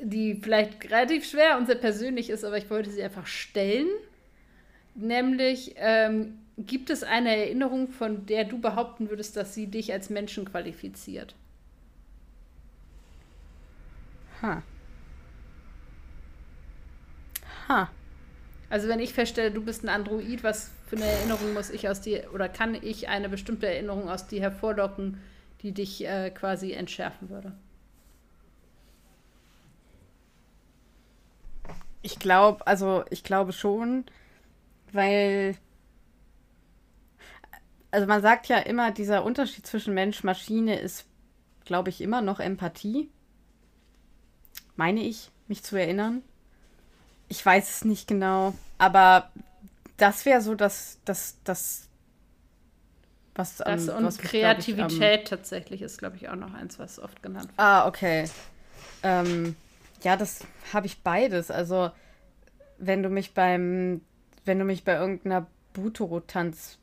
die 0.02 0.36
vielleicht 0.36 0.86
relativ 0.86 1.26
schwer 1.28 1.58
und 1.58 1.66
sehr 1.66 1.76
persönlich 1.76 2.30
ist, 2.30 2.44
aber 2.46 2.58
ich 2.58 2.70
wollte 2.70 2.92
sie 2.92 3.04
einfach 3.04 3.28
stellen. 3.28 3.88
Nämlich, 4.94 5.74
ähm, 5.78 6.40
gibt 6.58 6.90
es 6.90 7.04
eine 7.04 7.36
Erinnerung, 7.36 7.90
von 7.90 8.26
der 8.26 8.46
du 8.46 8.60
behaupten 8.60 9.10
würdest, 9.10 9.36
dass 9.36 9.54
sie 9.54 9.68
dich 9.68 9.92
als 9.92 10.10
Menschen 10.10 10.46
qualifiziert? 10.46 11.36
Ha. 14.42 14.62
Ha. 17.68 17.90
Also 18.70 18.88
wenn 18.88 19.00
ich 19.00 19.14
feststelle, 19.14 19.52
du 19.52 19.62
bist 19.62 19.84
ein 19.84 19.90
Android, 19.90 20.44
was 20.44 20.72
für 20.88 20.96
eine 20.98 21.06
Erinnerung 21.06 21.54
muss 21.54 21.70
ich 21.70 21.90
aus 21.90 22.02
dir 22.02 22.30
oder 22.34 22.48
kann 22.50 22.76
ich 22.76 23.08
eine 23.08 23.30
bestimmte 23.30 23.68
Erinnerung 23.68 24.10
aus 24.10 24.28
dir 24.28 24.42
hervorlocken, 24.42 25.20
die 25.62 25.72
dich 25.72 26.06
äh, 26.06 26.30
quasi 26.30 26.74
entschärfen 26.74 27.30
würde? 27.30 27.54
Ich 32.02 32.20
glaube, 32.20 32.66
also 32.68 33.04
ich 33.10 33.24
glaube 33.24 33.52
schon, 33.52 34.06
weil 34.92 35.56
also 37.96 38.08
man 38.08 38.22
sagt 38.22 38.48
ja 38.48 38.58
immer, 38.58 38.92
dieser 38.92 39.24
Unterschied 39.24 39.66
zwischen 39.66 39.94
Mensch 39.94 40.24
Maschine 40.24 40.78
ist, 40.78 41.06
glaube 41.64 41.90
ich, 41.90 42.02
immer 42.02 42.22
noch 42.22 42.42
Empathie. 42.42 43.10
Meine 44.76 45.00
ich, 45.00 45.32
mich 45.48 45.64
zu 45.64 45.78
erinnern. 45.78 46.22
Ich 47.30 47.44
weiß 47.44 47.70
es 47.70 47.86
nicht 47.86 48.08
genau, 48.08 48.54
aber 48.78 49.32
das 49.98 50.26
wäre 50.26 50.42
so 50.42 50.56
das, 50.56 51.00
das, 51.06 51.38
das, 51.44 51.88
was, 53.36 53.58
das 53.58 53.90
und 53.90 54.04
was 54.04 54.18
Kreativität 54.18 55.24
ich, 55.24 55.30
tatsächlich 55.30 55.82
ist, 55.82 55.98
glaube 55.98 56.16
ich, 56.18 56.30
auch 56.30 56.36
noch 56.36 56.54
eins, 56.54 56.80
was 56.80 57.00
oft 57.00 57.22
genannt 57.22 57.48
wird. 57.48 57.60
Ah, 57.60 57.88
okay. 57.88 58.26
Ähm, 59.04 59.56
ja, 60.04 60.16
das 60.16 60.40
habe 60.74 60.88
ich 60.88 61.02
beides. 61.02 61.52
Also, 61.52 61.92
wenn 62.78 63.04
du 63.04 63.10
mich 63.10 63.34
beim, 63.34 64.02
wenn 64.46 64.60
du 64.60 64.66
mich 64.66 64.84
bei 64.84 64.96
irgendeiner 64.96 65.48
Butoro-Tanz 65.74 66.78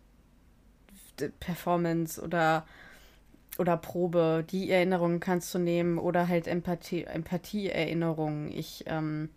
Performance 1.40 2.20
oder 2.20 2.64
oder 3.58 3.76
Probe, 3.76 4.44
die 4.50 4.70
Erinnerungen 4.70 5.20
kannst 5.20 5.54
du 5.54 5.58
nehmen 5.58 5.98
oder 5.98 6.28
halt 6.28 6.46
Empathie, 6.46 7.04
Empathie-Erinnerungen. 7.04 8.50
Ich, 8.50 8.84
ähm, 8.86 9.28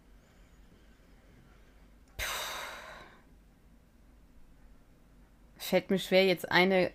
fällt 5.65 5.89
mir 5.89 5.99
schwer, 5.99 6.25
jetzt 6.25 6.51
eine, 6.51 6.91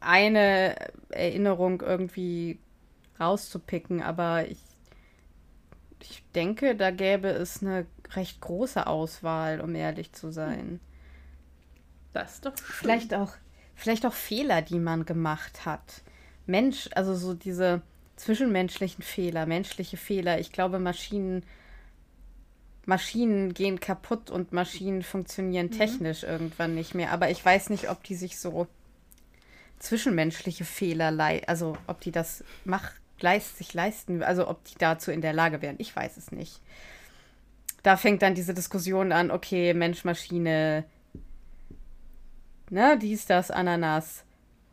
eine 0.00 0.76
Erinnerung 1.10 1.80
irgendwie 1.80 2.58
rauszupicken, 3.20 4.02
aber 4.02 4.48
ich, 4.48 4.58
ich 6.00 6.22
denke, 6.34 6.74
da 6.74 6.90
gäbe 6.90 7.28
es 7.28 7.62
eine 7.62 7.86
recht 8.14 8.40
große 8.40 8.86
Auswahl, 8.86 9.60
um 9.60 9.74
ehrlich 9.74 10.12
zu 10.12 10.30
sein. 10.30 10.80
Das 12.12 12.34
ist 12.34 12.46
doch 12.46 12.56
schön. 12.56 12.66
Vielleicht 12.66 13.14
auch, 13.14 13.32
vielleicht 13.74 14.04
auch 14.06 14.12
Fehler, 14.12 14.62
die 14.62 14.78
man 14.78 15.04
gemacht 15.04 15.64
hat. 15.64 16.02
Mensch, 16.46 16.90
also 16.94 17.14
so 17.14 17.34
diese 17.34 17.82
zwischenmenschlichen 18.16 19.02
Fehler, 19.02 19.46
menschliche 19.46 19.96
Fehler. 19.96 20.38
Ich 20.40 20.52
glaube, 20.52 20.78
Maschinen, 20.78 21.44
Maschinen 22.84 23.54
gehen 23.54 23.78
kaputt 23.78 24.30
und 24.30 24.52
Maschinen 24.52 25.02
funktionieren 25.02 25.66
mhm. 25.66 25.78
technisch 25.78 26.24
irgendwann 26.24 26.74
nicht 26.74 26.94
mehr. 26.94 27.12
Aber 27.12 27.30
ich 27.30 27.44
weiß 27.44 27.70
nicht, 27.70 27.88
ob 27.90 28.02
die 28.02 28.16
sich 28.16 28.38
so 28.38 28.66
zwischenmenschliche 29.78 30.64
Fehler, 30.64 31.12
also 31.46 31.76
ob 31.86 32.00
die 32.00 32.12
das 32.12 32.44
mach, 32.64 32.92
leist, 33.20 33.58
sich 33.58 33.72
leisten, 33.74 34.22
also 34.22 34.48
ob 34.48 34.64
die 34.64 34.74
dazu 34.78 35.10
in 35.10 35.20
der 35.20 35.32
Lage 35.32 35.62
wären. 35.62 35.76
Ich 35.78 35.94
weiß 35.94 36.16
es 36.16 36.32
nicht. 36.32 36.60
Da 37.82 37.96
fängt 37.96 38.22
dann 38.22 38.34
diese 38.34 38.54
Diskussion 38.54 39.12
an, 39.12 39.30
okay, 39.30 39.74
Mensch, 39.74 40.04
Maschine, 40.04 40.84
ne, 42.70 42.98
dies, 43.00 43.26
das, 43.26 43.50
Ananas. 43.50 44.24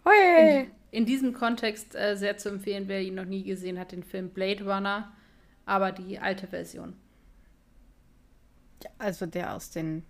Hui! 0.06 0.62
In, 0.62 0.72
in 0.92 1.06
diesem 1.06 1.34
Kontext 1.34 1.96
äh, 1.96 2.16
sehr 2.16 2.38
zu 2.38 2.50
empfehlen, 2.50 2.88
wer 2.88 3.02
ihn 3.02 3.16
noch 3.16 3.26
nie 3.26 3.44
gesehen 3.44 3.80
hat, 3.80 3.92
den 3.92 4.04
Film 4.04 4.30
Blade 4.30 4.64
Runner, 4.64 5.12
aber 5.66 5.92
die 5.92 6.20
alte 6.20 6.48
Version. 6.48 6.96
Ja, 8.84 8.90
also 8.98 9.26
der 9.26 9.54
aus 9.54 9.70
den 9.70 10.06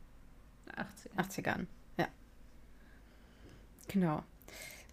80ern. 1.17 1.17
80ern. 1.17 1.65
Ja. 1.97 2.07
Genau. 3.88 4.24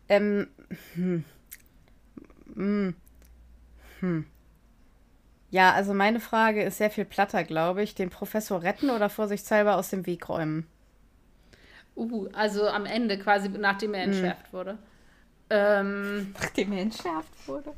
Ähm, 0.09 0.49
hm. 0.95 1.25
Hm. 2.55 2.95
Hm. 4.01 4.27
Ja, 5.51 5.73
also 5.73 5.95
meine 5.95 6.21
Frage 6.21 6.63
ist 6.63 6.79
sehr 6.79 6.91
viel 6.91 7.05
platter, 7.05 7.45
glaube 7.45 7.83
ich. 7.83 7.95
Den 7.95 8.11
Professor 8.11 8.63
retten 8.63 8.91
oder 8.91 9.09
vorsichtshalber 9.09 9.77
aus 9.77 9.91
dem 9.91 10.07
Weg 10.07 10.29
räumen? 10.29 10.67
Uh, 11.95 12.29
also 12.33 12.69
am 12.69 12.85
Ende 12.85 13.19
quasi, 13.19 13.49
nachdem 13.49 13.95
er 13.95 14.05
hm. 14.05 14.13
entschärft 14.13 14.47
hm. 14.47 14.53
wurde. 14.53 14.79
Ähm, 15.49 16.35
nachdem 16.41 16.73
er 16.73 16.83
entschärft 16.83 17.49
wurde. 17.49 17.73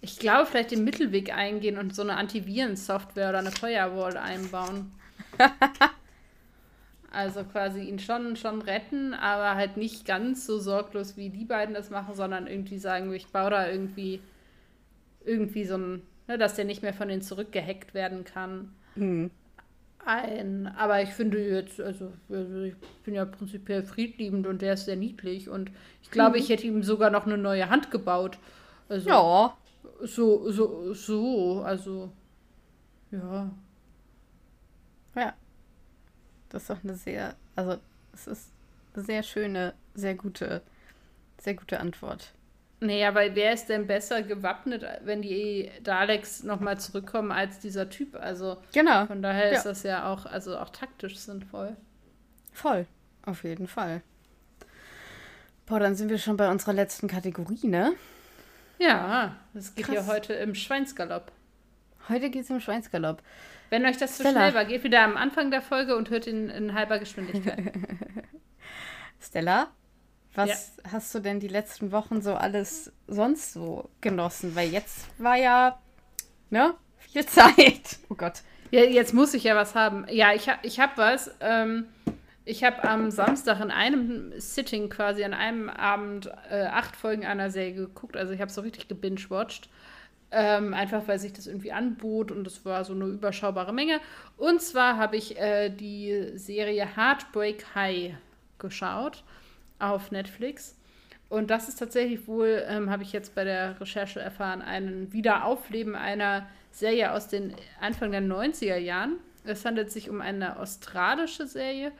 Ich 0.00 0.18
glaube, 0.18 0.46
vielleicht 0.46 0.70
den 0.70 0.84
Mittelweg 0.84 1.34
eingehen 1.34 1.78
und 1.78 1.94
so 1.94 2.02
eine 2.02 2.16
Antivirensoftware 2.16 3.28
oder 3.30 3.38
eine 3.38 3.50
Firewall 3.50 4.16
einbauen. 4.16 4.92
also 7.12 7.44
quasi 7.44 7.82
ihn 7.82 7.98
schon, 7.98 8.36
schon 8.36 8.62
retten, 8.62 9.12
aber 9.12 9.56
halt 9.56 9.76
nicht 9.76 10.06
ganz 10.06 10.46
so 10.46 10.58
sorglos, 10.58 11.16
wie 11.16 11.28
die 11.28 11.44
beiden 11.44 11.74
das 11.74 11.90
machen, 11.90 12.14
sondern 12.14 12.46
irgendwie 12.46 12.78
sagen, 12.78 13.12
ich 13.12 13.26
baue 13.26 13.50
da 13.50 13.68
irgendwie, 13.68 14.20
irgendwie 15.24 15.64
so 15.64 15.76
ein, 15.76 16.02
ne, 16.28 16.38
dass 16.38 16.54
der 16.54 16.64
nicht 16.64 16.82
mehr 16.82 16.94
von 16.94 17.08
denen 17.08 17.22
zurückgehackt 17.22 17.92
werden 17.92 18.24
kann. 18.24 18.74
Mhm 18.94 19.30
ein. 20.04 20.72
Aber 20.76 21.02
ich 21.02 21.10
finde 21.10 21.38
jetzt, 21.38 21.80
also, 21.80 22.12
also 22.28 22.62
ich 22.62 22.74
bin 23.04 23.14
ja 23.14 23.24
prinzipiell 23.24 23.82
friedliebend 23.82 24.46
und 24.46 24.62
der 24.62 24.74
ist 24.74 24.86
sehr 24.86 24.96
niedlich 24.96 25.48
und 25.48 25.70
ich 26.02 26.10
glaube, 26.10 26.36
mhm. 26.36 26.42
ich 26.42 26.48
hätte 26.48 26.66
ihm 26.66 26.82
sogar 26.82 27.10
noch 27.10 27.26
eine 27.26 27.38
neue 27.38 27.68
Hand 27.68 27.90
gebaut. 27.90 28.38
Also, 28.88 29.08
ja. 29.08 29.56
So, 30.02 30.50
so, 30.50 30.94
so, 30.94 31.62
also, 31.62 32.12
ja. 33.10 33.50
Ja. 35.14 35.34
Das 36.48 36.62
ist 36.62 36.70
doch 36.70 36.82
eine 36.82 36.94
sehr, 36.94 37.36
also, 37.56 37.78
es 38.12 38.26
ist 38.26 38.52
eine 38.94 39.04
sehr 39.04 39.22
schöne, 39.22 39.74
sehr 39.94 40.14
gute, 40.14 40.62
sehr 41.38 41.54
gute 41.54 41.80
Antwort. 41.80 42.32
Naja, 42.80 43.14
weil 43.14 43.34
wer 43.34 43.52
ist 43.52 43.68
denn 43.68 43.86
besser 43.86 44.22
gewappnet, 44.22 44.84
wenn 45.04 45.20
die 45.20 45.70
Daleks 45.82 46.42
nochmal 46.42 46.80
zurückkommen 46.80 47.30
als 47.30 47.58
dieser 47.58 47.90
Typ? 47.90 48.16
Also 48.16 48.56
genau. 48.72 49.04
von 49.06 49.20
daher 49.20 49.50
ja. 49.50 49.56
ist 49.58 49.64
das 49.64 49.82
ja 49.82 50.10
auch, 50.10 50.24
also 50.24 50.56
auch 50.56 50.70
taktisch 50.70 51.18
sinnvoll. 51.18 51.76
Voll, 52.52 52.86
auf 53.26 53.44
jeden 53.44 53.68
Fall. 53.68 54.02
Boah, 55.66 55.78
dann 55.78 55.94
sind 55.94 56.08
wir 56.08 56.18
schon 56.18 56.38
bei 56.38 56.50
unserer 56.50 56.72
letzten 56.72 57.06
Kategorie, 57.06 57.68
ne? 57.68 57.92
Ja, 58.80 59.36
es 59.52 59.74
geht 59.74 59.86
Krass. 59.86 59.94
ja 59.94 60.06
heute 60.06 60.32
im 60.32 60.54
Schweinsgalopp. 60.54 61.30
Heute 62.08 62.30
geht 62.30 62.44
es 62.44 62.50
im 62.50 62.60
Schweinsgalopp. 62.60 63.22
Wenn 63.68 63.84
euch 63.84 63.98
das 63.98 64.16
zu 64.16 64.22
Stella. 64.22 64.40
schnell 64.40 64.54
war, 64.54 64.64
geht 64.64 64.84
wieder 64.84 65.02
am 65.02 65.16
Anfang 65.16 65.50
der 65.50 65.60
Folge 65.60 65.96
und 65.96 66.08
hört 66.08 66.26
ihn 66.26 66.48
in 66.48 66.74
halber 66.74 66.98
Geschwindigkeit. 66.98 67.72
Stella, 69.20 69.68
was 70.34 70.76
ja. 70.78 70.92
hast 70.92 71.14
du 71.14 71.20
denn 71.20 71.40
die 71.40 71.48
letzten 71.48 71.92
Wochen 71.92 72.22
so 72.22 72.34
alles 72.34 72.90
sonst 73.06 73.52
so 73.52 73.90
genossen? 74.00 74.56
Weil 74.56 74.70
jetzt 74.70 75.06
war 75.18 75.36
ja, 75.36 75.78
ne, 76.48 76.74
viel 76.96 77.26
Zeit. 77.26 77.98
Oh 78.08 78.14
Gott. 78.14 78.40
Ja, 78.70 78.82
jetzt 78.82 79.12
muss 79.12 79.34
ich 79.34 79.44
ja 79.44 79.56
was 79.56 79.74
haben. 79.74 80.06
Ja, 80.08 80.32
ich, 80.32 80.48
ich 80.62 80.80
habe 80.80 80.92
was. 80.96 81.30
Ähm, 81.40 81.86
ich 82.50 82.64
habe 82.64 82.82
am 82.82 83.12
Samstag 83.12 83.60
in 83.60 83.70
einem 83.70 84.32
Sitting 84.40 84.88
quasi 84.90 85.22
an 85.22 85.34
einem 85.34 85.70
Abend 85.70 86.26
äh, 86.50 86.64
acht 86.64 86.96
Folgen 86.96 87.24
einer 87.24 87.48
Serie 87.50 87.74
geguckt. 87.74 88.16
Also 88.16 88.32
ich 88.32 88.40
habe 88.40 88.50
so 88.50 88.60
richtig 88.60 88.88
gebingewatcht. 88.88 89.68
Ähm, 90.32 90.74
einfach 90.74 91.08
weil 91.08 91.18
sich 91.18 91.32
das 91.32 91.48
irgendwie 91.48 91.72
anbot 91.72 92.30
und 92.30 92.46
es 92.46 92.64
war 92.64 92.84
so 92.84 92.92
eine 92.92 93.06
überschaubare 93.06 93.72
Menge. 93.72 94.00
Und 94.36 94.62
zwar 94.62 94.96
habe 94.96 95.16
ich 95.16 95.38
äh, 95.38 95.70
die 95.70 96.32
Serie 96.34 96.86
Heartbreak 96.96 97.74
High 97.74 98.14
geschaut 98.58 99.24
auf 99.78 100.10
Netflix. 100.10 100.76
Und 101.28 101.50
das 101.50 101.68
ist 101.68 101.76
tatsächlich 101.78 102.26
wohl, 102.26 102.64
ähm, 102.68 102.90
habe 102.90 103.04
ich 103.04 103.12
jetzt 103.12 103.34
bei 103.34 103.44
der 103.44 103.80
Recherche 103.80 104.20
erfahren, 104.20 104.62
ein 104.62 105.12
Wiederaufleben 105.12 105.94
einer 105.94 106.46
Serie 106.72 107.12
aus 107.12 107.28
den 107.28 107.54
Anfang 107.80 108.10
der 108.10 108.22
90er 108.22 108.76
Jahren. 108.76 109.18
Es 109.44 109.64
handelt 109.64 109.90
sich 109.90 110.10
um 110.10 110.20
eine 110.20 110.58
australische 110.58 111.46
Serie, 111.46 111.92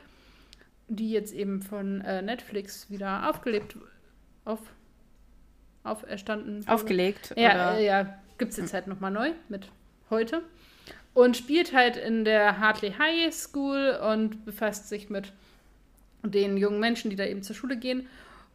die 0.95 1.11
jetzt 1.11 1.33
eben 1.33 1.61
von 1.61 2.01
äh, 2.01 2.21
Netflix 2.21 2.89
wieder 2.89 3.29
aufgelebt, 3.29 3.77
auf, 4.45 4.59
auferstanden. 5.83 6.67
Aufgelegt? 6.67 7.33
Ja, 7.37 7.75
äh, 7.75 7.85
ja 7.85 8.19
gibt 8.37 8.51
es 8.51 8.57
jetzt 8.57 8.73
halt 8.73 8.87
nochmal 8.87 9.11
neu 9.11 9.31
mit 9.49 9.69
heute. 10.09 10.41
und 11.13 11.37
spielt 11.37 11.73
halt 11.73 11.97
in 11.97 12.25
der 12.25 12.59
Hartley 12.59 12.93
High 12.97 13.33
School 13.33 13.99
und 14.01 14.45
befasst 14.45 14.89
sich 14.89 15.09
mit 15.09 15.31
den 16.23 16.57
jungen 16.57 16.79
Menschen, 16.79 17.09
die 17.09 17.15
da 17.15 17.25
eben 17.25 17.43
zur 17.43 17.55
Schule 17.55 17.77
gehen 17.77 18.07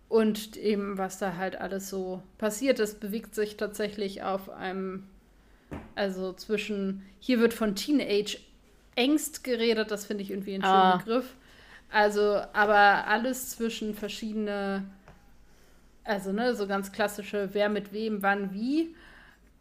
und 0.09 0.57
eben, 0.57 0.99
was 0.99 1.19
da 1.19 1.37
halt 1.37 1.57
alles 1.57 1.89
so 1.89 2.23
passiert. 2.39 2.79
Es 2.81 2.95
bewegt 2.95 3.35
sich 3.35 3.57
tatsächlich 3.57 4.23
auf 4.23 4.49
einem, 4.51 5.05
also 5.95 6.33
zwischen, 6.33 7.03
hier 7.21 7.41
wird 7.41 7.55
von 7.55 7.75
Teenage 7.75 8.39
Ängst 8.95 9.45
geredet, 9.45 9.91
das 9.91 10.07
finde 10.07 10.23
ich 10.23 10.31
irgendwie 10.31 10.55
ein 10.55 10.63
schöner 10.63 10.95
ah. 10.95 10.97
Begriff. 10.97 11.35
Also, 11.91 12.43
aber 12.53 13.07
alles 13.07 13.51
zwischen 13.51 13.95
verschiedene, 13.95 14.85
also 16.05 16.33
ne, 16.33 16.55
so 16.55 16.67
ganz 16.67 16.93
klassische, 16.93 17.51
wer 17.53 17.69
mit 17.69 17.93
wem, 17.93 18.23
wann, 18.23 18.53
wie, 18.53 18.95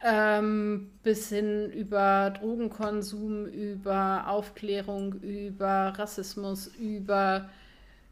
ähm, 0.02 0.92
bis 1.04 1.30
hin 1.30 1.72
über 1.72 2.32
Drogenkonsum, 2.32 3.46
über 3.46 4.26
Aufklärung, 4.28 5.14
über 5.22 5.94
Rassismus, 5.98 6.68
über 6.68 7.50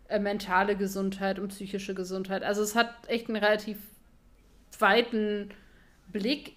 äh, 0.08 0.20
mentale 0.20 0.76
Gesundheit 0.76 1.40
und 1.40 1.50
psychische 1.50 1.94
Gesundheit. 1.94 2.44
Also 2.44 2.62
es 2.64 2.76
hat 2.76 2.90
echt 3.08 3.28
einen 3.28 3.44
relativ 3.44 3.78
weiten 4.80 5.50
Blick. 6.12 6.56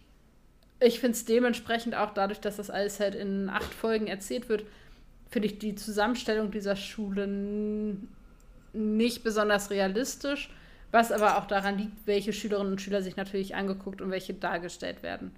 Ich 0.80 1.00
finde 1.00 1.12
es 1.12 1.24
dementsprechend 1.24 1.94
auch 1.94 2.12
dadurch, 2.12 2.40
dass 2.40 2.56
das 2.56 2.70
alles 2.70 3.00
halt 3.00 3.14
in 3.14 3.48
acht 3.48 3.72
Folgen 3.72 4.06
erzählt 4.06 4.48
wird, 4.48 4.64
finde 5.30 5.48
ich 5.48 5.58
die 5.58 5.74
Zusammenstellung 5.74 6.50
dieser 6.50 6.76
Schule 6.76 7.26
nicht 8.72 9.24
besonders 9.24 9.70
realistisch, 9.70 10.50
was 10.92 11.12
aber 11.12 11.38
auch 11.38 11.46
daran 11.46 11.78
liegt, 11.78 12.06
welche 12.06 12.32
Schülerinnen 12.32 12.72
und 12.72 12.80
Schüler 12.80 13.02
sich 13.02 13.16
natürlich 13.16 13.54
angeguckt 13.54 14.00
und 14.00 14.10
welche 14.10 14.34
dargestellt 14.34 15.02
werden. 15.02 15.32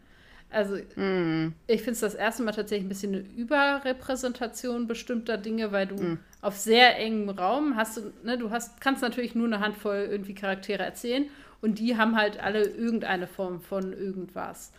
Also 0.51 0.77
mm. 0.77 1.55
ich 1.67 1.81
finde 1.81 1.93
es 1.93 2.01
das 2.01 2.15
erste 2.15 2.43
Mal 2.43 2.53
tatsächlich 2.53 2.87
ein 2.87 2.89
bisschen 2.89 3.15
eine 3.15 3.25
Überrepräsentation 3.37 4.87
bestimmter 4.87 5.37
Dinge, 5.37 5.73
weil 5.73 5.87
du 5.87 5.97
mm. 5.97 6.19
auf 6.41 6.57
sehr 6.57 6.97
engem 6.99 7.29
Raum 7.29 7.77
hast 7.77 7.99
du, 7.99 8.13
ne, 8.25 8.39
du 8.39 8.51
hast, 8.51 8.81
kannst 8.81 9.03
natürlich 9.03 9.35
nur 9.35 9.47
eine 9.47 9.61
Handvoll 9.61 10.09
irgendwie 10.11 10.35
Charaktere 10.35 10.83
erzählen 10.83 11.27
und 11.61 11.79
die 11.79 11.97
haben 11.97 12.17
halt 12.17 12.43
alle 12.43 12.63
irgendeine 12.63 13.27
Form 13.27 13.61
von 13.61 13.93
irgendwas. 13.93 14.73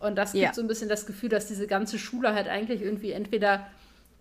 Und 0.00 0.16
das 0.16 0.32
gibt 0.32 0.44
ja. 0.44 0.52
so 0.52 0.60
ein 0.60 0.66
bisschen 0.66 0.88
das 0.88 1.06
Gefühl, 1.06 1.28
dass 1.28 1.46
diese 1.46 1.68
ganze 1.68 1.98
Schule 1.98 2.34
halt 2.34 2.48
eigentlich 2.48 2.82
irgendwie 2.82 3.12
entweder 3.12 3.68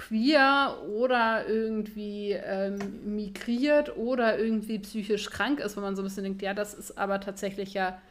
queer 0.08 0.78
oder 0.89 1.47
irgendwie 1.47 2.32
ähm, 2.32 3.16
migriert 3.16 3.95
oder 3.97 4.39
irgendwie 4.39 4.80
psychisch 4.80 5.30
krank 5.30 5.60
ist, 5.60 5.76
wenn 5.76 5.84
man 5.84 5.95
so 5.95 6.02
ein 6.02 6.06
bisschen 6.06 6.24
denkt, 6.24 6.41
ja, 6.41 6.54
das 6.54 6.74
ist 6.74 6.97
aber 6.97 7.20
tatsächlich 7.20 7.74
ja 7.74 8.02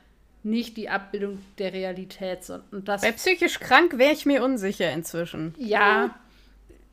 nicht 0.42 0.76
die 0.76 0.88
Abbildung 0.88 1.38
der 1.58 1.72
Realität. 1.72 2.48
Und 2.70 2.88
das 2.88 3.02
Bei 3.02 3.12
psychisch 3.12 3.58
krank 3.60 3.98
wäre 3.98 4.12
ich 4.12 4.24
mir 4.24 4.42
unsicher 4.42 4.90
inzwischen. 4.92 5.54
Ja. 5.58 6.14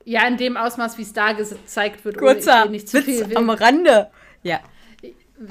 Ja, 0.04 0.26
in 0.28 0.38
dem 0.38 0.58
Ausmaß, 0.58 0.98
wie 0.98 1.02
es 1.02 1.14
da 1.14 1.34
gezeigt 1.34 2.04
wird. 2.06 2.18
Kurzer 2.18 2.64
ohne 2.64 2.72
nicht 2.72 2.90
zu 2.90 2.98
Witz 2.98 3.06
viel 3.26 3.38
am 3.38 3.50
Rande. 3.50 4.10
Ja. 4.42 4.62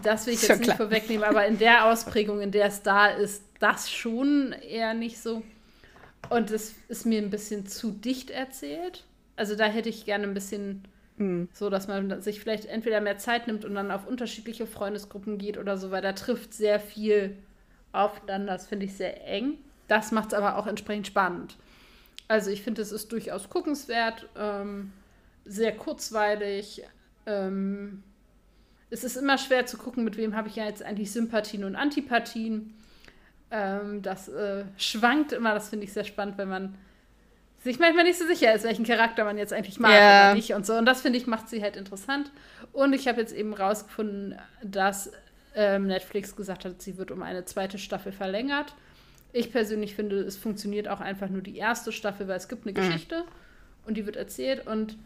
Das 0.03 0.27
will 0.27 0.35
ich 0.35 0.41
jetzt 0.41 0.49
schon 0.49 0.59
nicht 0.59 0.67
klar. 0.67 0.77
vorwegnehmen, 0.77 1.25
aber 1.25 1.47
in 1.47 1.59
der 1.59 1.87
Ausprägung, 1.87 2.41
in 2.41 2.51
der 2.51 2.67
es 2.67 2.83
da 2.83 3.09
ist, 3.09 3.43
das 3.61 3.91
schon 3.91 4.53
eher 4.53 4.95
nicht 4.95 5.21
so. 5.21 5.43
Und 6.31 6.51
es 6.51 6.75
ist 6.89 7.07
mir 7.07 7.23
ein 7.23 7.31
bisschen 7.31 7.67
zu 7.67 7.93
dicht 7.93 8.31
erzählt. 8.31 9.05
Also 9.37 9.55
da 9.55 9.67
hätte 9.67 9.89
ich 9.89 10.05
gerne 10.05 10.25
ein 10.25 10.35
bisschen 10.35 10.83
mhm. 11.17 11.49
so, 11.53 11.71
dass 11.71 11.89
man 11.89 12.21
sich 12.21 12.41
vielleicht 12.41 12.67
entweder 12.67 13.01
mehr 13.01 13.19
Zeit 13.19 13.47
nimmt 13.47 13.65
und 13.65 13.75
dann 13.75 13.91
auf 13.91 14.07
unterschiedliche 14.07 14.67
Freundesgruppen 14.67 15.39
geht 15.39 15.59
oder 15.59 15.77
so, 15.77 15.91
weil 15.91 16.03
da 16.03 16.13
trifft 16.13 16.55
sehr 16.55 16.81
viel 16.81 17.37
aufeinander. 17.93 18.55
Das 18.55 18.67
finde 18.67 18.87
ich 18.87 18.95
sehr 18.95 19.27
eng. 19.27 19.59
Das 19.89 20.11
macht 20.11 20.29
es 20.29 20.35
aber 20.35 20.57
auch 20.57 20.67
entsprechend 20.67 21.07
spannend. 21.07 21.57
Also 22.29 22.51
ich 22.51 22.63
finde, 22.63 22.83
es 22.83 22.91
ist 22.91 23.13
durchaus 23.13 23.49
guckenswert, 23.51 24.29
ähm, 24.37 24.93
sehr 25.45 25.77
kurzweilig. 25.77 26.83
Ähm, 27.25 28.03
es 28.91 29.05
ist 29.05 29.17
immer 29.17 29.39
schwer 29.39 29.67
zu 29.67 29.77
gucken, 29.77 30.05
mit 30.05 30.17
wem 30.17 30.35
habe 30.35 30.49
ich 30.49 30.57
ja 30.57 30.65
jetzt 30.65 30.83
eigentlich 30.83 31.13
Sympathien 31.13 31.65
und 31.65 31.77
Antipathien. 31.77 32.75
Ähm, 33.51 34.03
das 34.03 34.29
äh, 34.29 34.65
schwankt 34.77 35.33
immer, 35.33 35.55
das 35.55 35.69
finde 35.69 35.85
ich 35.85 35.93
sehr 35.93 36.05
spannend, 36.05 36.37
wenn 36.39 36.49
man 36.49 36.75
sich 37.63 37.79
manchmal 37.79 38.05
nicht 38.05 38.19
so 38.19 38.27
sicher 38.27 38.55
ist, 38.55 38.65
welchen 38.65 38.85
Charakter 38.85 39.25
man 39.25 39.39
jetzt 39.39 39.53
eigentlich 39.53 39.81
mag 39.81 39.91
yeah. 39.91 40.31
oder 40.31 40.35
nicht 40.35 40.53
und 40.53 40.65
so. 40.65 40.75
Und 40.75 40.87
das 40.87 41.01
finde 41.01 41.19
ich 41.19 41.27
macht 41.27 41.49
sie 41.49 41.63
halt 41.63 41.77
interessant. 41.77 42.31
Und 42.73 42.93
ich 42.93 43.09
habe 43.09 43.21
jetzt 43.21 43.35
eben 43.35 43.55
rausgefunden, 43.55 44.39
dass 44.63 45.11
ähm, 45.55 45.87
Netflix 45.87 46.37
gesagt 46.37 46.65
hat, 46.65 46.81
sie 46.83 46.99
wird 46.99 47.11
um 47.11 47.23
eine 47.23 47.45
zweite 47.45 47.79
Staffel 47.79 48.13
verlängert. 48.13 48.75
Ich 49.33 49.51
persönlich 49.51 49.95
finde, 49.95 50.21
es 50.21 50.37
funktioniert 50.37 50.89
auch 50.89 51.01
einfach 51.01 51.29
nur 51.29 51.43
die 51.43 51.57
erste 51.57 51.93
Staffel, 51.93 52.29
weil 52.29 52.37
es 52.37 52.49
gibt 52.49 52.67
eine 52.67 52.73
mhm. 52.73 52.87
Geschichte 52.87 53.25
und 53.87 53.97
die 53.97 54.07
wird 54.07 54.17
erzählt. 54.17 54.67
Und 54.67 54.97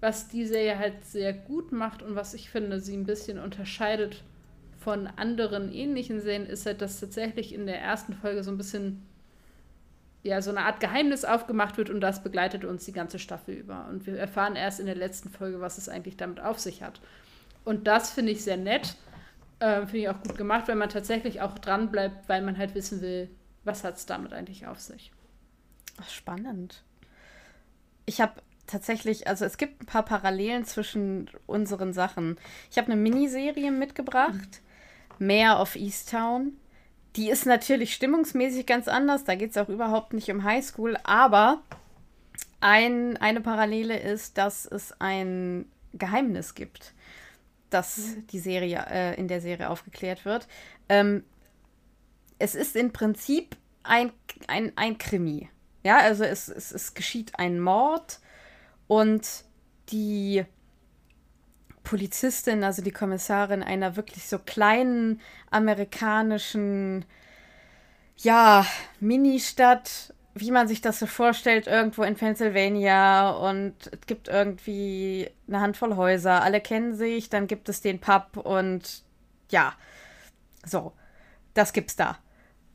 was 0.00 0.28
die 0.28 0.46
Serie 0.46 0.78
halt 0.78 1.04
sehr 1.04 1.32
gut 1.32 1.72
macht 1.72 2.02
und 2.02 2.16
was 2.16 2.34
ich 2.34 2.50
finde, 2.50 2.80
sie 2.80 2.96
ein 2.96 3.06
bisschen 3.06 3.38
unterscheidet 3.38 4.22
von 4.78 5.06
anderen 5.06 5.72
ähnlichen 5.72 6.20
Serien, 6.20 6.46
ist 6.46 6.66
halt, 6.66 6.80
dass 6.80 7.00
tatsächlich 7.00 7.54
in 7.54 7.66
der 7.66 7.80
ersten 7.80 8.14
Folge 8.14 8.42
so 8.42 8.50
ein 8.50 8.56
bisschen 8.56 9.02
ja, 10.22 10.42
so 10.42 10.50
eine 10.50 10.62
Art 10.62 10.80
Geheimnis 10.80 11.24
aufgemacht 11.24 11.78
wird 11.78 11.90
und 11.90 12.00
das 12.00 12.22
begleitet 12.22 12.64
uns 12.64 12.84
die 12.84 12.92
ganze 12.92 13.18
Staffel 13.18 13.54
über. 13.54 13.86
Und 13.88 14.06
wir 14.06 14.18
erfahren 14.18 14.56
erst 14.56 14.80
in 14.80 14.86
der 14.86 14.94
letzten 14.94 15.30
Folge, 15.30 15.60
was 15.60 15.78
es 15.78 15.88
eigentlich 15.88 16.16
damit 16.16 16.40
auf 16.40 16.58
sich 16.58 16.82
hat. 16.82 17.00
Und 17.64 17.86
das 17.86 18.10
finde 18.10 18.32
ich 18.32 18.42
sehr 18.42 18.56
nett. 18.56 18.96
Äh, 19.60 19.80
Finde 19.80 19.98
ich 19.98 20.08
auch 20.08 20.22
gut 20.22 20.36
gemacht, 20.36 20.68
wenn 20.68 20.78
man 20.78 20.88
tatsächlich 20.88 21.40
auch 21.40 21.58
dran 21.58 21.90
bleibt, 21.90 22.28
weil 22.28 22.42
man 22.42 22.56
halt 22.56 22.74
wissen 22.74 23.00
will, 23.02 23.30
was 23.64 23.84
hat 23.84 23.96
es 23.96 24.06
damit 24.06 24.32
eigentlich 24.32 24.66
auf 24.66 24.80
sich. 24.80 25.12
Ach, 26.00 26.08
spannend. 26.08 26.82
Ich 28.06 28.20
habe 28.20 28.32
tatsächlich, 28.66 29.26
also 29.26 29.44
es 29.44 29.58
gibt 29.58 29.82
ein 29.82 29.86
paar 29.86 30.04
Parallelen 30.04 30.64
zwischen 30.64 31.30
unseren 31.46 31.92
Sachen. 31.92 32.38
Ich 32.70 32.78
habe 32.78 32.90
eine 32.90 33.00
Miniserie 33.00 33.70
mitgebracht, 33.70 34.62
mhm. 35.18 35.26
Mare 35.26 35.60
of 35.60 35.76
Easttown. 35.76 36.56
Die 37.16 37.30
ist 37.30 37.46
natürlich 37.46 37.94
stimmungsmäßig 37.94 38.66
ganz 38.66 38.88
anders. 38.88 39.24
Da 39.24 39.34
geht 39.34 39.50
es 39.50 39.56
auch 39.56 39.68
überhaupt 39.68 40.12
nicht 40.12 40.30
um 40.30 40.44
Highschool, 40.44 40.96
aber 41.02 41.62
ein, 42.60 43.16
eine 43.16 43.40
Parallele 43.40 43.98
ist, 43.98 44.38
dass 44.38 44.64
es 44.66 44.94
ein 45.00 45.66
Geheimnis 45.92 46.54
gibt 46.54 46.94
dass 47.70 47.98
mhm. 47.98 48.26
die 48.26 48.38
Serie 48.38 48.84
äh, 48.90 49.14
in 49.18 49.28
der 49.28 49.40
Serie 49.40 49.70
aufgeklärt 49.70 50.24
wird. 50.24 50.46
Ähm, 50.88 51.24
es 52.38 52.54
ist 52.54 52.76
im 52.76 52.92
Prinzip 52.92 53.56
ein, 53.82 54.12
ein, 54.48 54.72
ein 54.76 54.98
Krimi. 54.98 55.48
Ja, 55.82 55.98
also 55.98 56.24
es, 56.24 56.48
es, 56.48 56.72
es 56.72 56.94
geschieht 56.94 57.38
ein 57.38 57.60
Mord 57.60 58.20
und 58.86 59.44
die 59.90 60.44
Polizistin, 61.90 62.62
also 62.62 62.82
die 62.82 62.92
Kommissarin 62.92 63.62
einer 63.62 63.96
wirklich 63.96 64.26
so 64.26 64.38
kleinen 64.38 65.20
amerikanischen, 65.50 67.04
ja, 68.16 68.64
Ministadt 69.00 70.14
wie 70.34 70.50
man 70.50 70.68
sich 70.68 70.80
das 70.80 70.98
so 70.98 71.06
vorstellt, 71.06 71.66
irgendwo 71.66 72.04
in 72.04 72.14
Pennsylvania 72.14 73.30
und 73.30 73.74
es 73.86 74.06
gibt 74.06 74.28
irgendwie 74.28 75.28
eine 75.48 75.60
Handvoll 75.60 75.96
Häuser, 75.96 76.42
alle 76.42 76.60
kennen 76.60 76.94
sich, 76.94 77.28
dann 77.28 77.46
gibt 77.46 77.68
es 77.68 77.80
den 77.80 77.98
Pub 77.98 78.36
und 78.36 79.02
ja, 79.50 79.74
so, 80.64 80.92
das 81.54 81.72
gibt's 81.72 81.96
da. 81.96 82.18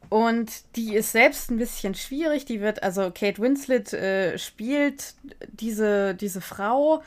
Und 0.10 0.76
die 0.76 0.96
ist 0.96 1.14
selbst 1.14 1.50
ein 1.50 1.58
bisschen 1.58 1.96
schwierig, 1.96 2.46
die 2.46 2.60
wird, 2.62 2.84
also 2.84 3.10
Kate 3.12 3.42
Winslet 3.42 3.94
äh, 3.94 4.38
spielt 4.38 5.16
diese, 5.48 6.14
diese 6.14 6.42
Frau, 6.42 7.02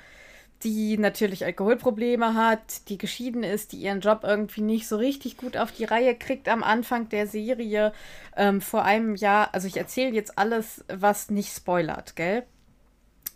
die 0.65 0.99
natürlich 0.99 1.45
Alkoholprobleme 1.45 2.35
hat, 2.35 2.89
die 2.89 2.99
geschieden 2.99 3.45
ist, 3.45 3.73
die 3.73 3.79
ihren 3.79 4.01
Job 4.01 4.21
irgendwie 4.25 4.61
nicht 4.61 4.89
so 4.89 4.97
richtig 4.97 5.37
gut 5.37 5.57
auf 5.57 5.71
die 5.71 5.85
Reihe 5.85 6.15
kriegt 6.17 6.49
am 6.49 6.65
Anfang 6.65 7.09
der 7.09 7.27
Serie. 7.27 7.93
Ähm, 8.37 8.61
vor 8.61 8.85
einem 8.85 9.15
Jahr, 9.15 9.55
also 9.55 9.69
ich 9.69 9.77
erzähle 9.77 10.15
jetzt 10.15 10.37
alles, 10.37 10.85
was 10.89 11.31
nicht 11.31 11.55
spoilert, 11.55 12.17
gell? 12.17 12.45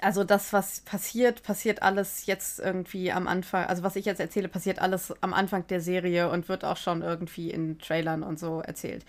Also 0.01 0.25
das, 0.25 0.53
was 0.53 0.81
passiert, 0.81 1.45
passiert 1.45 1.83
alles 1.83 2.27
jetzt 2.27 2.59
irgendwie 2.59 3.12
am 3.12 3.29
Anfang, 3.29 3.66
also 3.66 3.85
was 3.85 3.95
ich 3.95 4.05
jetzt 4.05 4.18
erzähle, 4.18 4.49
passiert 4.49 4.81
alles 4.81 5.14
am 5.20 5.33
Anfang 5.33 5.64
der 5.68 5.81
Serie 5.81 6.29
und 6.29 6.49
wird 6.49 6.64
auch 6.64 6.77
schon 6.77 7.03
irgendwie 7.03 7.53
in 7.53 7.79
Trailern 7.79 8.25
und 8.25 8.37
so 8.41 8.61
erzählt. 8.61 9.05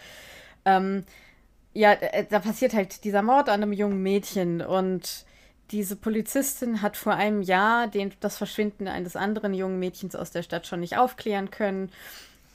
Ähm, 0.65 1.03
ja, 1.73 1.93
äh, 1.93 2.25
da 2.29 2.37
passiert 2.39 2.75
halt 2.75 3.03
dieser 3.05 3.23
Mord 3.23 3.49
an 3.49 3.63
einem 3.63 3.73
jungen 3.73 4.03
Mädchen 4.03 4.61
und 4.61 5.25
diese 5.73 5.95
Polizistin 5.95 6.81
hat 6.81 6.95
vor 6.95 7.15
einem 7.15 7.41
Jahr 7.41 7.87
den, 7.87 8.13
das 8.19 8.37
Verschwinden 8.37 8.87
eines 8.87 9.15
anderen 9.15 9.53
jungen 9.53 9.79
Mädchens 9.79 10.15
aus 10.15 10.31
der 10.31 10.43
Stadt 10.43 10.67
schon 10.67 10.79
nicht 10.79 10.97
aufklären 10.97 11.51
können. 11.51 11.91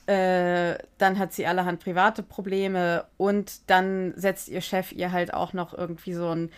Äh, 0.06 0.78
dann 0.96 1.18
hat 1.18 1.34
sie 1.34 1.44
allerhand 1.46 1.80
private 1.80 2.22
Probleme 2.22 3.04
und 3.18 3.68
dann 3.68 4.14
setzt 4.16 4.48
ihr 4.48 4.62
Chef 4.62 4.92
ihr 4.92 5.12
halt 5.12 5.34
auch 5.34 5.52
noch 5.52 5.76
irgendwie 5.76 6.14
so 6.14 6.34
ein 6.34 6.50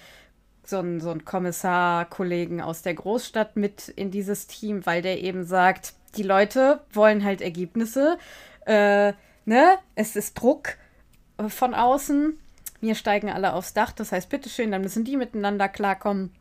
so 0.63 0.79
ein, 0.79 1.01
so 1.01 1.11
ein 1.11 1.25
Kommissar-Kollegen 1.25 2.61
aus 2.61 2.83
der 2.83 2.95
Großstadt 2.95 3.57
mit 3.57 3.89
in 3.89 4.13
dieses 4.13 4.47
Team, 4.47 4.87
weil 4.87 5.03
der 5.03 5.21
eben 5.21 5.43
sagt, 5.43 5.95
die 6.17 6.23
Leute 6.23 6.81
wollen 6.93 7.25
halt 7.25 7.41
Ergebnisse, 7.41 8.19
äh, 8.67 9.15
ne? 9.47 9.79
Es 9.97 10.15
ist 10.15 10.35
Druck 10.35 10.77
von 11.49 11.75
außen 11.75 12.39
mir 12.81 12.95
steigen 12.95 13.31
alle 13.31 13.53
aufs 13.53 13.75
Dach. 13.75 13.93
Das 13.93 14.13
heißt, 14.13 14.29
bitteschön, 14.29 14.71
dann 14.71 14.83
müssen 14.83 15.05
die 15.05 15.17
miteinander 15.17 15.69
klarkommen. 15.69 16.33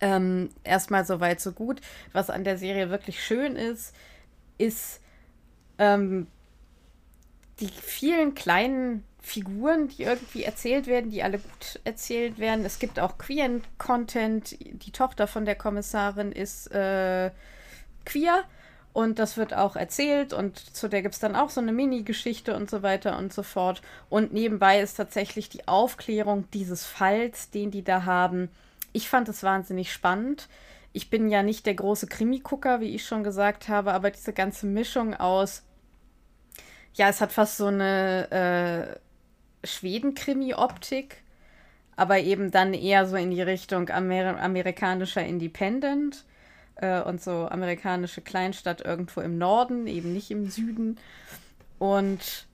Ähm, 0.00 0.50
erstmal 0.62 1.04
so 1.06 1.20
weit, 1.20 1.40
so 1.40 1.52
gut. 1.52 1.80
Was 2.12 2.30
an 2.30 2.44
der 2.44 2.58
Serie 2.58 2.90
wirklich 2.90 3.24
schön 3.24 3.56
ist, 3.56 3.94
ist 4.58 5.00
ähm, 5.78 6.26
die 7.60 7.68
vielen 7.68 8.34
kleinen 8.34 9.04
Figuren, 9.20 9.88
die 9.88 10.04
irgendwie 10.04 10.44
erzählt 10.44 10.86
werden, 10.86 11.10
die 11.10 11.22
alle 11.22 11.38
gut 11.38 11.80
erzählt 11.84 12.38
werden. 12.38 12.64
Es 12.64 12.78
gibt 12.78 13.00
auch 13.00 13.18
queeren 13.18 13.62
Content. 13.76 14.56
Die 14.60 14.92
Tochter 14.92 15.26
von 15.26 15.44
der 15.44 15.56
Kommissarin 15.56 16.30
ist 16.30 16.70
äh, 16.72 17.30
queer 18.04 18.44
und 18.92 19.18
das 19.18 19.36
wird 19.36 19.52
auch 19.52 19.76
erzählt 19.76 20.32
und 20.32 20.58
zu 20.58 20.88
der 20.88 21.02
gibt 21.02 21.14
es 21.14 21.20
dann 21.20 21.36
auch 21.36 21.50
so 21.50 21.60
eine 21.60 21.72
Mini-Geschichte 21.72 22.54
und 22.54 22.70
so 22.70 22.82
weiter 22.82 23.18
und 23.18 23.32
so 23.32 23.42
fort. 23.42 23.82
Und 24.08 24.32
nebenbei 24.32 24.80
ist 24.80 24.94
tatsächlich 24.94 25.48
die 25.48 25.66
Aufklärung 25.66 26.48
dieses 26.52 26.86
Falls, 26.86 27.50
den 27.50 27.70
die 27.70 27.82
da 27.82 28.04
haben. 28.04 28.48
Ich 28.96 29.10
fand 29.10 29.28
es 29.28 29.42
wahnsinnig 29.42 29.92
spannend. 29.92 30.48
Ich 30.94 31.10
bin 31.10 31.28
ja 31.28 31.42
nicht 31.42 31.66
der 31.66 31.74
große 31.74 32.06
Krimi-Gucker, 32.06 32.80
wie 32.80 32.94
ich 32.94 33.04
schon 33.04 33.24
gesagt 33.24 33.68
habe, 33.68 33.92
aber 33.92 34.10
diese 34.10 34.32
ganze 34.32 34.64
Mischung 34.64 35.12
aus, 35.12 35.64
ja, 36.94 37.10
es 37.10 37.20
hat 37.20 37.30
fast 37.30 37.58
so 37.58 37.66
eine 37.66 38.96
äh, 39.62 39.66
Schweden-Krimi-Optik, 39.66 41.18
aber 41.94 42.20
eben 42.20 42.50
dann 42.50 42.72
eher 42.72 43.06
so 43.06 43.16
in 43.16 43.30
die 43.30 43.42
Richtung 43.42 43.90
Amer 43.90 44.40
amerikanischer 44.40 45.26
Independent 45.26 46.24
äh, 46.76 47.02
und 47.02 47.22
so 47.22 47.46
amerikanische 47.50 48.22
Kleinstadt 48.22 48.80
irgendwo 48.80 49.20
im 49.20 49.36
Norden, 49.36 49.86
eben 49.88 50.14
nicht 50.14 50.30
im 50.30 50.48
Süden. 50.48 50.98
Und 51.78 52.46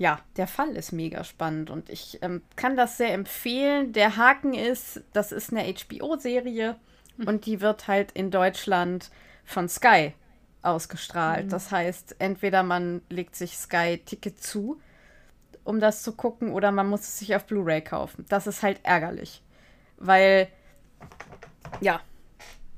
ja, 0.00 0.18
der 0.36 0.46
Fall 0.46 0.76
ist 0.76 0.92
mega 0.92 1.22
spannend 1.24 1.68
und 1.68 1.90
ich 1.90 2.18
ähm, 2.22 2.42
kann 2.56 2.76
das 2.76 2.96
sehr 2.96 3.12
empfehlen. 3.12 3.92
Der 3.92 4.16
Haken 4.16 4.54
ist, 4.54 5.02
das 5.12 5.30
ist 5.30 5.52
eine 5.52 5.72
HBO-Serie 5.72 6.76
mhm. 7.18 7.28
und 7.28 7.46
die 7.46 7.60
wird 7.60 7.86
halt 7.86 8.10
in 8.12 8.30
Deutschland 8.30 9.10
von 9.44 9.68
Sky 9.68 10.14
ausgestrahlt. 10.62 11.46
Mhm. 11.46 11.50
Das 11.50 11.70
heißt, 11.70 12.16
entweder 12.18 12.62
man 12.62 13.02
legt 13.10 13.36
sich 13.36 13.56
Sky-Ticket 13.58 14.42
zu 14.42 14.80
um 15.64 15.80
das 15.80 16.02
zu 16.02 16.12
gucken, 16.12 16.52
oder 16.52 16.72
man 16.72 16.88
muss 16.88 17.02
es 17.02 17.18
sich 17.18 17.36
auf 17.36 17.46
Blu-ray 17.46 17.82
kaufen. 17.82 18.24
Das 18.28 18.46
ist 18.46 18.62
halt 18.62 18.80
ärgerlich. 18.82 19.42
Weil, 19.98 20.48
ja, 21.80 22.00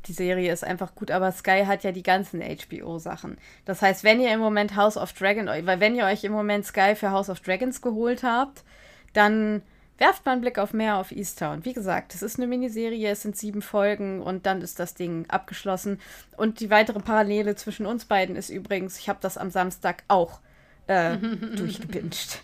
die 0.06 0.12
Serie 0.12 0.52
ist 0.52 0.64
einfach 0.64 0.94
gut, 0.94 1.10
aber 1.10 1.30
Sky 1.32 1.64
hat 1.66 1.84
ja 1.84 1.92
die 1.92 2.02
ganzen 2.02 2.42
HBO-Sachen. 2.42 3.38
Das 3.64 3.82
heißt, 3.82 4.04
wenn 4.04 4.20
ihr 4.20 4.32
im 4.32 4.40
Moment 4.40 4.76
House 4.76 4.96
of 4.96 5.12
Dragon, 5.12 5.46
weil 5.46 5.80
wenn 5.80 5.94
ihr 5.94 6.04
euch 6.04 6.24
im 6.24 6.32
Moment 6.32 6.66
Sky 6.66 6.94
für 6.94 7.10
House 7.10 7.30
of 7.30 7.40
Dragons 7.40 7.80
geholt 7.80 8.22
habt, 8.22 8.64
dann 9.12 9.62
werft 9.98 10.26
mal 10.26 10.32
einen 10.32 10.40
Blick 10.40 10.58
auf 10.58 10.72
mehr 10.72 10.96
auf 10.96 11.12
Easttown. 11.12 11.64
Wie 11.64 11.72
gesagt, 11.72 12.14
es 12.14 12.22
ist 12.22 12.36
eine 12.38 12.48
Miniserie, 12.48 13.10
es 13.10 13.22
sind 13.22 13.36
sieben 13.36 13.62
Folgen 13.62 14.20
und 14.20 14.46
dann 14.46 14.60
ist 14.60 14.80
das 14.80 14.94
Ding 14.94 15.26
abgeschlossen. 15.28 16.00
Und 16.36 16.60
die 16.60 16.70
weitere 16.70 16.98
Parallele 16.98 17.54
zwischen 17.54 17.86
uns 17.86 18.04
beiden 18.04 18.34
ist 18.34 18.50
übrigens, 18.50 18.98
ich 18.98 19.08
habe 19.08 19.20
das 19.22 19.38
am 19.38 19.50
Samstag 19.50 20.02
auch 20.08 20.40
äh, 20.88 21.16
durchgebinged. 21.56 22.40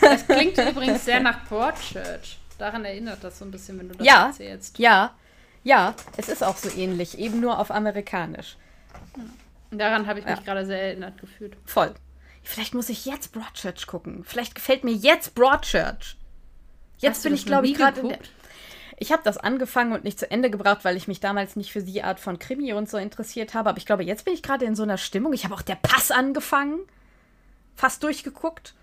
Das 0.00 0.26
klingt 0.26 0.56
übrigens 0.56 1.04
sehr 1.04 1.20
nach 1.20 1.46
Broadchurch. 1.46 2.38
Daran 2.56 2.84
erinnert 2.84 3.22
das 3.22 3.38
so 3.38 3.44
ein 3.44 3.50
bisschen, 3.50 3.78
wenn 3.78 3.88
du 3.88 3.94
das 3.96 4.06
ja, 4.06 4.26
erzählst. 4.28 4.78
Ja, 4.78 4.90
ja, 4.90 5.14
es 6.16 6.28
ist 6.28 6.44
auch 6.44 6.56
so 6.56 6.70
ähnlich, 6.70 7.18
eben 7.18 7.40
nur 7.40 7.58
auf 7.58 7.70
amerikanisch. 7.70 8.56
Daran 9.70 10.06
habe 10.06 10.20
ich 10.20 10.24
mich 10.24 10.38
ja. 10.38 10.42
gerade 10.42 10.66
sehr 10.66 10.80
erinnert 10.80 11.18
gefühlt. 11.18 11.56
Voll. 11.64 11.94
Vielleicht 12.42 12.74
muss 12.74 12.88
ich 12.88 13.04
jetzt 13.04 13.32
Broadchurch 13.32 13.86
gucken. 13.86 14.24
Vielleicht 14.24 14.54
gefällt 14.54 14.84
mir 14.84 14.94
jetzt 14.94 15.34
Broadchurch. 15.34 16.16
Jetzt 16.98 17.16
Hast 17.16 17.22
bin 17.24 17.34
ich, 17.34 17.44
glaube 17.44 17.66
ich, 17.66 17.74
gerade. 17.74 18.18
Ich 18.96 19.12
habe 19.12 19.22
das 19.22 19.36
angefangen 19.38 19.92
und 19.92 20.02
nicht 20.02 20.18
zu 20.18 20.28
Ende 20.30 20.50
gebracht, 20.50 20.84
weil 20.84 20.96
ich 20.96 21.06
mich 21.06 21.20
damals 21.20 21.54
nicht 21.54 21.72
für 21.72 21.82
die 21.82 22.02
Art 22.02 22.18
von 22.18 22.38
Krimi 22.38 22.72
und 22.72 22.88
so 22.88 22.96
interessiert 22.96 23.54
habe. 23.54 23.68
Aber 23.68 23.78
ich 23.78 23.86
glaube, 23.86 24.02
jetzt 24.02 24.24
bin 24.24 24.34
ich 24.34 24.42
gerade 24.42 24.64
in 24.64 24.74
so 24.74 24.82
einer 24.82 24.96
Stimmung. 24.96 25.32
Ich 25.34 25.44
habe 25.44 25.54
auch 25.54 25.62
der 25.62 25.76
Pass 25.76 26.10
angefangen 26.10 26.80
fast 27.78 28.02
durchgeguckt. 28.02 28.74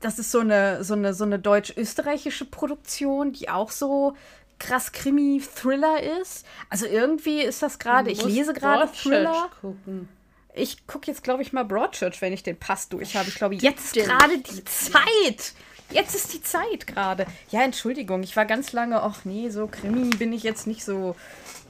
Das 0.00 0.18
ist 0.18 0.30
so 0.30 0.40
eine, 0.40 0.82
so 0.84 0.94
eine, 0.94 1.12
so 1.12 1.24
eine 1.24 1.38
deutsch-österreichische 1.38 2.44
Produktion, 2.44 3.32
die 3.32 3.48
auch 3.48 3.70
so 3.70 4.14
krass 4.58 4.92
Krimi-Thriller 4.92 6.20
ist. 6.20 6.46
Also 6.68 6.86
irgendwie 6.86 7.42
ist 7.42 7.62
das 7.62 7.78
gerade, 7.78 8.10
ich 8.10 8.24
lese 8.24 8.52
gerade 8.52 8.90
Thriller. 8.92 9.50
Gucken. 9.60 10.08
Ich 10.54 10.86
gucke 10.86 11.06
jetzt, 11.06 11.22
glaube 11.22 11.42
ich, 11.42 11.52
mal 11.52 11.64
Broadchurch, 11.64 12.20
wenn 12.20 12.32
ich 12.32 12.42
den 12.42 12.58
Pass 12.58 12.88
durch 12.88 13.16
habe. 13.16 13.28
Ich 13.28 13.36
glaube, 13.36 13.54
jetzt 13.54 13.94
gerade 13.94 14.38
die 14.38 14.64
Zeit. 14.64 15.52
Jetzt 15.90 16.14
ist 16.14 16.34
die 16.34 16.42
Zeit 16.42 16.86
gerade. 16.86 17.26
Ja, 17.50 17.62
Entschuldigung, 17.62 18.22
ich 18.22 18.36
war 18.36 18.44
ganz 18.44 18.72
lange, 18.72 19.02
ach 19.02 19.24
nee, 19.24 19.48
so 19.48 19.68
Krimi 19.68 20.10
bin 20.10 20.32
ich 20.32 20.42
jetzt 20.42 20.66
nicht 20.66 20.84
so 20.84 21.16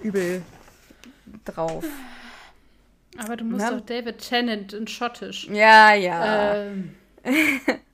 übel 0.02 0.42
drauf. 1.44 1.84
Aber 3.16 3.36
du 3.36 3.44
musst 3.44 3.68
doch 3.68 3.80
David 3.80 4.18
Tennant 4.18 4.72
in 4.72 4.86
Schottisch. 4.86 5.48
Ja, 5.48 5.94
ja. 5.94 6.54
Ähm, 6.54 6.94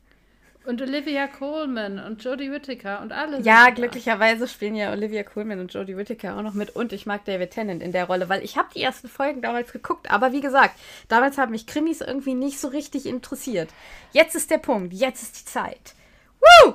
und 0.66 0.80
Olivia 0.80 1.26
Coleman 1.26 1.98
und 1.98 2.24
Jodie 2.24 2.50
Whittaker 2.50 3.00
und 3.02 3.12
alle. 3.12 3.40
Ja, 3.42 3.70
glücklicherweise 3.70 4.48
spielen 4.48 4.74
ja 4.74 4.92
Olivia 4.92 5.22
Coleman 5.22 5.60
und 5.60 5.72
Jodie 5.72 5.96
Whittaker 5.96 6.36
auch 6.36 6.42
noch 6.42 6.54
mit. 6.54 6.74
Und 6.74 6.92
ich 6.92 7.06
mag 7.06 7.24
David 7.24 7.50
Tennant 7.50 7.82
in 7.82 7.92
der 7.92 8.06
Rolle, 8.06 8.28
weil 8.28 8.42
ich 8.42 8.56
habe 8.56 8.68
die 8.74 8.82
ersten 8.82 9.08
Folgen 9.08 9.42
damals 9.42 9.72
geguckt. 9.72 10.10
Aber 10.10 10.32
wie 10.32 10.40
gesagt, 10.40 10.74
damals 11.08 11.38
haben 11.38 11.52
mich 11.52 11.66
Krimis 11.66 12.00
irgendwie 12.00 12.34
nicht 12.34 12.58
so 12.58 12.68
richtig 12.68 13.06
interessiert. 13.06 13.70
Jetzt 14.12 14.34
ist 14.34 14.50
der 14.50 14.58
Punkt. 14.58 14.94
Jetzt 14.94 15.22
ist 15.22 15.40
die 15.40 15.44
Zeit. 15.44 15.94
Woo! 16.40 16.74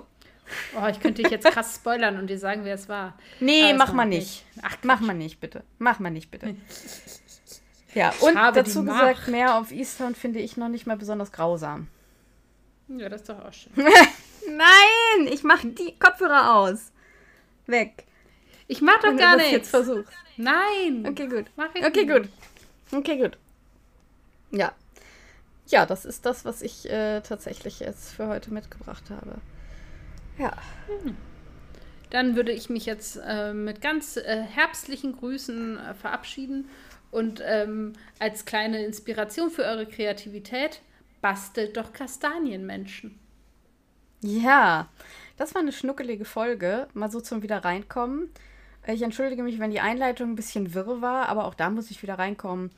Oh, 0.75 0.87
ich 0.89 0.99
könnte 0.99 1.21
dich 1.21 1.31
jetzt 1.31 1.45
krass 1.51 1.75
spoilern 1.75 2.17
und 2.17 2.27
dir 2.27 2.39
sagen, 2.39 2.61
wer 2.63 2.75
es 2.75 2.89
war. 2.89 3.17
Nee, 3.39 3.73
mach 3.73 3.93
mal 3.93 4.05
nicht. 4.05 4.45
nicht. 4.55 4.65
Ach, 4.65 4.77
mach 4.83 4.99
mal 4.99 5.13
nicht, 5.13 5.39
bitte. 5.39 5.63
Mach 5.77 5.99
mal 5.99 6.11
nicht, 6.11 6.31
bitte. 6.31 6.55
Ja, 7.95 8.13
und 8.21 8.35
dazu 8.35 8.85
gesagt, 8.85 9.29
mehr 9.29 9.57
auf 9.57 9.71
Easttown 9.71 10.13
finde 10.13 10.37
ich 10.37 10.57
noch 10.57 10.69
nicht 10.69 10.85
mal 10.85 10.95
besonders 10.95 11.31
grausam. 11.31 11.87
Ja, 12.97 13.09
das 13.09 13.21
ist 13.21 13.29
doch 13.29 13.39
auch 13.45 13.53
schön. 13.53 13.71
Nein, 14.47 15.31
ich 15.31 15.43
mache 15.43 15.67
die 15.67 15.97
Kopfhörer 15.99 16.55
aus. 16.55 16.91
Weg. 17.67 18.05
Ich 18.67 18.81
mach 18.81 18.99
doch 19.01 19.15
gar 19.15 19.35
nichts. 19.35 19.51
jetzt 19.51 19.69
versucht. 19.69 20.11
Nein. 20.37 21.05
Okay, 21.07 21.27
gut. 21.27 21.45
Mach 21.55 21.73
ich 21.73 21.85
okay, 21.85 22.05
gut. 22.05 22.29
Okay, 22.91 23.17
gut. 23.17 23.37
Ja. 24.51 24.73
Ja, 25.67 25.85
das 25.85 26.05
ist 26.05 26.25
das, 26.25 26.45
was 26.45 26.61
ich 26.61 26.89
äh, 26.89 27.21
tatsächlich 27.21 27.79
jetzt 27.79 28.13
für 28.13 28.27
heute 28.27 28.51
mitgebracht 28.51 29.03
habe. 29.09 29.35
Ja. 30.39 30.53
Hm. 30.87 31.15
Dann 32.09 32.35
würde 32.35 32.51
ich 32.51 32.69
mich 32.69 32.85
jetzt 32.85 33.19
äh, 33.23 33.53
mit 33.53 33.81
ganz 33.81 34.17
äh, 34.17 34.41
herbstlichen 34.41 35.15
Grüßen 35.15 35.77
äh, 35.77 35.93
verabschieden 35.93 36.69
und 37.11 37.41
ähm, 37.45 37.93
als 38.17 38.45
kleine 38.45 38.83
Inspiration 38.83 39.51
für 39.51 39.63
eure 39.63 39.85
Kreativität, 39.85 40.81
bastelt 41.21 41.77
doch 41.77 41.93
Kastanienmenschen. 41.93 43.19
Ja, 44.21 44.89
das 45.37 45.55
war 45.55 45.61
eine 45.61 45.71
schnuckelige 45.71 46.25
Folge. 46.25 46.87
Mal 46.93 47.09
so 47.09 47.21
zum 47.21 47.41
wieder 47.41 47.63
reinkommen. 47.63 48.29
Ich 48.87 49.01
entschuldige 49.01 49.43
mich, 49.43 49.59
wenn 49.59 49.71
die 49.71 49.79
Einleitung 49.79 50.31
ein 50.31 50.35
bisschen 50.35 50.73
wirr 50.73 51.01
war, 51.01 51.29
aber 51.29 51.45
auch 51.45 51.53
da 51.53 51.69
muss 51.69 51.91
ich 51.91 52.01
wieder 52.01 52.17
reinkommen. 52.17 52.71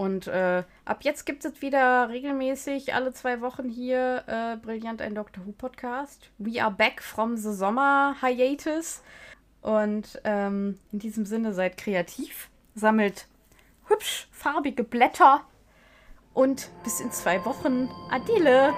Und 0.00 0.28
äh, 0.28 0.64
ab 0.86 1.00
jetzt 1.02 1.26
gibt 1.26 1.44
es 1.44 1.60
wieder 1.60 2.08
regelmäßig 2.08 2.94
alle 2.94 3.12
zwei 3.12 3.42
Wochen 3.42 3.68
hier 3.68 4.24
äh, 4.26 4.56
brillant 4.56 5.02
ein 5.02 5.14
Doctor 5.14 5.44
Who 5.44 5.52
Podcast. 5.52 6.30
We 6.38 6.62
are 6.62 6.70
back 6.70 7.02
from 7.02 7.36
the 7.36 7.52
Sommer 7.52 8.16
Hiatus. 8.22 9.02
Und 9.60 10.18
ähm, 10.24 10.78
in 10.90 11.00
diesem 11.00 11.26
Sinne 11.26 11.52
seid 11.52 11.76
kreativ, 11.76 12.48
sammelt 12.74 13.26
hübsch 13.88 14.28
farbige 14.30 14.84
Blätter. 14.84 15.44
Und 16.34 16.70
bis 16.84 17.00
in 17.00 17.10
zwei 17.10 17.44
Wochen. 17.44 17.88
Adile! 18.10 18.72